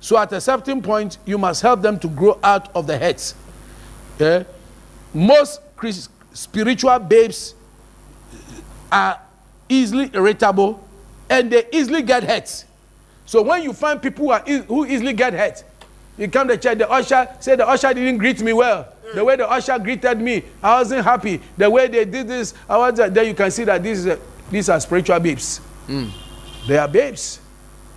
So 0.00 0.18
at 0.18 0.32
a 0.32 0.40
certain 0.40 0.82
point, 0.82 1.18
you 1.24 1.38
must 1.38 1.62
help 1.62 1.82
them 1.82 1.98
to 2.00 2.08
grow 2.08 2.38
out 2.42 2.74
of 2.74 2.86
the 2.86 2.98
hurts. 2.98 3.34
Yeah? 4.18 4.44
Most 5.14 5.60
spiritual 6.32 6.98
babes 6.98 7.54
are 8.90 9.20
easily 9.68 10.10
irritable 10.12 10.86
and 11.30 11.50
they 11.50 11.66
easily 11.72 12.02
get 12.02 12.24
hurt. 12.24 12.64
So 13.26 13.42
when 13.42 13.62
you 13.62 13.72
find 13.72 14.02
people 14.02 14.26
who, 14.26 14.32
are 14.32 14.40
who 14.40 14.86
easily 14.86 15.12
get 15.12 15.32
hurt, 15.32 15.64
you 16.22 16.28
come 16.28 16.46
to 16.48 16.56
church, 16.56 16.78
the 16.78 16.88
usher 16.88 17.28
said 17.40 17.58
the 17.58 17.68
usher 17.68 17.92
didn't 17.92 18.18
greet 18.18 18.40
me 18.40 18.52
well. 18.52 18.86
The 19.12 19.24
way 19.24 19.36
the 19.36 19.50
usher 19.50 19.76
greeted 19.78 20.18
me, 20.18 20.44
I 20.62 20.78
wasn't 20.78 21.04
happy. 21.04 21.40
The 21.56 21.68
way 21.68 21.88
they 21.88 22.04
did 22.04 22.28
this, 22.28 22.54
I 22.68 22.78
was 22.78 22.96
then 22.96 23.26
you 23.26 23.34
can 23.34 23.50
see 23.50 23.64
that 23.64 23.82
this 23.82 23.98
is 23.98 24.06
a, 24.06 24.18
these 24.50 24.68
are 24.68 24.78
spiritual 24.80 25.18
babes. 25.18 25.58
Hmm. 25.86 26.08
They 26.66 26.78
are 26.78 26.86
babes. 26.88 27.40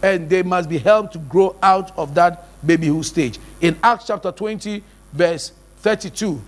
And 0.01 0.29
they 0.29 0.43
must 0.43 0.67
be 0.67 0.79
helped 0.79 1.13
to 1.13 1.19
grow 1.19 1.55
out 1.61 1.97
of 1.97 2.15
that 2.15 2.47
babyhood 2.65 3.05
stage. 3.05 3.39
In 3.61 3.77
Acts 3.83 4.07
chapter 4.07 4.31
20, 4.31 4.83
verse 5.13 5.51
32, 5.77 6.41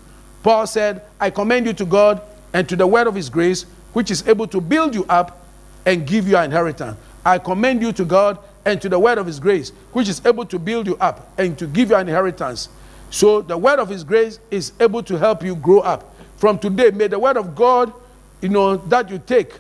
Paul 0.43 0.65
said, 0.67 1.03
I 1.19 1.30
commend 1.30 1.67
you 1.67 1.73
to 1.73 1.86
God 1.86 2.21
and 2.53 2.67
to 2.69 2.75
the 2.75 2.88
word 2.88 3.07
of 3.07 3.15
his 3.15 3.30
grace, 3.30 3.63
which 3.93 4.09
is 4.09 4.28
able 4.28 4.47
to 4.47 4.59
build 4.59 4.95
you 4.95 5.05
up 5.05 5.45
and 5.86 6.05
give 6.05 6.28
you 6.28 6.38
an 6.38 6.45
inheritance. 6.45 6.97
I 7.23 7.38
commend 7.38 7.82
you 7.82 7.91
to 7.93 8.05
God 8.05 8.39
and 8.68 8.82
to 8.82 8.89
the 8.89 8.99
word 8.99 9.18
of 9.18 9.26
his 9.26 9.39
grace, 9.39 9.72
which 9.93 10.09
is 10.09 10.22
able 10.26 10.45
to 10.45 10.59
build 10.59 10.88
you 10.88 10.97
up 10.97 11.32
and 11.39 11.57
to 11.57 11.65
give 11.65 11.89
you 11.89 11.95
an 11.95 12.09
inheritance. 12.09 12.68
So 13.09 13.41
the 13.41 13.57
word 13.57 13.80
of 13.80 13.88
his 13.88 14.03
grace 14.03 14.41
is 14.51 14.74
able 14.82 15.01
to 15.03 15.18
help 15.18 15.41
you 15.41 15.55
grow 15.55 15.80
up. 15.80 16.13
From 16.36 16.59
today, 16.59 16.91
may 16.91 17.07
the 17.07 17.18
word 17.18 17.38
of 17.38 17.55
God, 17.55 17.93
you 18.41 18.49
know, 18.49 18.76
that 18.76 19.09
you 19.09 19.20
take, 19.26 19.53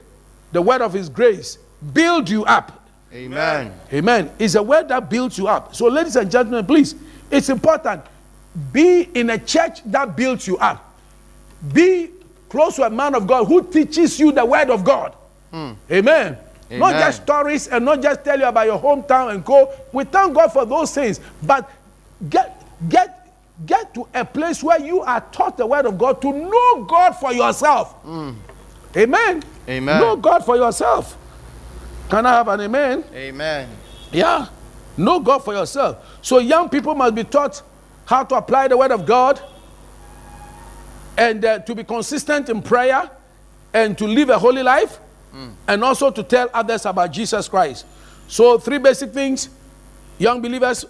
the 0.51 0.61
word 0.61 0.81
of 0.81 0.91
his 0.91 1.07
grace, 1.07 1.57
build 1.93 2.29
you 2.29 2.43
up. 2.43 2.89
Amen. 3.13 3.73
Amen. 3.93 4.29
It's 4.37 4.55
a 4.55 4.61
word 4.61 4.89
that 4.89 5.09
builds 5.09 5.37
you 5.37 5.47
up. 5.47 5.73
So, 5.73 5.87
ladies 5.87 6.17
and 6.17 6.29
gentlemen, 6.29 6.65
please, 6.65 6.93
it's 7.31 7.47
important. 7.47 8.03
Be 8.73 9.03
in 9.13 9.29
a 9.29 9.37
church 9.37 9.83
that 9.85 10.17
builds 10.17 10.45
you 10.45 10.57
up. 10.57 10.83
Be 11.71 12.09
close 12.49 12.75
to 12.75 12.83
a 12.83 12.89
man 12.89 13.15
of 13.15 13.25
God 13.25 13.45
who 13.45 13.63
teaches 13.63 14.19
you 14.19 14.33
the 14.33 14.43
word 14.43 14.69
of 14.69 14.83
God. 14.83 15.15
Hmm. 15.51 15.71
Amen. 15.89 16.37
Not 16.69 16.93
just 16.93 17.23
stories 17.23 17.67
and 17.67 17.85
not 17.85 18.01
just 18.01 18.23
tell 18.23 18.37
you 18.39 18.45
about 18.45 18.65
your 18.65 18.79
hometown 18.79 19.33
and 19.33 19.43
go. 19.43 19.71
We 19.93 20.03
thank 20.03 20.33
God 20.33 20.49
for 20.49 20.65
those 20.65 20.93
things. 20.93 21.19
But 21.41 21.69
get 22.29 22.61
get 22.89 23.17
get 23.65 23.93
to 23.93 24.07
a 24.13 24.25
place 24.25 24.61
where 24.63 24.79
you 24.79 25.01
are 25.01 25.21
taught 25.31 25.57
the 25.57 25.65
word 25.65 25.85
of 25.85 25.97
God 25.97 26.21
to 26.21 26.31
know 26.31 26.83
God 26.83 27.13
for 27.13 27.33
yourself. 27.33 27.95
Amen. 28.05 29.43
Amen. 29.67 30.01
Know 30.01 30.15
God 30.15 30.45
for 30.45 30.55
yourself. 30.55 31.17
Can 32.09 32.25
I 32.25 32.31
have 32.31 32.47
an 32.47 32.61
amen? 32.61 33.03
Amen. 33.13 33.69
Yeah. 34.11 34.47
Know 34.95 35.19
God 35.19 35.39
for 35.43 35.53
yourself. 35.53 36.19
So 36.21 36.39
young 36.39 36.69
people 36.69 36.95
must 36.95 37.15
be 37.15 37.23
taught 37.23 37.61
how 38.05 38.23
to 38.23 38.35
apply 38.35 38.69
the 38.69 38.77
word 38.77 38.91
of 38.91 39.05
God 39.05 39.41
and 41.17 41.43
uh, 41.43 41.59
to 41.59 41.75
be 41.75 41.83
consistent 41.83 42.49
in 42.49 42.61
prayer 42.61 43.09
and 43.73 43.97
to 43.97 44.05
live 44.05 44.29
a 44.29 44.39
holy 44.39 44.63
life 44.63 44.99
and 45.67 45.83
also 45.83 46.09
to 46.11 46.23
tell 46.23 46.49
others 46.53 46.85
about 46.85 47.11
Jesus 47.11 47.47
Christ. 47.47 47.85
So 48.27 48.57
three 48.57 48.77
basic 48.77 49.11
things. 49.11 49.49
Young 50.17 50.41
believers, 50.41 50.85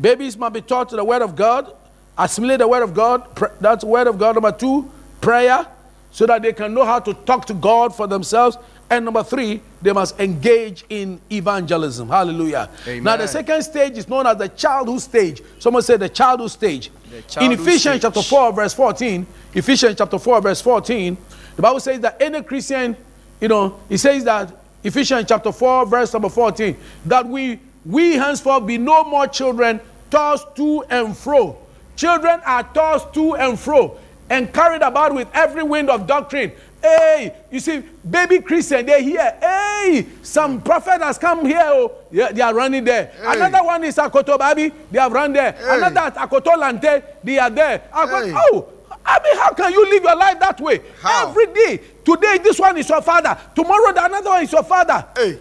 babies 0.00 0.36
must 0.36 0.54
be 0.54 0.62
taught 0.62 0.88
the 0.90 1.04
word 1.04 1.22
of 1.22 1.36
God, 1.36 1.72
assimilate 2.16 2.58
the 2.60 2.68
word 2.68 2.82
of 2.82 2.94
God. 2.94 3.34
Pr- 3.34 3.46
that's 3.60 3.84
word 3.84 4.06
of 4.06 4.18
God. 4.18 4.34
Number 4.36 4.52
two, 4.52 4.90
prayer, 5.20 5.66
so 6.10 6.26
that 6.26 6.42
they 6.42 6.52
can 6.52 6.72
know 6.72 6.84
how 6.84 6.98
to 7.00 7.12
talk 7.12 7.46
to 7.46 7.54
God 7.54 7.94
for 7.94 8.06
themselves. 8.06 8.56
And 8.88 9.04
number 9.04 9.22
three, 9.22 9.60
they 9.82 9.92
must 9.92 10.18
engage 10.18 10.84
in 10.88 11.20
evangelism. 11.30 12.08
Hallelujah. 12.08 12.68
Amen. 12.88 13.04
Now, 13.04 13.16
the 13.16 13.28
second 13.28 13.62
stage 13.62 13.96
is 13.96 14.08
known 14.08 14.26
as 14.26 14.36
the 14.38 14.48
childhood 14.48 15.00
stage. 15.00 15.42
Someone 15.60 15.82
said 15.82 16.00
the 16.00 16.08
childhood 16.08 16.50
stage. 16.50 16.90
The 17.08 17.44
In 17.44 17.52
Ephesians 17.52 17.82
stage. 17.82 18.02
chapter 18.02 18.22
4, 18.22 18.52
verse 18.52 18.74
14, 18.74 19.26
Ephesians 19.54 19.94
chapter 19.96 20.18
4, 20.18 20.40
verse 20.40 20.60
14, 20.60 21.16
the 21.54 21.62
Bible 21.62 21.78
says 21.78 22.00
that 22.00 22.20
any 22.20 22.42
Christian, 22.42 22.96
you 23.40 23.48
know, 23.48 23.78
he 23.88 23.96
says 23.96 24.24
that 24.24 24.52
Ephesians 24.84 25.26
chapter 25.28 25.52
4, 25.52 25.86
verse 25.86 26.12
number 26.12 26.28
14, 26.28 26.76
that 27.06 27.26
we 27.26 27.58
we 27.86 28.12
henceforth 28.14 28.66
be 28.66 28.76
no 28.76 29.04
more 29.04 29.26
children 29.26 29.80
tossed 30.10 30.54
to 30.56 30.82
and 30.90 31.16
fro. 31.16 31.56
Children 31.96 32.40
are 32.44 32.62
tossed 32.62 33.12
to 33.14 33.36
and 33.36 33.58
fro 33.58 33.96
and 34.28 34.52
carried 34.52 34.82
about 34.82 35.14
with 35.14 35.28
every 35.34 35.62
wind 35.62 35.88
of 35.90 36.06
doctrine. 36.06 36.52
Hey, 36.82 37.34
you 37.50 37.60
see, 37.60 37.82
baby 38.08 38.40
Christian, 38.40 38.86
they're 38.86 39.02
here. 39.02 39.36
Hey, 39.40 40.06
some 40.22 40.62
prophet 40.62 41.02
has 41.02 41.18
come 41.18 41.44
here. 41.44 41.60
Oh, 41.62 41.92
yeah, 42.10 42.32
they 42.32 42.40
are 42.40 42.54
running 42.54 42.84
there. 42.84 43.12
Another 43.22 43.62
one 43.64 43.84
is 43.84 43.96
Akoto 43.96 44.38
Babi, 44.38 44.72
they 44.90 44.98
have 44.98 45.12
run 45.12 45.32
there. 45.32 45.54
Another 45.62 46.00
at 46.00 46.14
Akoto 46.16 46.56
Lante, 46.56 47.02
they 47.24 47.38
are 47.38 47.50
there. 47.50 47.82
Ako- 47.92 48.24
Hey. 48.26 48.32
Oh, 48.52 48.66
I 49.04 49.18
mean, 49.22 49.36
how 49.38 49.52
can 49.52 49.72
you 49.72 49.90
live 49.90 50.02
your 50.02 50.16
life 50.16 50.38
that 50.40 50.60
way? 50.60 50.80
How? 51.02 51.28
Every 51.28 51.46
day. 51.46 51.80
Today, 52.04 52.38
this 52.42 52.58
one 52.58 52.76
is 52.78 52.88
your 52.88 53.02
father. 53.02 53.36
Tomorrow, 53.54 53.92
the 53.92 54.04
another 54.04 54.30
one 54.30 54.42
is 54.44 54.52
your 54.52 54.62
father. 54.64 55.04
Hey, 55.16 55.38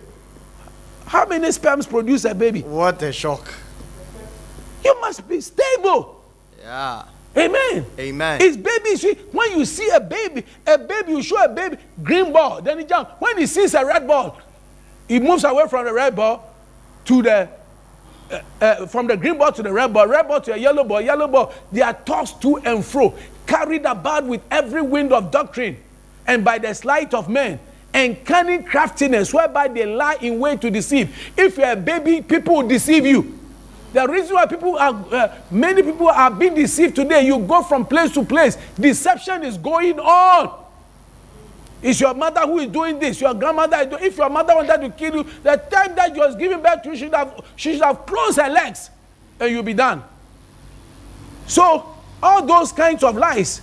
How 1.06 1.26
many 1.26 1.52
sperms 1.52 1.88
produce 1.88 2.26
a 2.26 2.36
baby? 2.36 2.62
what 2.62 3.02
a 3.02 3.12
shock. 3.12 3.54
You 4.84 5.00
must 5.02 5.28
be 5.28 5.42
stable. 5.42 6.24
Yeah. 6.62 7.04
Amen. 7.38 7.86
Amen. 7.98 8.42
It's 8.42 8.58
baby. 8.58 8.96
See, 8.96 9.14
when 9.32 9.58
you 9.58 9.66
see 9.66 9.88
a 9.90 10.00
baby, 10.00 10.44
a 10.66 10.78
baby, 10.78 11.12
you 11.12 11.22
show 11.22 11.44
a 11.44 11.50
baby 11.50 11.78
green 12.04 12.34
ball, 12.34 12.62
then 12.62 12.80
he 12.80 12.86
jump. 12.86 13.10
When 13.20 13.38
he 13.38 13.46
sees 13.46 13.74
a 13.76 13.86
red 13.86 14.08
ball, 14.08 14.40
he 15.08 15.20
moves 15.20 15.44
away 15.44 15.68
from 15.68 15.86
the 15.86 15.94
red 15.94 16.16
ball 16.16 16.54
to 17.06 17.22
the 17.22 17.50
uh, 18.32 18.40
uh, 18.62 18.86
from 18.88 19.08
the 19.08 19.16
green 19.18 19.38
ball 19.38 19.52
to 19.52 19.64
the 19.64 19.72
red 19.72 19.92
ball, 19.94 20.08
red 20.08 20.28
ball 20.28 20.42
to 20.42 20.54
a 20.54 20.58
yellow 20.58 20.84
ball, 20.84 21.02
yellow 21.02 21.28
ball. 21.28 21.54
They 21.72 21.82
are 21.82 21.94
tossed 21.94 22.42
to 22.44 22.58
and 22.58 22.84
fro, 22.86 23.16
carried 23.48 23.86
about 23.86 24.26
with 24.26 24.42
every 24.52 24.82
wind 24.82 25.12
of 25.14 25.32
doctrine, 25.32 25.78
and 26.28 26.44
by 26.44 26.58
the 26.58 26.74
sleight 26.74 27.14
of 27.14 27.30
men. 27.30 27.60
And 27.94 28.24
cunning 28.24 28.64
craftiness, 28.64 29.34
whereby 29.34 29.68
they 29.68 29.86
lie 29.86 30.18
in 30.22 30.40
wait 30.40 30.62
to 30.62 30.70
deceive. 30.70 31.34
If 31.36 31.58
you're 31.58 31.72
a 31.72 31.76
baby, 31.76 32.22
people 32.22 32.58
will 32.58 32.68
deceive 32.68 33.06
you. 33.06 33.40
The 33.94 34.08
reason 34.08 34.36
why 34.36 34.46
people 34.46 34.78
are, 34.78 34.94
uh, 35.12 35.36
many 35.50 35.82
people 35.82 36.08
are 36.08 36.30
being 36.30 36.54
deceived 36.54 36.96
today, 36.96 37.26
you 37.26 37.40
go 37.40 37.64
from 37.64 37.86
place 37.86 38.12
to 38.12 38.24
place. 38.24 38.58
Deception 38.80 39.44
is 39.44 39.58
going 39.58 40.00
on. 40.00 40.66
It's 41.82 42.00
your 42.00 42.14
mother 42.14 42.42
who 42.42 42.60
is 42.60 42.68
doing 42.68 43.00
this. 43.00 43.22
Your 43.22 43.34
grandmother 43.34 43.78
is 43.78 43.88
doing. 43.88 44.04
If 44.04 44.18
your 44.18 44.30
mother 44.30 44.54
wanted 44.54 44.82
to 44.82 44.90
kill 44.90 45.16
you, 45.16 45.24
the 45.42 45.56
time 45.56 45.96
that 45.96 46.14
you 46.14 46.22
was 46.22 46.36
giving 46.36 46.62
birth 46.62 46.84
to 46.84 46.90
you, 46.90 46.96
she 46.96 47.06
should 47.06 47.14
have, 47.14 47.42
she 47.56 47.74
should 47.74 47.82
have 47.82 48.06
closed 48.06 48.38
her 48.40 48.50
legs, 48.50 48.90
and 49.40 49.50
you'll 49.50 49.64
be 49.64 49.74
done. 49.74 50.04
So 51.48 51.96
all 52.22 52.46
those 52.46 52.72
kinds 52.72 53.04
of 53.04 53.16
lies, 53.16 53.62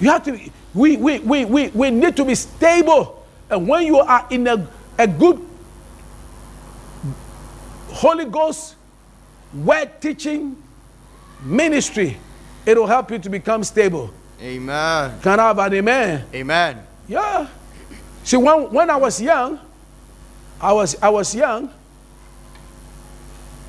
you 0.00 0.10
have 0.10 0.24
to. 0.24 0.50
We 0.74 0.96
we 0.96 1.18
we 1.18 1.44
we, 1.44 1.68
we 1.68 1.90
need 1.90 2.16
to 2.16 2.24
be 2.24 2.34
stable, 2.34 3.26
and 3.50 3.66
when 3.66 3.84
you 3.86 3.98
are 3.98 4.26
in 4.30 4.46
a, 4.46 4.66
a 4.98 5.06
good 5.06 5.44
Holy 7.88 8.24
Ghost 8.24 8.76
word 9.52 10.00
teaching 10.00 10.56
ministry, 11.42 12.16
it 12.64 12.76
will 12.76 12.86
help 12.86 13.10
you 13.10 13.18
to 13.18 13.28
become 13.28 13.64
stable. 13.64 14.10
Amen. 14.40 15.20
Can 15.22 15.40
I 15.40 15.48
have 15.48 15.58
an 15.58 15.74
amen? 15.74 16.24
Amen. 16.34 16.86
Yeah. 17.08 17.48
See, 18.24 18.36
when, 18.36 18.72
when 18.72 18.90
I 18.90 18.96
was 18.96 19.20
young, 19.20 19.58
I 20.60 20.72
was, 20.72 20.96
I 21.02 21.08
was 21.08 21.34
young. 21.34 21.70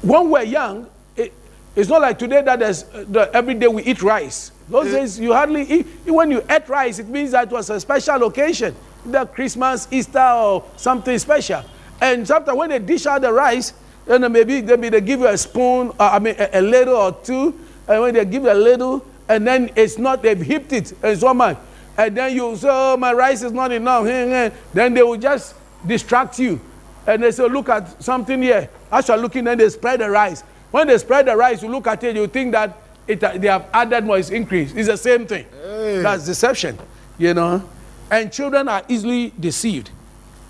When 0.02 0.30
we're 0.30 0.43
young, 0.43 0.88
it, 1.16 1.34
it's 1.76 1.89
not 1.89 2.02
like 2.02 2.20
today 2.20 2.41
that 2.41 2.60
there's, 2.60 2.84
uh, 2.84 3.06
the, 3.08 3.32
every 3.34 3.54
day 3.56 3.68
we 3.68 3.84
eat 3.84 4.02
rice. 4.02 4.52
Those 4.72 4.91
days, 4.91 5.19
you 5.19 5.34
hardly 5.34 5.63
eat. 5.63 5.88
When 6.05 6.32
you 6.32 6.43
ate 6.49 6.67
rice, 6.69 6.99
it 6.99 7.07
means 7.07 7.32
that 7.32 7.47
it 7.47 7.53
was 7.53 7.69
a 7.69 7.80
special 7.80 8.24
occasion, 8.24 8.74
either 9.05 9.26
Christmas, 9.26 9.88
Easter, 9.91 10.19
or 10.19 10.63
something 10.78 11.19
special. 11.19 11.63
And 11.99 12.26
sometimes 12.26 12.57
when 12.57 12.69
they 12.69 12.80
dish 12.80 13.05
out 13.05 13.22
the 13.22 13.34
rice, 13.34 13.74
then 14.05 14.32
maybe, 14.32 14.61
maybe 14.61 14.89
they 14.89 15.01
give 15.01 15.19
you 15.19 15.28
a 15.28 15.38
spoon, 15.38 15.91
uh, 15.99 16.11
I 16.13 16.19
mean, 16.19 16.36
a, 16.39 16.59
a 16.59 16.61
little 16.61 16.95
or 16.95 17.11
two, 17.11 17.59
and 17.88 18.01
when 18.01 18.13
they 18.13 18.24
give 18.24 18.43
you 18.43 18.51
a 18.51 18.53
little, 18.53 19.05
and 19.28 19.45
then 19.45 19.69
it's 19.76 19.97
not, 19.97 20.24
they've 20.24 20.41
heaped 20.41 20.72
it, 20.74 20.93
and 21.03 21.19
so 21.19 21.34
much. 21.34 21.57
And 21.97 22.15
then 22.15 22.34
you 22.34 22.55
say, 22.55 22.69
oh, 22.72 22.95
my 22.97 23.11
rice 23.13 23.43
is 23.43 23.51
not 23.51 23.72
enough. 23.72 24.05
Then 24.05 24.93
they 24.93 25.03
will 25.03 25.17
just 25.17 25.53
distract 25.86 26.39
you. 26.39 26.59
And 27.05 27.22
they 27.22 27.32
say, 27.32 27.47
look 27.47 27.67
at 27.69 28.01
something 28.01 28.41
here. 28.41 28.69
As 28.91 29.07
you're 29.07 29.17
looking, 29.17 29.43
then 29.43 29.57
they 29.57 29.69
spread 29.69 29.99
the 29.99 30.09
rice. 30.09 30.41
When 30.72 30.88
they 30.88 30.97
spread 30.97 31.28
the 31.28 31.36
rice, 31.36 31.61
you 31.61 31.69
look 31.69 31.88
at 31.88 32.03
it, 32.03 32.15
you 32.15 32.28
think 32.28 32.53
that 32.53 32.78
it, 33.08 33.24
uh, 33.24 33.38
they 33.38 33.47
have 33.47 33.68
added 33.74 34.04
more, 34.04 34.18
it's 34.18 34.30
increased. 34.30 34.76
It's 34.76 34.88
the 34.88 34.97
same 34.97 35.26
thing. 35.26 35.45
That's 35.52 36.26
deception, 36.26 36.78
you 37.18 37.34
know. 37.34 37.68
And 38.10 38.32
children 38.32 38.68
are 38.68 38.84
easily 38.88 39.34
deceived. 39.39 39.89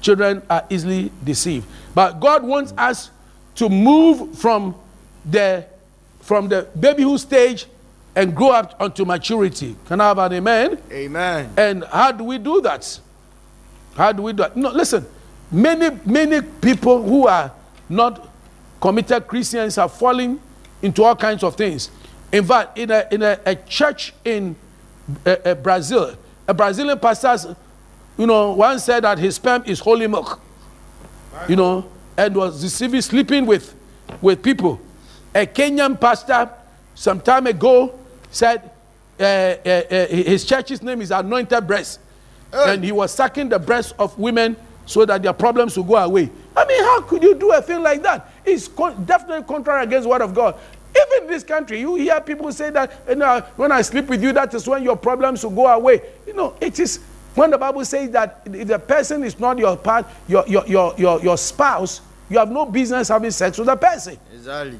Children 0.01 0.41
are 0.49 0.65
easily 0.69 1.11
deceived. 1.23 1.67
But 1.93 2.19
God 2.19 2.43
wants 2.43 2.73
us 2.77 3.11
to 3.55 3.69
move 3.69 4.37
from 4.37 4.75
the 5.25 5.65
from 6.21 6.47
the 6.47 6.67
babyhood 6.79 7.19
stage 7.19 7.65
and 8.15 8.35
grow 8.35 8.51
up 8.51 8.75
unto 8.79 9.05
maturity. 9.05 9.75
Can 9.85 10.01
I 10.01 10.07
have 10.09 10.17
an 10.19 10.33
amen? 10.33 10.77
Amen. 10.91 11.53
And 11.57 11.83
how 11.85 12.11
do 12.11 12.23
we 12.23 12.37
do 12.37 12.61
that? 12.61 12.99
How 13.95 14.11
do 14.11 14.23
we 14.23 14.33
do 14.33 14.37
that? 14.37 14.55
No, 14.55 14.69
listen. 14.69 15.05
many, 15.51 15.97
many 16.05 16.41
people 16.41 17.03
who 17.03 17.27
are 17.27 17.51
not 17.89 18.29
committed 18.79 19.27
Christians 19.27 19.77
are 19.77 19.89
falling 19.89 20.39
into 20.81 21.03
all 21.03 21.15
kinds 21.15 21.43
of 21.43 21.55
things. 21.55 21.91
In 22.31 22.45
fact, 22.45 22.77
in 22.77 22.91
a, 22.91 23.07
in 23.11 23.21
a, 23.21 23.39
a 23.45 23.55
church 23.55 24.13
in 24.23 24.55
uh, 25.25 25.35
uh, 25.43 25.55
Brazil, 25.55 26.15
a 26.47 26.53
Brazilian 26.53 26.97
pastor, 26.97 27.55
you 28.17 28.25
know, 28.25 28.53
once 28.53 28.85
said 28.85 29.03
that 29.03 29.17
his 29.17 29.35
sperm 29.35 29.63
is 29.65 29.79
holy 29.79 30.07
milk, 30.07 30.39
you 31.47 31.55
know, 31.55 31.85
and 32.17 32.35
was 32.35 32.61
deceiving, 32.61 33.01
sleeping 33.01 33.45
with, 33.45 33.75
with 34.21 34.41
people. 34.41 34.79
A 35.33 35.45
Kenyan 35.45 35.99
pastor 35.99 36.49
some 36.93 37.19
time 37.21 37.47
ago 37.47 37.97
said 38.29 38.69
uh, 39.19 39.23
uh, 39.23 39.69
uh, 39.91 40.07
his 40.07 40.45
church's 40.45 40.81
name 40.81 41.01
is 41.01 41.11
Anointed 41.11 41.65
Breast, 41.67 41.99
and 42.53 42.83
he 42.83 42.91
was 42.91 43.13
sucking 43.13 43.49
the 43.49 43.59
breasts 43.59 43.93
of 43.99 44.17
women 44.17 44.55
so 44.85 45.05
that 45.05 45.21
their 45.21 45.33
problems 45.33 45.77
will 45.77 45.83
go 45.83 45.95
away. 45.95 46.29
I 46.55 46.65
mean, 46.65 46.83
how 46.83 47.01
could 47.01 47.23
you 47.23 47.35
do 47.35 47.51
a 47.51 47.61
thing 47.61 47.81
like 47.81 48.03
that? 48.03 48.29
It's 48.43 48.67
con- 48.67 49.05
definitely 49.05 49.45
contrary 49.47 49.83
against 49.83 50.03
the 50.03 50.09
word 50.09 50.21
of 50.21 50.33
God. 50.33 50.55
Even 51.07 51.23
in 51.23 51.29
this 51.29 51.43
country, 51.43 51.79
you 51.79 51.95
hear 51.95 52.19
people 52.21 52.51
say 52.51 52.69
that 52.71 52.91
eh, 53.07 53.11
you 53.11 53.15
know, 53.15 53.41
when 53.55 53.71
I 53.71 53.81
sleep 53.81 54.07
with 54.07 54.21
you, 54.21 54.33
that 54.33 54.53
is 54.53 54.67
when 54.67 54.83
your 54.83 54.97
problems 54.97 55.43
will 55.43 55.51
go 55.51 55.67
away. 55.67 56.01
You 56.27 56.33
know, 56.33 56.55
it 56.59 56.79
is 56.79 56.99
when 57.35 57.51
the 57.51 57.57
Bible 57.57 57.85
says 57.85 58.09
that 58.11 58.41
if 58.45 58.67
the 58.67 58.79
person 58.79 59.23
is 59.23 59.39
not 59.39 59.57
your 59.57 59.77
part, 59.77 60.05
your, 60.27 60.45
your, 60.47 60.67
your, 60.67 60.93
your, 60.97 61.21
your 61.21 61.37
spouse, 61.37 62.01
you 62.29 62.37
have 62.37 62.51
no 62.51 62.65
business 62.65 63.07
having 63.07 63.31
sex 63.31 63.57
with 63.57 63.67
the 63.67 63.75
person. 63.75 64.17
Exactly. 64.33 64.79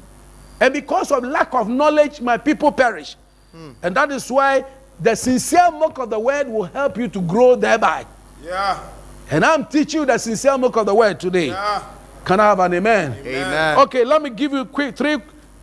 And 0.60 0.72
because 0.72 1.10
of 1.10 1.24
lack 1.24 1.54
of 1.54 1.68
knowledge, 1.68 2.20
my 2.20 2.36
people 2.36 2.70
perish. 2.70 3.16
Hmm. 3.52 3.72
And 3.82 3.96
that 3.96 4.10
is 4.12 4.30
why 4.30 4.64
the 5.00 5.14
sincere 5.14 5.70
milk 5.70 5.98
of 5.98 6.10
the 6.10 6.18
word 6.18 6.46
will 6.48 6.64
help 6.64 6.96
you 6.98 7.08
to 7.08 7.20
grow 7.20 7.56
thereby. 7.56 8.06
Yeah. 8.42 8.88
And 9.30 9.44
I'm 9.44 9.66
teaching 9.66 10.00
you 10.00 10.06
the 10.06 10.18
sincere 10.18 10.56
milk 10.58 10.76
of 10.76 10.86
the 10.86 10.94
word 10.94 11.18
today. 11.18 11.48
Yeah. 11.48 11.84
Can 12.24 12.38
I 12.38 12.44
have 12.44 12.60
an 12.60 12.74
amen? 12.74 13.16
Amen. 13.26 13.78
Okay, 13.80 14.04
let 14.04 14.22
me 14.22 14.30
give 14.30 14.52
you 14.52 14.64
quick 14.64 14.96
three 14.96 15.18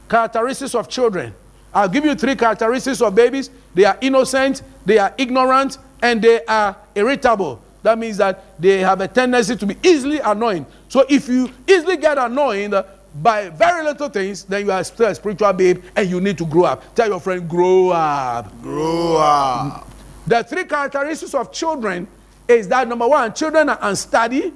characteristics 0.10 0.76
of 0.76 0.90
children. 0.90 1.34
I'll 1.74 1.90
give 1.90 2.04
you 2.04 2.16
three 2.16 2.36
characteristics 2.36 3.02
of 3.02 3.14
babies. 3.14 3.50
They 3.76 3.86
are 3.86 3.98
innocent, 4.02 4.64
they 4.86 4.98
are 4.98 5.14
ignorant, 5.18 5.78
and 6.02 6.22
they 6.22 6.44
are 6.46 6.76
irritable. 6.96 7.62
That 7.84 7.98
means 7.98 8.18
that 8.18 8.60
they 8.60 8.80
have 8.80 9.00
a 9.02 9.08
tendency 9.08 9.56
to 9.56 9.66
be 9.66 9.78
easily 9.84 10.20
annoyed. 10.20 10.66
So 10.90 11.06
if 11.08 11.30
you 11.30 11.50
easily 11.68 11.98
get 11.98 12.18
annoyed 12.18 12.74
by 13.22 13.50
very 13.50 13.84
little 13.84 14.10
things, 14.10 14.44
then 14.44 14.66
you 14.66 14.72
are 14.72 14.84
still 14.84 15.08
a 15.08 15.16
spiritual 15.16 15.54
babe 15.54 15.84
and 15.96 16.10
you 16.10 16.20
need 16.20 16.38
to 16.40 16.46
grow 16.46 16.66
up. 16.66 16.96
Tell 16.96 17.08
your 17.08 17.20
friend, 17.20 17.48
grow 17.50 17.90
up. 17.90 18.62
Grow 18.62 19.18
up. 19.18 19.88
The 20.28 20.44
three 20.44 20.66
characteristics 20.66 21.34
of 21.34 21.52
children 21.52 22.08
is 22.48 22.68
that 22.68 22.88
number 22.88 23.08
one, 23.08 23.34
children 23.34 23.70
are 23.70 23.80
unsteady, 23.82 24.52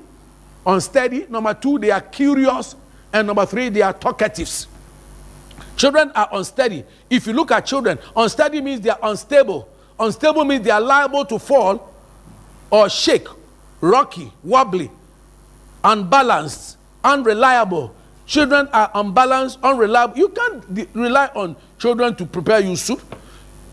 unsteady. 0.65 1.25
Number 1.29 1.53
two, 1.53 1.79
they 1.79 1.91
are 1.91 2.01
curious. 2.01 2.75
And 3.11 3.27
number 3.27 3.45
three, 3.45 3.69
they 3.69 3.81
are 3.81 3.93
talkatives. 3.93 4.67
Children 5.75 6.11
are 6.15 6.29
unsteady. 6.31 6.83
If 7.09 7.27
you 7.27 7.33
look 7.33 7.51
at 7.51 7.65
children, 7.65 7.99
unsteady 8.15 8.61
means 8.61 8.81
they 8.81 8.89
are 8.89 8.99
unstable. 9.03 9.67
Unstable 9.99 10.45
means 10.45 10.63
they 10.63 10.71
are 10.71 10.81
liable 10.81 11.25
to 11.25 11.39
fall 11.39 11.93
or 12.69 12.89
shake, 12.89 13.27
rocky, 13.81 14.31
wobbly, 14.43 14.89
unbalanced, 15.83 16.77
unreliable. 17.03 17.93
Children 18.25 18.67
are 18.71 18.89
unbalanced, 18.95 19.59
unreliable. 19.61 20.17
You 20.17 20.29
can't 20.29 20.73
de- 20.73 20.87
rely 20.93 21.27
on 21.35 21.55
children 21.77 22.15
to 22.15 22.25
prepare 22.25 22.59
you 22.61 22.75
soup. 22.75 23.01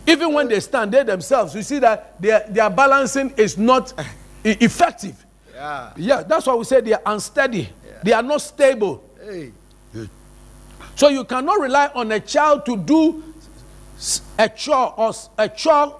Even 0.05 0.33
when 0.33 0.47
they 0.47 0.59
stand 0.59 0.91
there 0.91 1.03
themselves, 1.03 1.55
you 1.55 1.61
see 1.63 1.79
that 1.79 2.19
their, 2.21 2.45
their 2.49 2.69
balancing 2.69 3.31
is 3.37 3.57
not 3.57 3.93
effective. 4.43 5.15
Yeah. 5.53 5.93
Yeah, 5.95 6.23
that's 6.23 6.47
why 6.47 6.55
we 6.55 6.63
say 6.63 6.81
they 6.81 6.93
are 6.93 7.01
unsteady. 7.05 7.69
They 8.03 8.13
are 8.13 8.23
not 8.23 8.41
stable. 8.41 9.03
Hey. 9.23 9.51
So 10.95 11.09
you 11.09 11.23
cannot 11.23 11.59
rely 11.59 11.89
on 11.95 12.11
a 12.11 12.19
child 12.19 12.65
to 12.65 12.77
do 12.77 13.23
a 14.37 14.49
chore 14.49 14.93
or 14.97 15.13
a 15.37 15.49
chore 15.49 15.99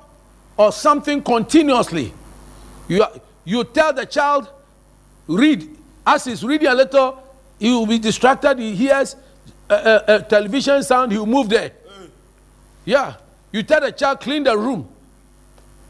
or 0.58 0.72
something 0.72 1.22
continuously. 1.24 2.14
You, 2.88 3.06
you 3.46 3.64
tell 3.64 3.94
the 3.94 4.06
child, 4.06 4.50
read. 5.28 5.68
As 6.06 6.26
he's 6.26 6.44
reading 6.44 6.68
a 6.68 6.74
little, 6.74 7.22
he 7.60 7.70
will 7.72 7.86
be 7.86 8.00
distracted. 8.00 8.58
He 8.60 8.76
hears 8.76 9.16
a, 9.70 9.76
a- 10.08 10.16
a 10.16 10.22
television 10.24 10.82
sound, 10.84 11.12
he 11.12 11.18
will 11.18 11.26
move 11.28 11.50
there. 11.50 11.72
Yeah. 12.86 13.16
You 13.52 13.64
tell 13.64 13.82
the 13.82 13.92
child, 13.92 14.20
clean 14.22 14.44
the 14.44 14.58
room. 14.58 14.88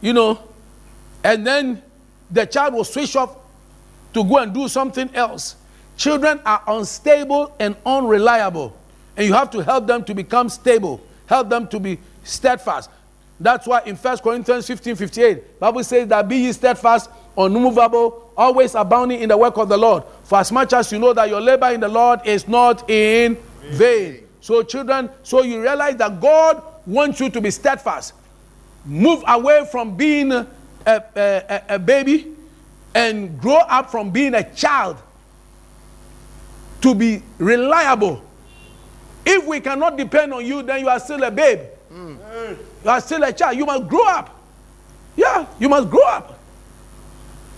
You 0.02 0.14
know, 0.14 0.40
and 1.24 1.46
then 1.46 1.82
the 2.30 2.46
child 2.46 2.74
will 2.74 2.84
switch 2.84 3.16
off 3.16 3.36
to 4.14 4.24
go 4.24 4.38
and 4.38 4.54
do 4.54 4.68
something 4.68 5.10
else. 5.16 5.56
Children 5.96 6.40
are 6.46 6.64
unstable 6.68 7.56
and 7.60 7.76
unreliable, 7.86 8.76
and 9.22 9.28
you 9.28 9.36
have 9.36 9.52
to 9.52 9.60
help 9.60 9.86
them 9.86 10.04
to 10.04 10.16
become 10.16 10.50
stable, 10.50 11.00
help 11.28 11.48
them 11.48 11.68
to 11.68 11.80
be 11.80 12.00
steadfast. 12.24 12.90
That's 13.40 13.68
why 13.68 13.82
in 13.86 13.96
1 13.96 14.18
Corinthians 14.18 14.66
15 14.66 14.96
58, 14.96 15.60
Bible 15.60 15.84
says 15.84 16.08
that 16.08 16.28
be 16.28 16.38
ye 16.38 16.52
steadfast, 16.52 17.08
unmovable, 17.38 18.34
always 18.36 18.74
abounding 18.74 19.22
in 19.22 19.30
the 19.30 19.38
work 19.38 19.58
of 19.58 19.70
the 19.70 19.78
Lord. 19.78 20.06
For 20.24 20.40
as 20.40 20.52
much 20.52 20.74
as 20.74 20.92
you 20.92 20.98
know 20.98 21.14
that 21.14 21.30
your 21.30 21.40
labor 21.40 21.70
in 21.70 21.82
the 21.82 21.88
Lord 21.88 22.22
is 22.26 22.48
not 22.48 22.90
in 22.90 23.38
vain. 23.70 24.24
So, 24.42 24.64
children, 24.64 25.08
so 25.22 25.44
you 25.44 25.62
realize 25.62 25.98
that 25.98 26.20
God 26.20 26.64
wants 26.88 27.20
you 27.20 27.30
to 27.30 27.40
be 27.40 27.52
steadfast. 27.52 28.16
Move 28.86 29.24
away 29.28 29.68
from 29.72 29.96
being 29.96 30.32
a, 30.32 30.48
a, 30.88 31.04
a, 31.16 31.64
a 31.76 31.80
baby 31.80 32.34
and 32.96 33.40
grow 33.40 33.58
up 33.58 33.92
from 33.92 34.10
being 34.10 34.34
a 34.34 34.52
child 34.56 34.98
to 36.82 36.96
be 36.96 37.22
reliable. 37.38 38.24
If 39.26 39.46
we 39.46 39.60
cannot 39.60 39.98
depend 39.98 40.34
on 40.34 40.46
you, 40.46 40.64
then 40.64 40.80
you 40.82 40.90
are 40.90 41.00
still 41.00 41.24
a 41.24 41.32
babe. 41.32 41.60
You 41.94 42.90
are 42.90 43.02
still 43.02 43.24
a 43.24 43.32
child. 43.34 43.58
You 43.58 43.66
must 43.66 43.88
grow 43.88 44.08
up. 44.08 44.38
Yeah, 45.16 45.46
you 45.60 45.70
must 45.70 45.90
grow 45.90 46.06
up. 46.08 46.40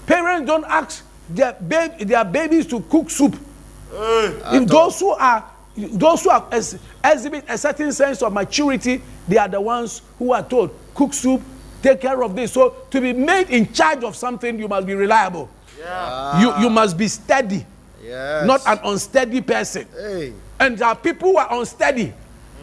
Parents 0.06 0.46
don't 0.48 0.66
ask 0.66 1.06
their, 1.30 1.54
their 1.62 2.26
babies 2.26 2.66
to 2.68 2.82
cook 2.82 3.10
soup. 3.10 3.36
If 3.94 4.68
those 4.68 5.00
who 5.00 5.10
are 5.12 5.46
those 5.76 6.24
who 6.24 6.30
have 6.30 6.46
ex- 6.52 6.78
exhibit 7.04 7.46
a 7.48 7.58
certain 7.58 7.92
sense 7.92 8.22
of 8.22 8.32
maturity, 8.34 9.02
they 9.28 9.38
are 9.38 9.48
the 9.48 9.60
ones 9.62 10.02
who 10.20 10.32
are 10.34 10.44
told, 10.44 10.70
cook 10.94 11.14
soup, 11.14 11.42
take 11.82 12.02
care 12.02 12.22
of 12.24 12.36
this. 12.36 12.52
So 12.54 12.76
to 12.92 13.02
be 13.02 13.12
made 13.14 13.50
in 13.50 13.72
charge 13.74 14.04
of 14.04 14.16
something, 14.16 14.60
you 14.60 14.68
must 14.68 14.86
be 14.86 14.94
reliable. 14.94 15.50
Yeah. 15.80 16.42
You, 16.42 16.64
you 16.66 16.70
must 16.70 16.96
be 16.98 17.08
steady, 17.08 17.66
Yes. 18.04 18.46
not 18.46 18.62
an 18.68 18.80
unsteady 18.84 19.42
person. 19.42 19.88
Hey. 19.98 20.34
And 20.64 20.78
there 20.78 20.88
are 20.88 20.96
people 20.96 21.32
who 21.32 21.38
are 21.38 21.60
unsteady. 21.60 22.14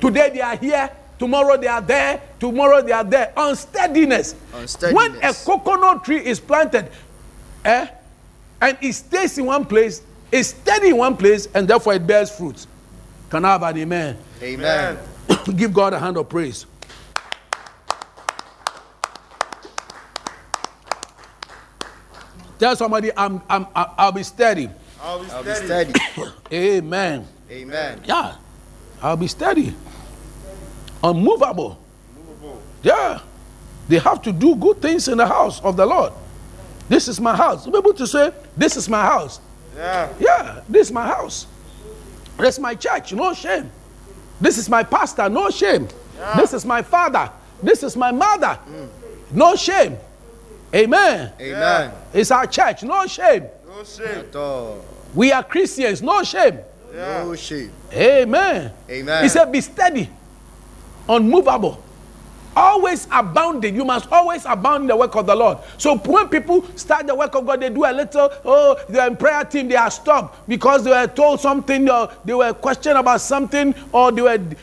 Today 0.00 0.30
they 0.32 0.40
are 0.40 0.56
here, 0.56 0.90
tomorrow 1.18 1.58
they 1.58 1.66
are 1.66 1.82
there, 1.82 2.22
tomorrow 2.38 2.80
they 2.80 2.92
are 2.92 3.04
there. 3.04 3.30
Unsteadiness. 3.36 4.34
Unsteadiness. 4.54 4.94
When 4.94 5.22
a 5.22 5.34
coconut 5.34 6.02
tree 6.02 6.24
is 6.24 6.40
planted, 6.40 6.90
eh, 7.62 7.88
and 8.62 8.78
it 8.80 8.94
stays 8.94 9.36
in 9.36 9.44
one 9.44 9.66
place, 9.66 10.00
it's 10.32 10.48
steady 10.48 10.88
in 10.88 10.96
one 10.96 11.14
place, 11.14 11.46
and 11.54 11.68
therefore 11.68 11.92
it 11.92 12.06
bears 12.06 12.30
fruit. 12.30 12.66
Can 13.28 13.44
I 13.44 13.52
have 13.52 13.62
an 13.64 13.76
amen? 13.76 14.16
Amen. 14.42 14.98
Give 15.56 15.70
God 15.70 15.92
a 15.92 15.98
hand 15.98 16.16
of 16.16 16.26
praise. 16.26 16.64
Tell 22.58 22.74
somebody, 22.76 23.10
I'm, 23.14 23.42
I'm, 23.48 23.66
I'll 23.74 24.12
be 24.12 24.22
steady. 24.22 24.70
I'll 25.02 25.22
be 25.22 25.30
I'll 25.30 25.44
be 25.44 25.54
steady. 25.54 25.92
steady. 25.92 26.30
Amen. 26.78 27.26
Amen. 27.50 28.00
Yeah, 28.04 28.36
I'll 29.02 29.16
be 29.16 29.26
steady. 29.26 29.74
Unmovable. 31.02 31.78
Yeah. 32.82 33.20
They 33.88 33.98
have 33.98 34.22
to 34.22 34.32
do 34.32 34.54
good 34.54 34.80
things 34.80 35.08
in 35.08 35.18
the 35.18 35.26
house 35.26 35.60
of 35.62 35.76
the 35.76 35.84
Lord. 35.84 36.12
This 36.88 37.08
is 37.08 37.20
my 37.20 37.34
house. 37.34 37.66
Be 37.66 37.76
able 37.76 37.94
to 37.94 38.06
say, 38.06 38.32
This 38.56 38.76
is 38.76 38.88
my 38.88 39.02
house. 39.02 39.40
Yeah. 39.76 40.12
Yeah, 40.20 40.60
this 40.68 40.88
is 40.88 40.92
my 40.92 41.06
house. 41.06 41.46
This 42.38 42.54
is 42.56 42.60
my 42.60 42.74
church. 42.74 43.12
No 43.12 43.34
shame. 43.34 43.70
This 44.40 44.58
is 44.58 44.68
my 44.68 44.82
pastor. 44.82 45.28
No 45.28 45.50
shame. 45.50 45.88
This 46.36 46.52
is 46.54 46.64
my 46.64 46.82
father. 46.82 47.30
This 47.62 47.82
is 47.82 47.96
my 47.96 48.12
mother. 48.12 48.58
Mm. 48.68 48.88
No 49.32 49.56
shame. 49.56 49.96
Amen. 50.74 51.32
Amen. 51.40 51.92
It's 52.12 52.30
our 52.30 52.46
church. 52.46 52.82
No 52.82 53.06
shame. 53.06 53.46
No 53.66 53.84
shame. 53.84 54.06
At 54.06 54.36
all. 54.36 54.84
We 55.14 55.32
are 55.32 55.42
Christians. 55.42 56.00
No 56.00 56.22
shame. 56.22 56.58
Yeah. 56.94 57.24
No 57.24 57.34
shame. 57.36 57.70
Amen. 57.92 58.72
Amen. 58.88 59.22
He 59.22 59.28
said, 59.28 59.50
Be 59.52 59.60
steady, 59.60 60.08
unmovable, 61.08 61.82
always 62.56 63.06
abounding. 63.12 63.74
You 63.76 63.84
must 63.84 64.10
always 64.10 64.44
abound 64.44 64.82
in 64.82 64.88
the 64.88 64.96
work 64.96 65.14
of 65.14 65.26
the 65.26 65.34
Lord. 65.34 65.58
So 65.78 65.96
when 65.98 66.28
people 66.28 66.64
start 66.76 67.06
the 67.06 67.14
work 67.14 67.34
of 67.34 67.46
God, 67.46 67.60
they 67.60 67.68
do 67.70 67.84
a 67.84 67.92
little, 67.92 68.28
oh, 68.44 68.76
they're 68.88 69.06
in 69.06 69.16
prayer 69.16 69.44
team, 69.44 69.68
they 69.68 69.76
are 69.76 69.90
stopped 69.90 70.48
because 70.48 70.82
they 70.84 70.90
were 70.90 71.06
told 71.06 71.40
something, 71.40 71.88
or 71.88 72.10
they 72.24 72.34
were 72.34 72.52
questioned 72.52 72.98
about 72.98 73.20
something, 73.20 73.74
or 73.92 74.10
they 74.12 74.22
were 74.22 74.38
d- 74.38 74.56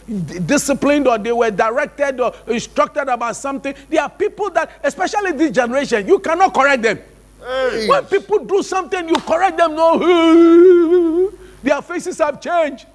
disciplined, 0.45 1.07
or 1.07 1.17
they 1.17 1.31
were 1.31 1.51
directed 1.51 2.19
or 2.19 2.33
instructed 2.47 3.07
about 3.07 3.35
something. 3.37 3.73
There 3.89 4.01
are 4.01 4.09
people 4.09 4.49
that, 4.51 4.69
especially 4.83 5.31
this 5.31 5.51
generation, 5.51 6.07
you 6.07 6.19
cannot 6.19 6.53
correct 6.53 6.83
them. 6.83 6.99
Hey. 7.39 7.87
When 7.87 8.03
people 8.05 8.39
do 8.43 8.61
something, 8.63 9.07
you 9.07 9.15
correct 9.15 9.57
them. 9.57 9.75
No, 9.75 11.31
their 11.67 11.81
faces 11.81 12.17
have 12.19 12.39
changed. 12.39 12.85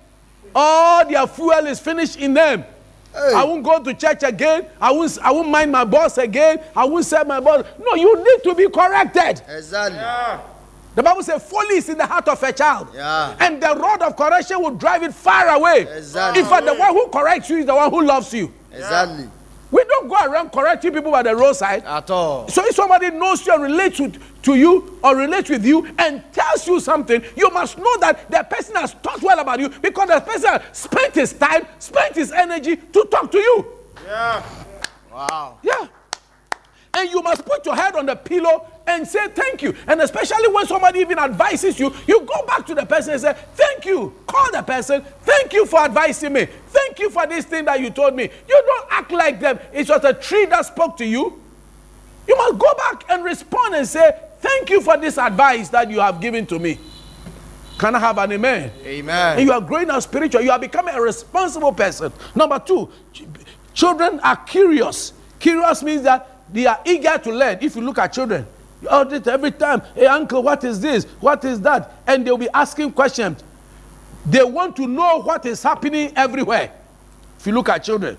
All 0.54 1.06
their 1.06 1.26
fuel 1.26 1.66
is 1.66 1.78
finished 1.78 2.16
in 2.16 2.34
them. 2.34 2.64
Hey. 3.12 3.34
I 3.34 3.44
won't 3.44 3.62
go 3.62 3.82
to 3.82 3.92
church 3.92 4.22
again. 4.22 4.66
I 4.80 4.90
won't, 4.90 5.18
I 5.22 5.30
won't 5.30 5.48
mind 5.48 5.70
my 5.70 5.84
boss 5.84 6.16
again. 6.16 6.60
I 6.74 6.84
won't 6.86 7.04
serve 7.04 7.26
my 7.26 7.40
boss. 7.40 7.66
No, 7.78 7.94
you 7.94 8.16
need 8.16 8.42
to 8.44 8.54
be 8.54 8.68
corrected. 8.70 9.42
Exactly. 9.48 9.98
Yeah. 9.98 10.40
The 10.94 11.02
Bible 11.02 11.22
says, 11.22 11.42
folly 11.42 11.76
is 11.76 11.88
in 11.88 11.98
the 11.98 12.06
heart 12.06 12.28
of 12.28 12.42
a 12.42 12.52
child. 12.52 12.88
Yeah. 12.94 13.36
And 13.40 13.62
the 13.62 13.74
rod 13.76 14.02
of 14.02 14.16
correction 14.16 14.60
will 14.60 14.74
drive 14.74 15.02
it 15.02 15.14
far 15.14 15.48
away. 15.48 15.82
Exactly. 15.82 16.42
In 16.42 16.48
fact, 16.48 16.66
the 16.66 16.74
one 16.74 16.92
who 16.92 17.08
corrects 17.08 17.48
you 17.50 17.58
is 17.58 17.66
the 17.66 17.74
one 17.74 17.90
who 17.90 18.02
loves 18.02 18.32
you. 18.32 18.52
Exactly. 18.72 19.28
We 19.72 19.82
don't 19.84 20.06
go 20.06 20.14
around 20.14 20.52
correcting 20.52 20.92
people 20.92 21.10
by 21.10 21.22
the 21.22 21.34
roadside. 21.34 21.84
At 21.84 22.10
all. 22.10 22.46
So 22.48 22.64
if 22.64 22.76
somebody 22.76 23.10
knows 23.10 23.44
you 23.46 23.54
and 23.54 23.62
relates 23.62 23.98
with, 23.98 24.42
to 24.42 24.54
you 24.54 24.98
or 25.02 25.16
relates 25.16 25.48
with 25.48 25.64
you 25.64 25.88
and 25.98 26.22
tells 26.32 26.66
you 26.68 26.78
something, 26.78 27.24
you 27.34 27.48
must 27.50 27.78
know 27.78 27.96
that 28.00 28.30
the 28.30 28.42
person 28.44 28.76
has 28.76 28.94
talked 29.02 29.22
well 29.22 29.38
about 29.40 29.58
you 29.58 29.70
because 29.70 30.08
the 30.08 30.20
person 30.20 30.50
has 30.50 30.62
spent 30.72 31.14
his 31.14 31.32
time, 31.32 31.66
spent 31.78 32.14
his 32.14 32.30
energy 32.32 32.76
to 32.76 33.08
talk 33.10 33.32
to 33.32 33.38
you. 33.38 33.66
Yeah. 34.04 34.42
Wow. 35.10 35.58
Yeah. 35.62 35.86
And 36.94 37.10
you 37.10 37.22
must 37.22 37.44
put 37.46 37.64
your 37.64 37.74
head 37.74 37.96
on 37.96 38.06
the 38.06 38.14
pillow 38.16 38.66
and 38.86 39.06
say 39.06 39.28
thank 39.28 39.62
you. 39.62 39.74
And 39.86 40.00
especially 40.02 40.48
when 40.48 40.66
somebody 40.66 41.00
even 41.00 41.18
advises 41.18 41.78
you, 41.80 41.94
you 42.06 42.20
go 42.20 42.44
back 42.46 42.66
to 42.66 42.74
the 42.74 42.84
person 42.84 43.14
and 43.14 43.22
say, 43.22 43.36
Thank 43.54 43.86
you. 43.86 44.14
Call 44.26 44.50
the 44.52 44.62
person. 44.62 45.02
Thank 45.22 45.52
you 45.54 45.64
for 45.66 45.80
advising 45.80 46.34
me. 46.34 46.46
Thank 46.68 46.98
you 46.98 47.08
for 47.08 47.26
this 47.26 47.46
thing 47.46 47.64
that 47.64 47.80
you 47.80 47.90
told 47.90 48.14
me. 48.14 48.24
You 48.24 48.62
don't 48.66 48.88
act 48.90 49.10
like 49.10 49.40
them. 49.40 49.58
It 49.72 49.88
was 49.88 50.04
a 50.04 50.12
tree 50.12 50.44
that 50.46 50.66
spoke 50.66 50.96
to 50.98 51.04
you. 51.06 51.40
You 52.28 52.36
must 52.36 52.58
go 52.58 52.74
back 52.74 53.04
and 53.08 53.24
respond 53.24 53.74
and 53.74 53.86
say, 53.88 54.18
Thank 54.40 54.68
you 54.70 54.80
for 54.82 54.96
this 54.98 55.16
advice 55.18 55.68
that 55.70 55.90
you 55.90 56.00
have 56.00 56.20
given 56.20 56.44
to 56.46 56.58
me. 56.58 56.78
Can 57.78 57.94
I 57.94 57.98
have 58.00 58.18
an 58.18 58.32
amen? 58.32 58.70
And 58.78 58.86
Amen. 58.86 59.40
you 59.40 59.52
are 59.52 59.60
growing 59.60 59.88
up 59.90 60.02
spiritual. 60.02 60.42
You 60.42 60.50
are 60.50 60.58
becoming 60.58 60.94
a 60.94 61.00
responsible 61.00 61.72
person. 61.72 62.12
Number 62.34 62.58
two, 62.58 62.90
children 63.72 64.20
are 64.20 64.36
curious. 64.36 65.12
Curious 65.38 65.82
means 65.82 66.02
that 66.02 66.31
they 66.52 66.66
are 66.66 66.80
eager 66.84 67.18
to 67.18 67.32
learn. 67.32 67.58
If 67.60 67.76
you 67.76 67.82
look 67.82 67.98
at 67.98 68.12
children, 68.12 68.46
every 68.90 69.52
time, 69.52 69.82
hey 69.94 70.06
uncle, 70.06 70.42
what 70.42 70.64
is 70.64 70.80
this? 70.80 71.04
What 71.20 71.44
is 71.44 71.60
that? 71.60 71.92
And 72.06 72.26
they'll 72.26 72.36
be 72.36 72.50
asking 72.50 72.92
questions. 72.92 73.42
They 74.26 74.42
want 74.44 74.76
to 74.76 74.86
know 74.86 75.22
what 75.22 75.46
is 75.46 75.62
happening 75.62 76.12
everywhere. 76.16 76.72
If 77.38 77.46
you 77.46 77.52
look 77.52 77.68
at 77.68 77.82
children, 77.82 78.16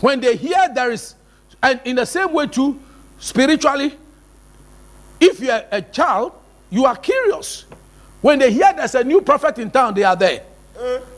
when 0.00 0.20
they 0.20 0.36
hear 0.36 0.68
there 0.74 0.90
is, 0.90 1.14
and 1.62 1.80
in 1.84 1.96
the 1.96 2.06
same 2.06 2.32
way 2.32 2.46
too, 2.46 2.80
spiritually, 3.18 3.96
if 5.20 5.40
you 5.40 5.50
are 5.50 5.64
a 5.70 5.80
child, 5.80 6.32
you 6.70 6.84
are 6.84 6.96
curious. 6.96 7.64
When 8.20 8.38
they 8.38 8.52
hear 8.52 8.72
there's 8.74 8.94
a 8.94 9.04
new 9.04 9.20
prophet 9.20 9.58
in 9.58 9.70
town, 9.70 9.94
they 9.94 10.04
are 10.04 10.16
there. 10.16 10.42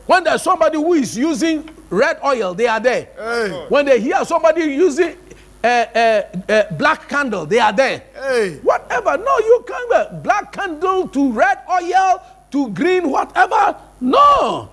When 0.05 0.23
there's 0.23 0.41
somebody 0.41 0.77
who 0.77 0.93
is 0.93 1.17
using 1.17 1.69
red 1.89 2.19
oil, 2.23 2.53
they 2.53 2.67
are 2.67 2.79
there. 2.79 3.09
Hey. 3.17 3.65
When 3.69 3.85
they 3.85 3.99
hear 3.99 4.23
somebody 4.25 4.61
using 4.61 5.17
a, 5.63 5.87
a, 5.95 6.67
a 6.69 6.73
black 6.73 7.09
candle, 7.09 7.45
they 7.45 7.59
are 7.59 7.73
there. 7.73 8.03
Hey. 8.13 8.57
Whatever. 8.63 9.17
No, 9.17 9.37
you 9.39 9.65
can't 9.67 9.89
wear 9.89 10.19
black 10.23 10.51
candle 10.51 11.07
to 11.09 11.31
red 11.31 11.59
oil 11.69 12.21
to 12.51 12.69
green, 12.69 13.09
whatever. 13.09 13.75
No. 13.99 14.71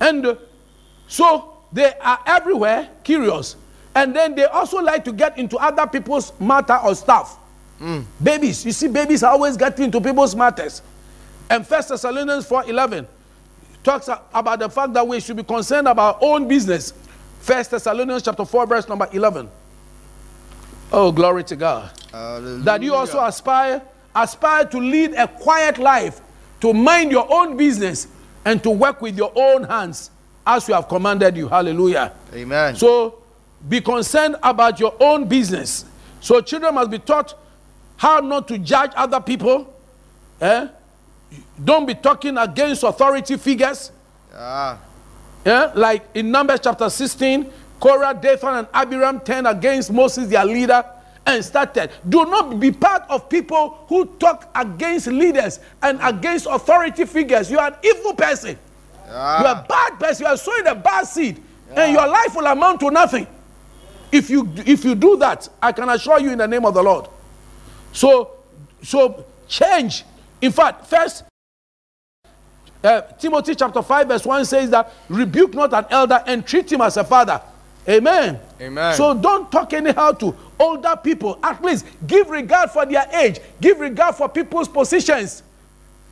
And 0.00 0.26
uh, 0.26 0.34
so 1.06 1.58
they 1.72 1.92
are 2.00 2.18
everywhere 2.26 2.88
curious. 3.04 3.56
And 3.94 4.14
then 4.14 4.34
they 4.34 4.44
also 4.44 4.80
like 4.80 5.04
to 5.04 5.12
get 5.12 5.36
into 5.36 5.56
other 5.58 5.86
people's 5.86 6.32
matter 6.40 6.76
or 6.76 6.94
stuff. 6.94 7.36
Hmm. 7.78 8.00
Babies, 8.22 8.64
you 8.64 8.72
see, 8.72 8.88
babies 8.88 9.22
always 9.22 9.56
get 9.56 9.78
into 9.80 10.00
people's 10.00 10.34
matters. 10.34 10.82
And 11.50 11.66
First 11.66 11.88
Thessalonians 11.88 12.46
4:11 12.46 13.06
talks 13.82 14.08
about 14.32 14.60
the 14.60 14.70
fact 14.70 14.92
that 14.94 15.06
we 15.06 15.18
should 15.20 15.36
be 15.36 15.42
concerned 15.42 15.88
about 15.88 16.16
our 16.16 16.18
own 16.30 16.46
business. 16.46 16.92
First 17.40 17.72
Thessalonians 17.72 18.22
chapter 18.22 18.44
4, 18.44 18.66
verse 18.66 18.88
number 18.88 19.08
11. 19.12 19.50
Oh, 20.92 21.10
glory 21.12 21.44
to 21.44 21.56
God 21.56 21.90
Hallelujah. 22.12 22.64
that 22.64 22.82
you 22.82 22.94
also 22.94 23.22
aspire 23.24 23.82
aspire 24.14 24.64
to 24.66 24.78
lead 24.78 25.12
a 25.14 25.28
quiet 25.28 25.78
life 25.78 26.20
to 26.60 26.72
mind 26.74 27.12
your 27.12 27.32
own 27.32 27.56
business 27.56 28.08
and 28.44 28.60
to 28.62 28.70
work 28.70 29.00
with 29.00 29.16
your 29.16 29.32
own 29.36 29.62
hands 29.62 30.10
as 30.44 30.66
we 30.66 30.74
have 30.74 30.88
commanded 30.88 31.36
you 31.36 31.46
hallelujah 31.48 32.12
Amen. 32.34 32.74
so 32.74 33.22
be 33.68 33.80
concerned 33.80 34.34
about 34.42 34.80
your 34.80 34.92
own 34.98 35.28
business 35.28 35.84
so 36.20 36.40
children 36.40 36.74
must 36.74 36.90
be 36.90 36.98
taught 36.98 37.38
how 37.96 38.18
not 38.18 38.48
to 38.48 38.58
judge 38.58 38.90
other 38.96 39.20
people 39.20 39.72
eh? 40.40 40.66
Don't 41.62 41.86
be 41.86 41.94
talking 41.94 42.36
against 42.38 42.82
authority 42.82 43.36
figures 43.36 43.92
Ah. 44.36 44.78
yeah, 45.44 45.72
like 45.74 46.02
in 46.14 46.30
Numbers 46.30 46.60
chapter 46.62 46.88
16, 46.88 47.50
Korah, 47.80 48.14
Dathan, 48.20 48.54
and 48.58 48.68
Abiram 48.72 49.20
turned 49.20 49.46
against 49.46 49.90
Moses, 49.92 50.28
their 50.28 50.44
leader, 50.44 50.84
and 51.26 51.44
started. 51.44 51.90
Do 52.08 52.24
not 52.26 52.58
be 52.60 52.70
part 52.72 53.02
of 53.08 53.28
people 53.28 53.84
who 53.88 54.06
talk 54.18 54.48
against 54.54 55.06
leaders 55.08 55.60
and 55.82 55.98
against 56.02 56.46
authority 56.46 57.04
figures. 57.04 57.50
You 57.50 57.58
are 57.58 57.68
an 57.68 57.74
evil 57.82 58.14
person. 58.14 58.58
You 59.06 59.14
are 59.14 59.46
a 59.46 59.66
bad 59.68 59.98
person. 59.98 60.24
You 60.26 60.32
are 60.32 60.36
sowing 60.36 60.66
a 60.66 60.74
bad 60.74 61.06
seed, 61.06 61.42
and 61.74 61.92
your 61.92 62.06
life 62.06 62.34
will 62.34 62.46
amount 62.46 62.80
to 62.80 62.90
nothing. 62.90 63.26
If 64.12 64.30
you 64.30 64.48
if 64.66 64.84
you 64.84 64.94
do 64.94 65.16
that, 65.18 65.48
I 65.62 65.72
can 65.72 65.88
assure 65.88 66.20
you 66.20 66.30
in 66.30 66.38
the 66.38 66.48
name 66.48 66.64
of 66.64 66.74
the 66.74 66.82
Lord. 66.82 67.08
So 67.92 68.30
so 68.82 69.24
change. 69.48 70.04
In 70.40 70.52
fact, 70.52 70.86
first 70.86 71.24
uh, 72.82 73.02
Timothy 73.18 73.54
chapter 73.54 73.82
5, 73.82 74.08
verse 74.08 74.24
1 74.24 74.44
says 74.46 74.70
that 74.70 74.92
rebuke 75.08 75.54
not 75.54 75.72
an 75.74 75.84
elder 75.90 76.22
and 76.26 76.46
treat 76.46 76.72
him 76.72 76.80
as 76.80 76.96
a 76.96 77.04
father. 77.04 77.40
Amen. 77.88 78.38
Amen. 78.60 78.94
So 78.94 79.14
don't 79.14 79.50
talk 79.50 79.72
anyhow 79.72 80.12
to 80.12 80.34
older 80.58 80.94
people. 81.02 81.38
At 81.42 81.62
least 81.62 81.86
give 82.06 82.30
regard 82.30 82.70
for 82.70 82.86
their 82.86 83.06
age, 83.12 83.40
give 83.60 83.80
regard 83.80 84.14
for 84.14 84.28
people's 84.28 84.68
positions, 84.68 85.42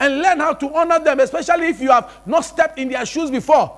and 0.01 0.21
learn 0.21 0.41
how 0.41 0.55
to 0.55 0.75
honor 0.75 0.99
them, 0.99 1.21
especially 1.21 1.69
if 1.69 1.81
you 1.81 1.91
have 1.91 2.11
not 2.27 2.45
stepped 2.45 2.79
in 2.79 2.89
their 2.89 3.05
shoes 3.05 3.31
before. 3.31 3.77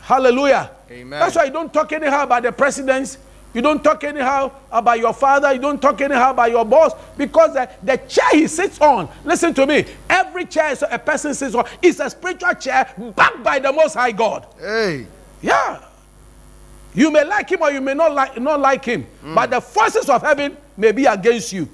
Hallelujah. 0.00 0.70
Amen. 0.90 1.20
That's 1.20 1.36
why 1.36 1.44
you 1.44 1.52
don't 1.52 1.72
talk 1.72 1.92
anyhow 1.92 2.22
about 2.24 2.42
the 2.42 2.52
presidents. 2.52 3.18
You 3.54 3.62
don't 3.62 3.82
talk 3.82 4.04
anyhow 4.04 4.52
about 4.70 4.98
your 4.98 5.14
father. 5.14 5.52
You 5.52 5.60
don't 5.60 5.80
talk 5.80 6.00
anyhow 6.00 6.30
about 6.32 6.50
your 6.50 6.64
boss 6.64 6.92
because 7.16 7.54
the, 7.54 7.68
the 7.82 7.96
chair 7.96 8.28
he 8.32 8.46
sits 8.46 8.80
on, 8.80 9.08
listen 9.24 9.54
to 9.54 9.66
me, 9.66 9.86
every 10.08 10.44
chair 10.44 10.74
a 10.90 10.98
person 10.98 11.34
sits 11.34 11.54
on 11.54 11.66
is 11.80 11.98
a 12.00 12.10
spiritual 12.10 12.54
chair 12.54 12.92
backed 13.16 13.42
by 13.42 13.58
the 13.58 13.72
Most 13.72 13.94
High 13.94 14.12
God. 14.12 14.46
Hey. 14.60 15.06
Yeah. 15.40 15.82
You 16.94 17.10
may 17.10 17.24
like 17.24 17.50
him 17.50 17.62
or 17.62 17.70
you 17.70 17.80
may 17.80 17.94
not 17.94 18.12
like, 18.12 18.40
not 18.40 18.60
like 18.60 18.84
him, 18.84 19.06
mm. 19.24 19.34
but 19.34 19.50
the 19.50 19.60
forces 19.60 20.08
of 20.08 20.22
heaven 20.22 20.56
may 20.76 20.92
be 20.92 21.06
against 21.06 21.52
you 21.52 21.68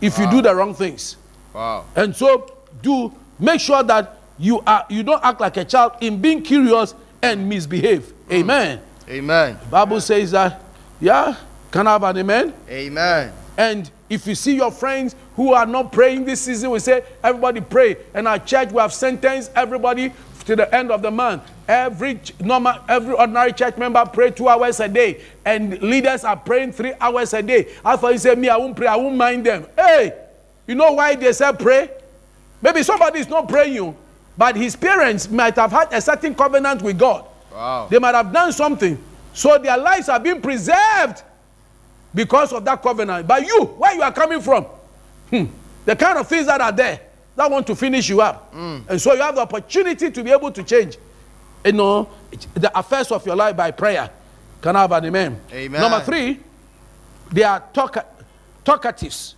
if 0.00 0.18
you 0.18 0.30
do 0.30 0.42
the 0.42 0.54
wrong 0.54 0.74
things. 0.74 1.16
Wow. 1.52 1.84
And 1.94 2.14
so 2.14 2.52
do 2.82 3.12
make 3.38 3.60
sure 3.60 3.82
that 3.82 4.18
you 4.38 4.60
are 4.66 4.84
you 4.88 5.02
don't 5.02 5.24
act 5.24 5.40
like 5.40 5.56
a 5.56 5.64
child 5.64 5.92
in 6.00 6.20
being 6.20 6.42
curious 6.42 6.94
and 7.22 7.48
misbehave. 7.48 8.12
Mm. 8.28 8.32
Amen. 8.32 8.80
Amen. 9.08 9.58
Bible 9.70 10.00
says 10.00 10.32
that, 10.32 10.60
yeah, 11.00 11.36
can 11.70 11.86
I 11.86 11.92
have 11.92 12.02
an 12.02 12.18
amen? 12.18 12.54
Amen. 12.68 13.32
And 13.56 13.90
if 14.08 14.26
you 14.26 14.34
see 14.34 14.56
your 14.56 14.70
friends 14.70 15.16
who 15.34 15.52
are 15.52 15.66
not 15.66 15.92
praying 15.92 16.24
this 16.24 16.42
season, 16.42 16.70
we 16.70 16.78
say, 16.78 17.04
everybody 17.22 17.60
pray. 17.60 17.96
And 18.14 18.28
our 18.28 18.38
church, 18.38 18.70
we 18.70 18.80
have 18.80 18.92
sentenced 18.92 19.50
everybody 19.54 20.12
to 20.44 20.56
the 20.56 20.72
end 20.74 20.90
of 20.90 21.02
the 21.02 21.10
month. 21.10 21.42
Every 21.68 22.20
normal, 22.40 22.74
every 22.88 23.14
ordinary 23.14 23.52
church 23.52 23.76
member 23.76 24.04
pray 24.06 24.30
two 24.30 24.48
hours 24.48 24.78
a 24.78 24.88
day, 24.88 25.20
and 25.44 25.82
leaders 25.82 26.22
are 26.22 26.36
praying 26.36 26.72
three 26.72 26.92
hours 27.00 27.34
a 27.34 27.42
day. 27.42 27.74
After 27.84 28.12
you 28.12 28.18
say, 28.18 28.34
me, 28.36 28.48
I 28.48 28.56
won't 28.56 28.76
pray, 28.76 28.86
I 28.86 28.96
won't 28.96 29.16
mind 29.16 29.44
them. 29.44 29.66
Hey, 29.76 30.14
you 30.66 30.76
know 30.76 30.92
why 30.92 31.16
they 31.16 31.32
say 31.32 31.50
pray? 31.58 31.90
Maybe 32.62 32.82
somebody 32.84 33.18
is 33.18 33.28
not 33.28 33.48
praying 33.48 33.74
you, 33.74 33.96
but 34.38 34.54
his 34.54 34.76
parents 34.76 35.28
might 35.28 35.56
have 35.56 35.72
had 35.72 35.92
a 35.92 36.00
certain 36.00 36.34
covenant 36.34 36.82
with 36.82 36.98
God. 36.98 37.24
Wow. 37.52 37.88
They 37.90 37.98
might 37.98 38.14
have 38.14 38.32
done 38.32 38.52
something. 38.52 39.02
So 39.36 39.58
their 39.58 39.76
lives 39.76 40.08
are 40.08 40.18
being 40.18 40.40
preserved 40.40 41.22
because 42.14 42.54
of 42.54 42.64
that 42.64 42.80
covenant. 42.82 43.26
But 43.28 43.46
you, 43.46 43.66
where 43.76 43.94
you 43.94 44.00
are 44.00 44.10
coming 44.12 44.40
from, 44.40 44.64
hmm, 45.28 45.44
the 45.84 45.94
kind 45.94 46.16
of 46.16 46.26
things 46.26 46.46
that 46.46 46.58
are 46.62 46.72
there 46.72 47.00
that 47.36 47.50
want 47.50 47.66
to 47.66 47.76
finish 47.76 48.08
you 48.08 48.22
up. 48.22 48.50
And 48.54 48.98
so 48.98 49.12
you 49.12 49.20
have 49.20 49.34
the 49.34 49.42
opportunity 49.42 50.10
to 50.10 50.24
be 50.24 50.30
able 50.32 50.50
to 50.52 50.62
change, 50.62 50.96
you 51.66 51.72
know, 51.72 52.08
the 52.54 52.76
affairs 52.78 53.12
of 53.12 53.26
your 53.26 53.36
life 53.36 53.54
by 53.54 53.70
prayer. 53.72 54.08
Can 54.62 54.74
I 54.74 54.80
have 54.80 54.92
an 54.92 55.04
amen? 55.04 55.38
Amen. 55.52 55.80
Number 55.82 56.00
three, 56.00 56.40
they 57.30 57.42
are 57.42 57.62
talk- 57.74 58.06
talkatives. 58.64 59.34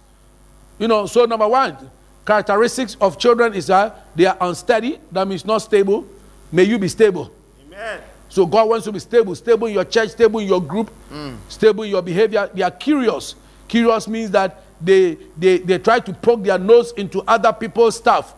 You 0.78 0.86
know, 0.86 1.07
so 1.07 1.24
number 1.24 1.49
one, 1.49 1.76
characteristics 2.24 2.96
of 3.01 3.18
children 3.18 3.53
is 3.53 3.66
that 3.66 4.07
they 4.14 4.26
are 4.26 4.36
unsteady. 4.42 5.01
That 5.11 5.26
means 5.26 5.44
not 5.44 5.59
stable. 5.59 6.07
May 6.53 6.62
you 6.62 6.78
be 6.78 6.86
stable. 6.86 7.32
Amen. 7.66 8.01
So 8.29 8.45
God 8.47 8.68
wants 8.68 8.85
to 8.85 8.93
be 8.93 8.99
stable, 8.99 9.35
stable 9.35 9.66
in 9.68 9.74
your 9.74 9.85
church, 9.85 10.11
stable 10.11 10.41
in 10.41 10.49
your 10.49 10.61
group, 10.61 10.91
mm. 11.11 11.37
stable 11.49 11.85
in 11.85 11.91
your 11.91 12.03
behavior. 12.03 12.51
They 12.53 12.62
are 12.62 12.70
curious. 12.70 13.35
Curious 13.66 14.07
means 14.07 14.31
that 14.33 14.62
they, 14.81 15.16
they, 15.37 15.59
they 15.59 15.79
try 15.79 16.01
to 16.01 16.12
poke 16.12 16.43
their 16.43 16.59
nose 16.59 16.93
into 16.93 17.22
other 17.26 17.53
people's 17.53 17.97
stuff. 17.97 18.35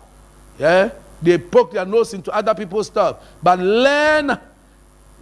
Yeah? 0.58 0.90
They 1.20 1.38
poke 1.38 1.72
their 1.72 1.84
nose 1.84 2.14
into 2.14 2.32
other 2.32 2.54
people's 2.54 2.86
stuff. 2.86 3.18
But 3.42 3.58
learn 3.58 4.38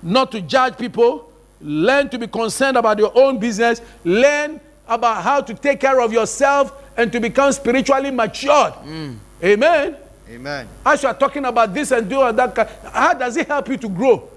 not 0.03 0.31
to 0.33 0.41
judge 0.41 0.77
people. 0.77 1.33
Learn 1.61 2.09
to 2.11 2.19
be 2.19 2.29
concerned 2.29 2.77
about 2.77 2.99
your 2.99 3.13
own 3.19 3.39
business. 3.39 3.81
Learn 4.05 4.61
about 4.87 5.23
how 5.23 5.41
to 5.41 5.55
take 5.55 5.81
care 5.81 6.01
of 6.01 6.13
yourself 6.13 6.73
and 6.97 7.11
to 7.13 7.21
become 7.21 7.53
spiritually 7.53 8.11
matured. 8.11 8.75
Mm. 8.75 9.17
Amen. 9.43 9.97
Amen. 10.31 10.69
As 10.85 11.03
you 11.03 11.09
are 11.09 11.15
talking 11.15 11.45
about 11.45 11.73
this 11.73 11.91
and 11.91 12.09
doing 12.09 12.37
that, 12.37 12.71
how 12.93 13.15
does 13.15 13.37
it 13.37 13.47
help 13.47 13.69
you 13.69 13.77
to 13.79 13.89
grow? 13.89 14.29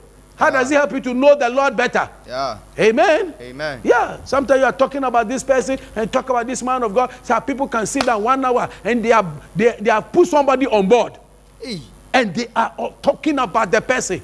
How 0.41 0.49
does 0.49 0.71
it 0.71 0.73
help 0.73 0.91
you 0.93 0.99
to 1.01 1.13
know 1.13 1.35
the 1.35 1.47
Lord 1.49 1.77
better? 1.77 2.09
Yeah. 2.25 2.57
Amen. 2.79 3.35
Amen. 3.39 3.79
Yeah, 3.83 4.23
sometimes 4.25 4.59
you 4.59 4.65
are 4.65 4.71
talking 4.71 5.03
about 5.03 5.27
this 5.27 5.43
person 5.43 5.77
and 5.95 6.11
talk 6.11 6.27
about 6.29 6.47
this 6.47 6.63
man 6.63 6.81
of 6.81 6.95
God. 6.95 7.13
So 7.21 7.39
people 7.41 7.67
can 7.67 7.85
sit 7.85 8.07
down 8.07 8.23
one 8.23 8.43
hour 8.43 8.67
and 8.83 9.05
they 9.05 9.11
are 9.11 9.23
they, 9.55 9.77
they 9.79 9.91
have 9.91 10.11
put 10.11 10.27
somebody 10.27 10.65
on 10.65 10.87
board 10.89 11.19
Hey. 11.61 11.79
and 12.11 12.33
they 12.33 12.47
are 12.55 12.73
talking 13.03 13.37
about 13.37 13.69
the 13.69 13.81
person. 13.81 14.19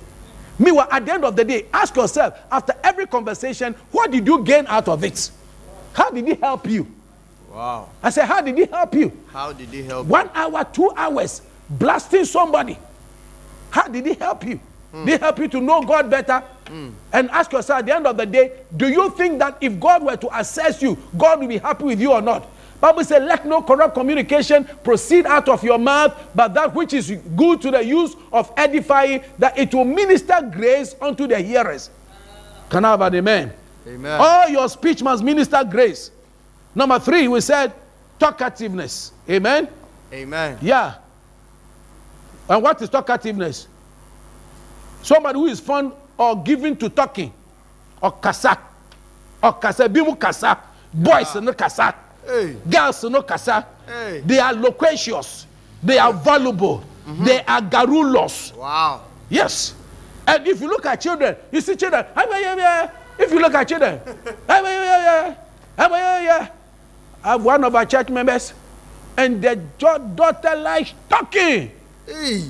Meanwhile, 0.57 0.87
at 0.89 1.05
the 1.05 1.13
end 1.13 1.23
of 1.23 1.35
the 1.35 1.45
day, 1.45 1.67
ask 1.71 1.95
yourself 1.95 2.33
after 2.51 2.73
every 2.83 3.05
conversation, 3.05 3.75
what 3.91 4.09
did 4.09 4.25
you 4.25 4.43
gain 4.43 4.65
out 4.65 4.87
of 4.87 5.03
it? 5.03 5.29
How 5.93 6.09
did 6.09 6.27
it 6.27 6.39
help 6.39 6.67
you? 6.67 6.87
Wow. 7.53 7.89
I 8.01 8.09
said, 8.09 8.25
how 8.25 8.41
did 8.41 8.57
it 8.57 8.71
help 8.71 8.95
you? 8.95 9.11
How 9.31 9.53
did 9.53 9.69
he 9.69 9.83
help? 9.83 10.07
One 10.07 10.31
hour, 10.33 10.63
two 10.63 10.91
hours, 10.97 11.43
blasting 11.69 12.25
somebody. 12.25 12.75
How 13.69 13.87
did 13.87 14.07
it 14.07 14.17
help 14.17 14.43
you? 14.45 14.59
Mm. 14.97 15.05
Did 15.05 15.13
it 15.15 15.21
help 15.21 15.39
you 15.39 15.47
to 15.49 15.61
know 15.61 15.81
God 15.81 16.09
better? 16.09 16.43
Mm. 16.65 16.93
And 17.13 17.29
ask 17.29 17.51
yourself 17.51 17.79
at 17.79 17.85
the 17.85 17.95
end 17.95 18.07
of 18.07 18.17
the 18.17 18.25
day, 18.25 18.51
do 18.75 18.87
you 18.87 19.09
think 19.11 19.39
that 19.39 19.57
if 19.61 19.79
God 19.79 20.03
were 20.03 20.17
to 20.17 20.39
assess 20.39 20.81
you, 20.81 20.97
God 21.17 21.39
will 21.39 21.47
be 21.47 21.57
happy 21.57 21.83
with 21.83 22.01
you 22.01 22.13
or 22.13 22.21
not? 22.21 22.47
Bible 22.79 23.03
says, 23.03 23.23
let 23.23 23.45
no 23.45 23.61
corrupt 23.63 23.95
communication 23.95 24.63
proceed 24.83 25.25
out 25.25 25.49
of 25.49 25.63
your 25.63 25.79
mouth, 25.79 26.15
but 26.35 26.53
that 26.53 26.75
which 26.75 26.93
is 26.93 27.11
good 27.35 27.59
to 27.61 27.71
the 27.71 27.83
use 27.83 28.15
of 28.31 28.51
edifying, 28.55 29.23
that 29.39 29.57
it 29.57 29.73
will 29.73 29.85
minister 29.85 30.35
grace 30.53 30.95
unto 31.01 31.25
the 31.25 31.39
hearers. 31.39 31.89
Can 32.69 32.85
I 32.85 32.91
have 32.91 33.01
an 33.01 33.15
amen? 33.15 33.53
Amen. 33.87 34.21
All 34.21 34.49
your 34.49 34.69
speech 34.69 35.01
must 35.01 35.23
minister 35.23 35.63
grace. 35.63 36.11
Number 36.75 36.99
three, 36.99 37.27
we 37.27 37.41
said 37.41 37.73
talkativeness. 38.19 39.11
Amen. 39.27 39.67
Amen. 40.13 40.57
Yeah. 40.61 40.95
And 42.49 42.61
what 42.61 42.79
is 42.81 42.89
talkativeness? 42.89 43.67
Somebody 45.07 45.39
who 45.39 45.45
is 45.47 45.61
fond 45.61 45.93
or 46.17 46.35
given 46.43 46.75
to 46.75 46.89
talking. 46.89 47.31
Or 48.01 48.11
kasa. 48.11 48.57
Or 49.41 49.53
kasa. 49.53 49.87
Bimu 49.87 50.19
kasa. 50.19 50.57
Boys 50.93 51.33
no 51.35 51.53
kasa. 51.53 51.95
Hey. 52.27 52.57
Girls 52.69 53.03
no 53.05 53.21
kasa. 53.21 53.65
Hey. 53.87 54.19
They 54.25 54.37
are 54.37 54.51
loquacious. 54.53 55.47
They 55.81 55.97
are 55.97 56.11
valuable. 56.11 56.83
They 57.23 57.39
are 57.47 57.61
garrulous. 57.61 58.51
Wow. 58.51 59.03
Yes. 59.29 59.73
And 60.27 60.45
if 60.45 60.59
you 60.59 60.67
look 60.67 60.85
at 60.85 60.99
children, 60.99 61.37
you 61.53 61.61
see 61.61 61.77
children. 61.77 62.03
"Ah, 62.13 62.25
yeah, 62.29 62.39
yeah, 62.39 62.55
yeah." 62.57 62.91
If 63.17 63.31
you 63.31 63.39
look 63.39 63.55
at 63.55 63.63
children, 63.63 64.01
"Ah, 64.49 64.59
yeah, 64.59 64.83
yeah, 64.83 64.99
yeah." 65.07 65.35
Yeah, 65.87 66.19
yeah. 66.19 66.47
I 67.23 67.27
have 67.39 67.45
one 67.45 67.63
of 67.63 67.73
our 67.73 67.85
church 67.85 68.09
members, 68.09 68.51
and 69.15 69.41
the 69.41 69.55
daughter 69.79 70.55
likes 70.59 70.91
talking. 71.07 71.71
Hey. 72.05 72.43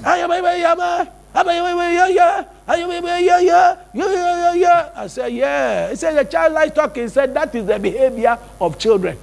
I 4.96 5.08
said, 5.08 5.34
yeah. 5.34 5.90
He 5.90 5.96
said, 5.96 6.18
the 6.18 6.26
child 6.26 6.54
likes 6.54 6.76
talking. 6.76 7.04
He 7.04 7.10
said, 7.10 7.34
that 7.34 7.54
is 7.54 7.66
the 7.66 7.78
behavior 7.78 8.38
of 8.60 8.78
children. 8.80 9.18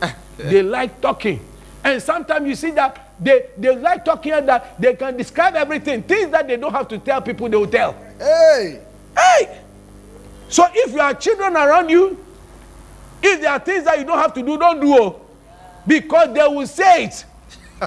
they 0.38 0.62
like 0.62 1.00
talking. 1.00 1.44
And 1.84 2.02
sometimes 2.02 2.48
you 2.48 2.54
see 2.54 2.70
that 2.72 3.12
they, 3.20 3.46
they 3.56 3.76
like 3.76 4.04
talking 4.04 4.32
and 4.32 4.48
that 4.48 4.80
they 4.80 4.94
can 4.94 5.16
describe 5.16 5.54
everything. 5.56 6.02
Things 6.02 6.30
that 6.30 6.46
they 6.46 6.56
don't 6.56 6.72
have 6.72 6.88
to 6.88 6.98
tell 6.98 7.20
people, 7.20 7.48
they 7.48 7.56
will 7.56 7.66
tell. 7.66 7.92
Hey. 8.18 8.80
Hey! 9.16 9.60
So 10.48 10.66
if 10.72 10.92
you 10.92 10.98
have 10.98 11.20
children 11.20 11.56
around 11.56 11.90
you, 11.90 12.24
if 13.22 13.40
there 13.40 13.50
are 13.50 13.58
things 13.58 13.84
that 13.84 13.98
you 13.98 14.04
don't 14.04 14.18
have 14.18 14.32
to 14.34 14.42
do, 14.42 14.58
don't 14.58 14.80
do. 14.80 14.94
Oh. 14.94 15.20
Because 15.86 16.32
they 16.34 16.46
will 16.46 16.66
say 16.66 17.04
it. 17.04 17.24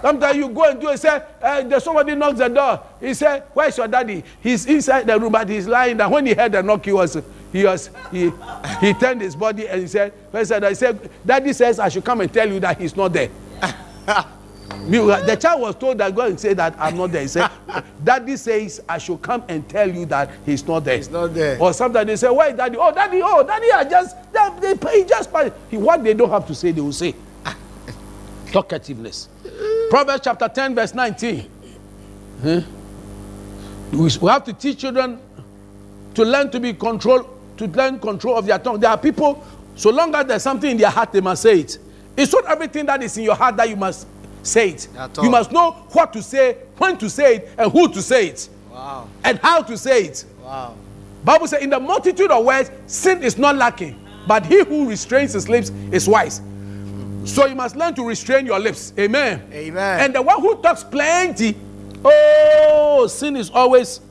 Sometimes 0.01 0.37
you 0.37 0.49
go 0.49 0.69
and 0.69 0.79
do 0.79 0.89
it, 0.89 0.99
say, 0.99 1.21
uh, 1.41 1.61
there's 1.63 1.83
somebody 1.83 2.15
knocks 2.15 2.37
the 2.37 2.47
door. 2.47 2.81
He 2.99 3.13
said, 3.13 3.43
Where's 3.53 3.77
your 3.77 3.87
daddy? 3.87 4.23
He's 4.41 4.65
inside 4.65 5.07
the 5.07 5.19
room, 5.19 5.31
but 5.31 5.49
he's 5.49 5.67
lying 5.67 5.97
down. 5.97 6.11
When 6.11 6.25
he 6.25 6.33
heard 6.33 6.51
the 6.53 6.63
knock, 6.63 6.85
he 6.85 6.93
was 6.93 7.17
he 7.51 7.65
was 7.65 7.89
he 8.11 8.31
he 8.79 8.93
turned 8.93 9.21
his 9.21 9.35
body 9.35 9.67
and 9.67 9.81
he 9.81 9.87
said, 9.87 10.13
Where's 10.31 10.49
that? 10.49 10.63
I 10.63 10.73
said, 10.73 11.09
Daddy 11.25 11.53
says 11.53 11.79
I 11.79 11.89
should 11.89 12.05
come 12.05 12.21
and 12.21 12.33
tell 12.33 12.47
you 12.47 12.59
that 12.61 12.79
he's 12.79 12.95
not 12.95 13.11
there. 13.13 13.29
The 14.71 15.37
child 15.39 15.61
was 15.61 15.75
told 15.75 15.97
that 15.99 16.15
go 16.15 16.25
and 16.25 16.39
say 16.39 16.53
that 16.53 16.75
I'm 16.79 16.97
not 16.97 17.11
there. 17.11 17.21
He 17.21 17.27
said, 17.27 17.49
Daddy 18.03 18.35
says 18.37 18.81
I 18.87 18.97
should 18.97 19.21
come 19.21 19.43
and 19.47 19.67
tell 19.69 19.89
you 19.89 20.05
that 20.07 20.29
he's 20.45 20.65
not 20.65 20.83
there. 20.83 20.97
He's 20.97 21.09
not 21.09 21.33
there. 21.33 21.61
Or 21.61 21.73
sometimes 21.73 22.07
they 22.07 22.15
say, 22.15 22.29
Why 22.29 22.47
is 22.49 22.57
daddy? 22.57 22.77
Oh, 22.79 22.91
daddy, 22.93 23.21
oh, 23.23 23.45
daddy, 23.45 23.71
I 23.71 23.83
just 23.83 24.15
they, 24.33 24.73
they, 24.73 24.99
he 25.01 25.05
just 25.05 25.31
passed." 25.31 25.53
he, 25.69 25.77
what 25.77 26.03
they 26.03 26.13
don't 26.13 26.29
have 26.29 26.47
to 26.47 26.55
say, 26.55 26.71
they 26.71 26.81
will 26.81 26.91
say. 26.93 27.13
Talkativeness. 28.47 29.27
Proverbs 29.91 30.21
chapter 30.23 30.47
10, 30.47 30.73
verse 30.73 30.93
19. 30.93 31.49
Huh? 32.41 32.61
We 33.91 33.97
we 33.97 34.29
have 34.29 34.45
to 34.45 34.53
teach 34.53 34.77
children 34.79 35.19
to 36.13 36.23
learn 36.23 36.49
to 36.51 36.61
be 36.61 36.71
control, 36.71 37.27
to 37.57 37.67
learn 37.67 37.99
control 37.99 38.37
of 38.37 38.45
their 38.45 38.57
tongue. 38.57 38.79
There 38.79 38.89
are 38.89 38.97
people, 38.97 39.45
so 39.75 39.89
long 39.89 40.15
as 40.15 40.25
there's 40.27 40.43
something 40.43 40.71
in 40.71 40.77
their 40.77 40.89
heart, 40.89 41.11
they 41.11 41.19
must 41.19 41.41
say 41.43 41.59
it. 41.59 41.77
It's 42.15 42.31
not 42.31 42.45
everything 42.45 42.85
that 42.85 43.03
is 43.03 43.17
in 43.17 43.25
your 43.25 43.35
heart 43.35 43.57
that 43.57 43.67
you 43.67 43.75
must 43.75 44.07
say 44.43 44.69
it. 44.69 44.87
You 45.21 45.29
must 45.29 45.51
know 45.51 45.71
what 45.91 46.13
to 46.13 46.23
say, 46.23 46.53
when 46.77 46.97
to 46.97 47.09
say 47.09 47.35
it, 47.35 47.49
and 47.57 47.69
who 47.69 47.91
to 47.91 48.01
say 48.01 48.27
it, 48.27 48.47
Wow. 48.71 49.09
and 49.25 49.39
how 49.39 49.61
to 49.61 49.77
say 49.77 50.05
it. 50.05 50.23
Wow. 50.41 50.73
Bible 51.25 51.47
says, 51.47 51.61
in 51.63 51.69
the 51.69 51.81
multitude 51.81 52.31
of 52.31 52.45
words, 52.45 52.71
sin 52.87 53.21
is 53.23 53.37
not 53.37 53.57
lacking, 53.57 53.99
but 54.25 54.45
he 54.45 54.63
who 54.63 54.87
restrains 54.87 55.33
his 55.33 55.49
lips 55.49 55.69
is 55.91 56.07
wise. 56.07 56.39
So 57.25 57.45
you 57.45 57.55
must 57.55 57.75
learn 57.75 57.93
to 57.95 58.03
restrain 58.03 58.45
your 58.45 58.59
lips. 58.59 58.93
Amen. 58.97 59.47
Amen. 59.51 59.99
And 59.99 60.15
the 60.15 60.21
one 60.21 60.41
who 60.41 60.61
talks 60.61 60.83
plenty, 60.83 61.55
oh, 62.03 63.07
sin 63.07 63.35
is 63.35 63.49
always 63.49 64.01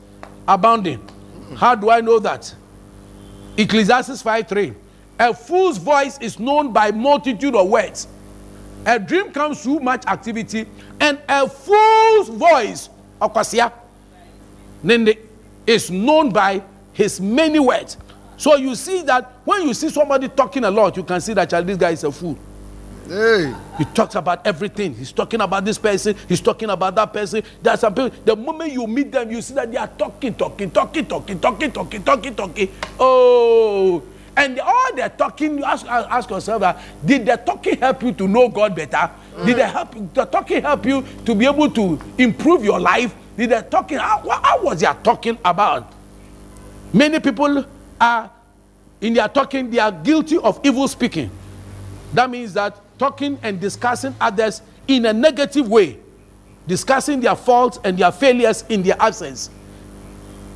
abounding. 0.47 1.07
How 1.55 1.75
do 1.75 1.89
I 1.89 2.01
know 2.01 2.19
that? 2.19 2.53
Ecclesiastes 3.57 4.21
5 4.21 4.47
3. 4.47 4.73
A 5.19 5.33
fool's 5.33 5.77
voice 5.77 6.17
is 6.19 6.39
known 6.39 6.71
by 6.71 6.91
multitude 6.91 7.55
of 7.55 7.67
words. 7.69 8.07
A 8.85 8.97
dream 8.97 9.31
comes 9.31 9.61
through 9.61 9.81
much 9.81 10.05
activity, 10.07 10.65
and 10.99 11.19
a 11.29 11.47
fool's 11.47 12.29
voice, 12.29 12.89
Okwasia, 13.21 13.71
Nende, 14.83 15.19
is 15.67 15.91
known 15.91 16.31
by 16.31 16.63
his 16.93 17.21
many 17.21 17.59
words. 17.59 17.97
So 18.37 18.55
you 18.55 18.73
see 18.73 19.03
that 19.03 19.31
when 19.45 19.67
you 19.67 19.73
see 19.75 19.89
somebody 19.89 20.27
talking 20.29 20.63
a 20.63 20.71
lot, 20.71 20.97
you 20.97 21.03
can 21.03 21.21
see 21.21 21.33
that 21.33 21.49
this 21.49 21.77
guy 21.77 21.91
is 21.91 22.03
a 22.03 22.11
fool. 22.11 22.37
Hey. 23.07 23.53
He 23.77 23.85
talks 23.85 24.15
about 24.15 24.45
everything. 24.45 24.93
He's 24.95 25.11
talking 25.11 25.41
about 25.41 25.65
this 25.65 25.77
person. 25.77 26.15
He's 26.29 26.39
talking 26.41 26.69
about 26.69 26.95
that 26.95 27.11
person. 27.11 27.43
There 27.61 27.73
are 27.73 27.77
some 27.77 27.93
people. 27.93 28.11
The 28.23 28.35
moment 28.35 28.71
you 28.71 28.87
meet 28.87 29.11
them, 29.11 29.29
you 29.31 29.41
see 29.41 29.53
that 29.55 29.71
they 29.71 29.77
are 29.77 29.87
talking, 29.87 30.33
talking, 30.35 30.71
talking, 30.71 31.05
talking, 31.05 31.39
talking, 31.39 31.71
talking, 31.71 32.03
talking, 32.03 32.35
talking. 32.35 32.69
Oh, 32.99 34.03
and 34.37 34.59
all 34.59 34.95
the 34.95 35.11
talking. 35.17 35.57
You 35.57 35.65
ask, 35.65 35.85
ask 35.87 36.29
yourself, 36.29 36.61
uh, 36.63 36.77
did 37.03 37.25
the 37.25 37.35
talking 37.37 37.77
help 37.79 38.01
you 38.03 38.13
to 38.13 38.27
know 38.27 38.47
God 38.47 38.75
better? 38.75 39.09
Did 39.45 39.57
the 39.57 39.67
help 39.67 39.93
the 40.13 40.25
talking 40.25 40.61
help 40.61 40.85
you 40.85 41.03
to 41.25 41.35
be 41.35 41.45
able 41.45 41.69
to 41.71 41.99
improve 42.17 42.63
your 42.63 42.79
life? 42.79 43.13
Did 43.35 43.49
the 43.49 43.61
talking? 43.61 43.97
How, 43.97 44.19
what- 44.19 44.43
how 44.45 44.63
was 44.63 44.79
their 44.81 44.93
talking 44.93 45.37
about? 45.43 45.91
Many 46.93 47.19
people 47.19 47.65
are 47.99 48.29
in 49.01 49.13
their 49.13 49.27
talking. 49.27 49.69
They 49.69 49.79
are 49.79 49.91
guilty 49.91 50.37
of 50.37 50.59
evil 50.63 50.87
speaking. 50.87 51.29
That 52.13 52.29
means 52.29 52.53
that 52.53 52.77
talking 53.01 53.39
and 53.41 53.59
discussing 53.59 54.13
others 54.21 54.61
in 54.87 55.07
a 55.07 55.11
negative 55.11 55.67
way, 55.67 55.97
discussing 56.67 57.19
their 57.19 57.35
faults 57.35 57.79
and 57.83 57.97
their 57.97 58.11
failures 58.11 58.63
in 58.69 58.83
their 58.83 58.95
absence. 58.99 59.49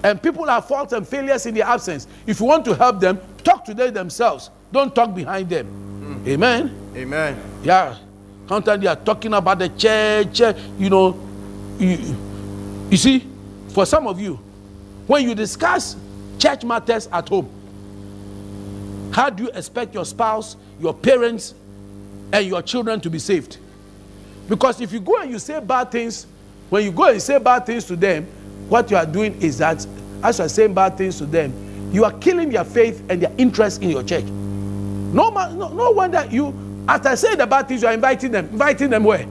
And 0.03 0.21
people 0.21 0.45
have 0.45 0.67
faults 0.67 0.93
and 0.93 1.07
failures 1.07 1.47
in 1.47 1.55
their 1.55 1.65
absence. 1.65 2.05
If 2.27 2.39
you 2.39 2.45
want 2.45 2.63
to 2.65 2.75
help 2.75 2.99
them, 2.99 3.19
talk 3.43 3.65
to 3.65 3.73
them 3.73 3.91
themselves. 3.95 4.51
Don't 4.71 4.93
talk 4.93 5.15
behind 5.15 5.49
them. 5.49 5.65
Amen. 6.27 6.93
Amen. 6.95 7.35
Yeah. 7.63 7.97
Sometimes 8.47 8.79
they 8.83 8.87
are 8.89 8.95
talking 8.95 9.33
about 9.33 9.57
the 9.57 9.69
church. 9.69 10.39
eh, 10.41 10.53
You 10.77 10.91
know, 10.91 11.19
you, 11.79 12.15
you 12.91 12.97
see, 12.97 13.25
for 13.69 13.87
some 13.87 14.05
of 14.05 14.19
you, 14.19 14.35
when 15.07 15.27
you 15.27 15.33
discuss 15.33 15.95
church 16.37 16.63
matters 16.63 17.07
at 17.11 17.27
home, 17.27 17.49
how 19.11 19.31
do 19.31 19.45
you 19.45 19.49
expect 19.49 19.95
your 19.95 20.05
spouse, 20.05 20.57
your 20.79 20.93
parents, 20.93 21.55
and 22.33 22.45
your 22.45 22.61
children 22.61 22.99
to 23.01 23.09
be 23.09 23.19
saved? 23.19 23.57
Because 24.47 24.81
if 24.81 24.91
you 24.91 24.99
go 24.99 25.17
and 25.21 25.31
you 25.31 25.39
say 25.39 25.59
bad 25.59 25.91
things, 25.91 26.27
when 26.69 26.83
you 26.83 26.91
go 26.91 27.09
and 27.09 27.21
say 27.21 27.39
bad 27.39 27.65
things 27.65 27.85
to 27.85 27.95
them, 27.95 28.25
what 28.69 28.89
you 28.91 28.97
are 28.97 29.05
doing 29.05 29.39
is 29.41 29.57
that 29.59 29.85
as 30.23 30.39
you 30.39 30.45
are 30.45 30.49
saying 30.49 30.73
bad 30.73 30.97
things 30.97 31.17
to 31.19 31.25
them, 31.25 31.53
you 31.91 32.03
are 32.03 32.13
killing 32.19 32.49
their 32.49 32.63
faith 32.63 33.03
and 33.09 33.21
their 33.21 33.31
interest 33.37 33.81
in 33.81 33.89
your 33.89 34.03
church. 34.03 34.25
No, 34.25 35.29
no, 35.29 35.69
no 35.69 35.91
wonder 35.91 36.27
you 36.29 36.53
After 36.87 37.15
saying 37.15 37.37
the 37.37 37.47
bad 37.47 37.67
things, 37.67 37.81
you 37.81 37.87
are 37.87 37.93
inviting 37.93 38.31
them. 38.31 38.47
Inviting 38.49 38.89
them 38.89 39.03
where? 39.03 39.25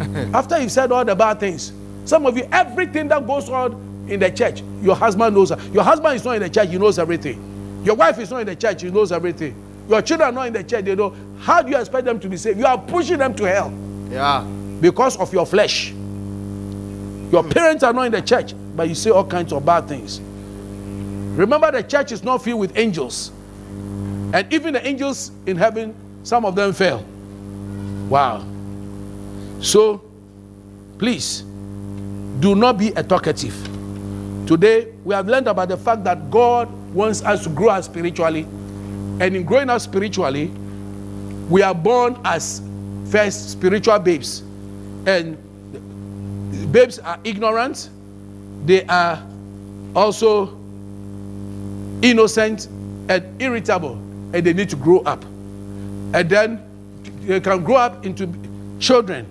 After 0.34 0.60
you've 0.60 0.72
said 0.72 0.90
all 0.90 1.04
the 1.04 1.14
bad 1.14 1.38
things. 1.38 1.72
Some 2.04 2.26
of 2.26 2.36
you, 2.36 2.48
everything 2.50 3.08
that 3.08 3.26
goes 3.26 3.48
on 3.48 4.06
in 4.08 4.20
the 4.20 4.30
church, 4.30 4.62
your 4.82 4.96
husband 4.96 5.36
knows. 5.36 5.50
Your 5.72 5.84
husband 5.84 6.16
is 6.16 6.24
not 6.24 6.36
in 6.36 6.42
the 6.42 6.50
church, 6.50 6.68
he 6.70 6.78
knows 6.78 6.98
everything. 6.98 7.82
Your 7.84 7.94
wife 7.94 8.18
is 8.18 8.30
not 8.30 8.40
in 8.40 8.46
the 8.46 8.56
church, 8.56 8.82
he 8.82 8.90
knows 8.90 9.12
everything. 9.12 9.54
Your 9.90 10.00
children 10.02 10.28
are 10.28 10.32
not 10.32 10.46
in 10.46 10.52
the 10.52 10.62
church, 10.62 10.84
they 10.84 10.94
know. 10.94 11.12
How 11.40 11.62
do 11.62 11.70
you 11.70 11.76
expect 11.76 12.04
them 12.04 12.20
to 12.20 12.28
be 12.28 12.36
saved? 12.36 12.58
You 12.60 12.66
are 12.66 12.78
pushing 12.78 13.18
them 13.18 13.34
to 13.34 13.44
hell 13.44 13.72
Yeah. 14.08 14.42
because 14.80 15.16
of 15.16 15.32
your 15.32 15.44
flesh. 15.44 15.90
Your 17.32 17.42
parents 17.42 17.82
are 17.82 17.92
not 17.92 18.06
in 18.06 18.12
the 18.12 18.22
church, 18.22 18.54
but 18.76 18.88
you 18.88 18.94
say 18.94 19.10
all 19.10 19.24
kinds 19.24 19.52
of 19.52 19.66
bad 19.66 19.88
things. 19.88 20.20
Remember, 21.36 21.72
the 21.72 21.82
church 21.82 22.12
is 22.12 22.22
not 22.22 22.42
filled 22.44 22.60
with 22.60 22.76
angels. 22.78 23.32
And 24.32 24.46
even 24.52 24.74
the 24.74 24.86
angels 24.86 25.32
in 25.46 25.56
heaven, 25.56 25.92
some 26.22 26.44
of 26.44 26.54
them 26.54 26.72
fell. 26.72 27.04
Wow. 28.08 28.44
So, 29.60 30.02
please, 30.98 31.40
do 32.38 32.54
not 32.54 32.78
be 32.78 32.88
a 32.90 33.02
talkative. 33.02 33.54
Today, 34.46 34.92
we 35.04 35.14
have 35.14 35.26
learned 35.28 35.48
about 35.48 35.68
the 35.68 35.76
fact 35.76 36.04
that 36.04 36.30
God 36.30 36.68
wants 36.94 37.22
us 37.24 37.42
to 37.44 37.48
grow 37.50 37.80
spiritually. 37.80 38.46
And 39.20 39.36
in 39.36 39.44
growing 39.44 39.68
up 39.68 39.80
spiritually, 39.82 40.46
we 41.50 41.62
are 41.62 41.74
born 41.74 42.18
as 42.24 42.62
first 43.10 43.50
spiritual 43.50 43.98
babes. 43.98 44.40
And 45.06 45.36
babes 46.72 46.98
are 46.98 47.18
ignorant, 47.22 47.90
they 48.64 48.84
are 48.86 49.22
also 49.94 50.58
innocent 52.02 52.66
and 53.08 53.42
irritable, 53.42 53.94
and 54.32 54.44
they 54.44 54.52
need 54.52 54.70
to 54.70 54.76
grow 54.76 55.00
up. 55.00 55.22
And 55.24 56.28
then 56.28 56.62
they 57.20 57.40
can 57.40 57.62
grow 57.62 57.76
up 57.76 58.06
into 58.06 58.32
children. 58.78 59.26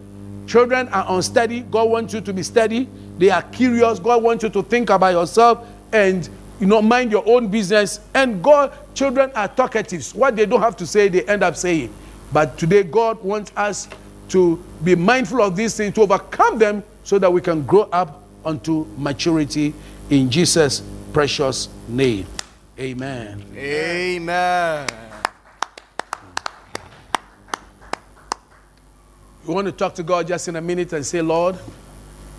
Children 0.48 0.88
are 0.90 1.06
unsteady. 1.10 1.62
God 1.62 1.90
wants 1.90 2.14
you 2.14 2.22
to 2.22 2.34
be 2.34 2.44
steady. 2.44 2.88
They 3.18 3.30
are 3.30 3.42
curious. 3.42 4.00
God 4.00 4.24
wants 4.24 4.44
you 4.44 4.50
to 4.50 4.64
think 4.64 4.90
about 4.90 5.14
yourself 5.14 5.68
and 5.92 6.30
you 6.60 6.68
know 6.68 6.82
mind 6.82 7.12
your 7.12 7.24
own 7.26 7.48
business. 7.48 8.00
And 8.14 8.44
God, 8.44 8.78
children 8.94 9.32
are 9.36 9.48
talkatives. 9.48 10.14
What 10.14 10.36
they 10.36 10.46
don't 10.46 10.62
have 10.62 10.76
to 10.78 10.88
say, 10.88 11.08
they 11.08 11.24
end 11.24 11.44
up 11.44 11.56
saying. 11.56 11.94
But 12.32 12.58
today, 12.58 12.84
God 12.84 13.24
wants 13.24 13.52
us 13.56 13.88
to 14.30 14.64
be 14.84 14.96
mindful 14.96 15.42
of 15.42 15.56
these 15.56 15.76
things, 15.76 15.96
to 15.96 16.02
overcome 16.02 16.60
them, 16.60 16.84
so 17.04 17.18
that 17.18 17.32
we 17.32 17.42
can 17.42 17.66
grow 17.66 17.84
up 17.92 18.24
unto 18.46 18.86
maturity 18.98 19.74
in 20.10 20.30
Jesus' 20.30 20.84
precious 21.12 21.70
name. 21.88 22.26
Amen. 22.80 23.44
Amen. 23.56 24.88
You 29.48 29.54
want 29.54 29.66
to 29.66 29.72
talk 29.72 29.96
to 29.96 30.04
God 30.04 30.28
just 30.28 30.48
in 30.48 30.56
a 30.56 30.62
minute 30.62 30.94
and 30.94 31.06
say, 31.06 31.22
Lord, 31.22 31.58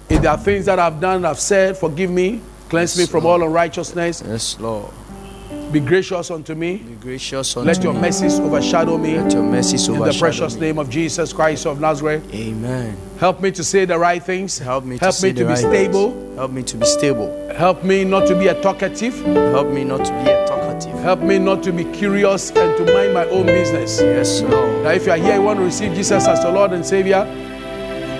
if 0.09 0.23
there 0.23 0.31
are 0.31 0.39
things 0.39 0.67
that 0.67 0.79
I've 0.79 1.01
done, 1.01 1.25
I've 1.25 1.41
said, 1.41 1.77
forgive 1.77 2.11
me, 2.11 2.41
cleanse 2.71 2.97
me 2.97 3.07
from 3.07 3.25
Lord. 3.25 3.43
all 3.43 3.49
unrighteousness, 3.49 4.23
Yes, 4.27 4.59
Lord. 4.61 4.91
be 5.73 5.81
gracious 5.81 6.31
unto 6.31 6.55
me. 6.55 6.77
Be 6.79 6.95
gracious 6.95 7.57
unto 7.57 7.67
me. 7.69 7.75
Let 7.75 7.83
your 7.85 7.93
me. 7.95 8.01
mercies 8.01 8.41
overshadow 8.41 8.97
me. 8.99 9.19
Let 9.19 9.33
your 9.33 9.43
mercies 9.43 9.89
overshadow 9.89 10.05
me 10.05 10.09
In 10.09 10.13
the 10.15 10.19
precious 10.19 10.55
me. 10.55 10.61
name 10.61 10.79
of 10.79 10.89
Jesus 10.91 11.33
Christ 11.33 11.67
of 11.67 11.81
Nazareth, 11.81 12.23
Amen. 12.35 12.97
help 13.19 13.41
me 13.41 13.51
to 13.53 13.63
say 13.63 13.85
the 13.85 13.99
right 13.99 14.23
things. 14.23 14.59
Help 14.59 14.85
me 14.85 14.99
to, 14.99 15.05
Help 15.05 15.23
me 15.23 15.33
to 15.33 15.45
be 15.45 15.57
stable. 15.57 16.11
things. 16.13 16.37
Help 16.39 16.51
me 16.53 16.63
to 16.63 16.77
be 16.77 16.87
stable. 16.87 17.29
Help 17.57 17.85
me 17.85 18.05
not 18.05 18.27
to 18.29 18.35
be 18.39 18.47
a 18.49 18.55
talkative. 18.63 19.15
Help 19.53 19.69
me 19.69 19.85
not 19.85 20.05
to 20.07 20.13
be 20.25 20.31
a 20.31 20.47
talkative. 20.47 20.99
Help 21.01 21.21
me 21.21 21.39
not 21.39 21.63
to 21.65 21.73
be 21.73 21.85
curious 21.85 22.51
and 22.51 22.77
to 22.79 22.95
mind 22.95 23.13
my 23.15 23.27
own 23.27 23.47
business. 23.47 24.01
Yes, 24.01 24.41
Lord. 24.43 24.85
Now, 24.85 24.91
if 24.91 25.07
you 25.07 25.13
are 25.13 25.19
here, 25.19 25.35
you 25.37 25.43
want 25.43 25.59
to 25.59 25.65
receive 25.65 25.95
Jesus 25.95 26.27
as 26.27 26.43
your 26.43 26.53
Lord 26.53 26.73
and 26.73 26.85
Savior, 26.87 27.27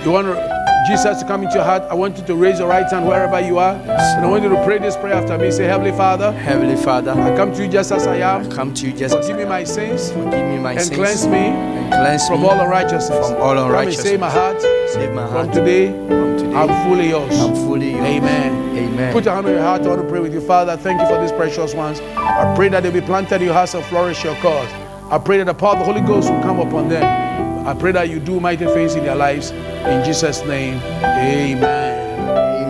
you 0.03 0.11
want 0.11 0.27
to, 0.27 0.50
Jesus 0.91 1.21
to 1.21 1.25
come 1.25 1.43
into 1.43 1.55
your 1.55 1.63
heart, 1.63 1.83
I 1.83 1.93
want 1.93 2.17
you 2.17 2.25
to 2.25 2.35
raise 2.35 2.59
your 2.59 2.67
right 2.67 2.85
hand 2.85 3.07
wherever 3.07 3.39
you 3.39 3.57
are. 3.59 3.75
And 3.75 4.25
I 4.25 4.27
want 4.27 4.43
you 4.43 4.49
to 4.49 4.61
pray 4.65 4.77
this 4.77 4.97
prayer 4.97 5.13
after 5.13 5.37
me. 5.37 5.49
Say, 5.49 5.63
Heavenly 5.63 5.93
Father, 5.93 6.33
Heavenly 6.33 6.75
Father, 6.75 7.11
I 7.11 7.33
come 7.37 7.53
to 7.53 7.63
you 7.63 7.71
just 7.71 7.93
as 7.93 8.07
I 8.07 8.17
am. 8.17 8.45
I 8.51 8.53
come 8.53 8.73
to 8.73 8.87
you 8.87 8.91
just 8.91 9.15
as 9.15 9.25
Forgive 9.25 9.37
me 9.37 9.45
my 9.45 9.63
sins 9.63 10.11
Forgive 10.11 10.45
me 10.49 10.57
my 10.59 10.71
and 10.73 10.81
sins. 10.81 10.97
cleanse 10.97 11.27
me 11.27 11.37
and 11.37 11.93
cleanse 11.93 12.27
from 12.27 12.41
me 12.41 12.47
all 12.49 12.59
unrighteousness. 12.59 13.29
from 13.29 13.41
all 13.41 13.57
unrighteousness. 13.57 14.05
save 14.05 14.19
my 14.19 14.29
heart. 14.29 14.61
Save 14.61 15.13
my 15.13 15.21
heart. 15.21 15.45
From 15.45 15.51
today, 15.53 15.87
From 16.07 16.37
today, 16.37 16.55
I'm 16.55 16.89
fully 16.89 17.07
yours. 17.07 17.39
I'm 17.39 17.55
fully 17.55 17.91
yours. 17.91 18.03
Amen. 18.05 18.77
Amen. 18.77 19.13
Put 19.13 19.23
your 19.23 19.33
hand 19.33 19.45
on 19.47 19.53
your 19.53 19.61
heart. 19.61 19.83
I 19.83 19.87
want 19.87 20.01
to 20.01 20.07
pray 20.09 20.19
with 20.19 20.33
you. 20.33 20.41
Father, 20.41 20.75
thank 20.75 20.99
you 20.99 21.07
for 21.07 21.21
these 21.21 21.31
precious 21.31 21.73
ones. 21.73 22.01
I 22.17 22.53
pray 22.53 22.67
that 22.67 22.83
they'll 22.83 22.91
be 22.91 22.99
planted 22.99 23.35
in 23.35 23.43
your 23.45 23.53
house 23.53 23.73
and 23.75 23.85
flourish 23.85 24.25
your 24.25 24.35
cause. 24.37 24.69
I 25.09 25.17
pray 25.19 25.37
that 25.37 25.45
the 25.45 25.53
power 25.53 25.73
of 25.73 25.79
the 25.79 25.85
Holy 25.85 26.01
Ghost 26.01 26.29
will 26.29 26.41
come 26.41 26.59
upon 26.59 26.89
them. 26.89 27.30
I 27.65 27.73
pray 27.73 27.91
that 27.91 28.09
you 28.09 28.19
do 28.19 28.39
mighty 28.39 28.65
things 28.65 28.95
in 28.95 29.03
their 29.03 29.15
lives. 29.15 29.51
In 29.51 30.03
Jesus' 30.03 30.43
name, 30.45 30.75
amen. 31.03 32.01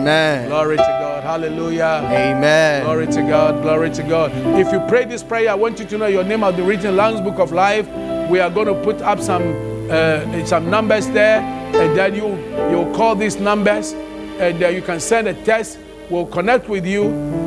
Amen. 0.02 0.48
Glory 0.48 0.76
to 0.76 0.82
God. 0.82 1.22
Hallelujah. 1.22 2.00
Amen. 2.10 2.84
Glory 2.84 3.06
to 3.06 3.22
God. 3.22 3.62
Glory 3.62 3.90
to 3.90 4.02
God. 4.02 4.32
If 4.58 4.72
you 4.72 4.80
pray 4.88 5.04
this 5.04 5.22
prayer, 5.22 5.50
I 5.50 5.54
want 5.54 5.78
you 5.78 5.86
to 5.86 5.98
know 5.98 6.06
your 6.06 6.24
name 6.24 6.40
has 6.40 6.56
been 6.56 6.66
written 6.66 6.86
in 6.86 6.96
Lamb's 6.96 7.20
Book 7.20 7.38
of 7.38 7.52
Life. 7.52 7.86
We 8.28 8.40
are 8.40 8.50
going 8.50 8.66
to 8.66 8.74
put 8.82 9.00
up 9.00 9.20
some 9.20 9.42
uh, 9.90 10.44
some 10.44 10.68
numbers 10.68 11.06
there, 11.08 11.40
and 11.40 11.96
then 11.96 12.14
you 12.16 12.36
you'll 12.70 12.92
call 12.94 13.14
these 13.14 13.36
numbers, 13.36 13.92
and 14.40 14.62
uh, 14.62 14.68
you 14.68 14.82
can 14.82 14.98
send 14.98 15.28
a 15.28 15.34
text. 15.44 15.78
We'll 16.10 16.26
connect 16.26 16.68
with 16.68 16.84
you, 16.84 17.04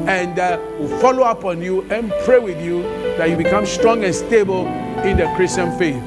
and 0.08 0.40
uh, 0.40 0.58
we'll 0.80 0.98
follow 1.02 1.24
up 1.24 1.44
on 1.44 1.62
you 1.62 1.82
and 1.92 2.12
pray 2.24 2.40
with 2.40 2.64
you 2.64 2.84
that 3.18 3.30
you 3.30 3.36
become 3.36 3.66
strong 3.66 4.04
and 4.04 4.16
stable 4.16 4.66
in 5.04 5.18
the 5.18 5.32
Christian 5.36 5.78
faith. 5.78 6.02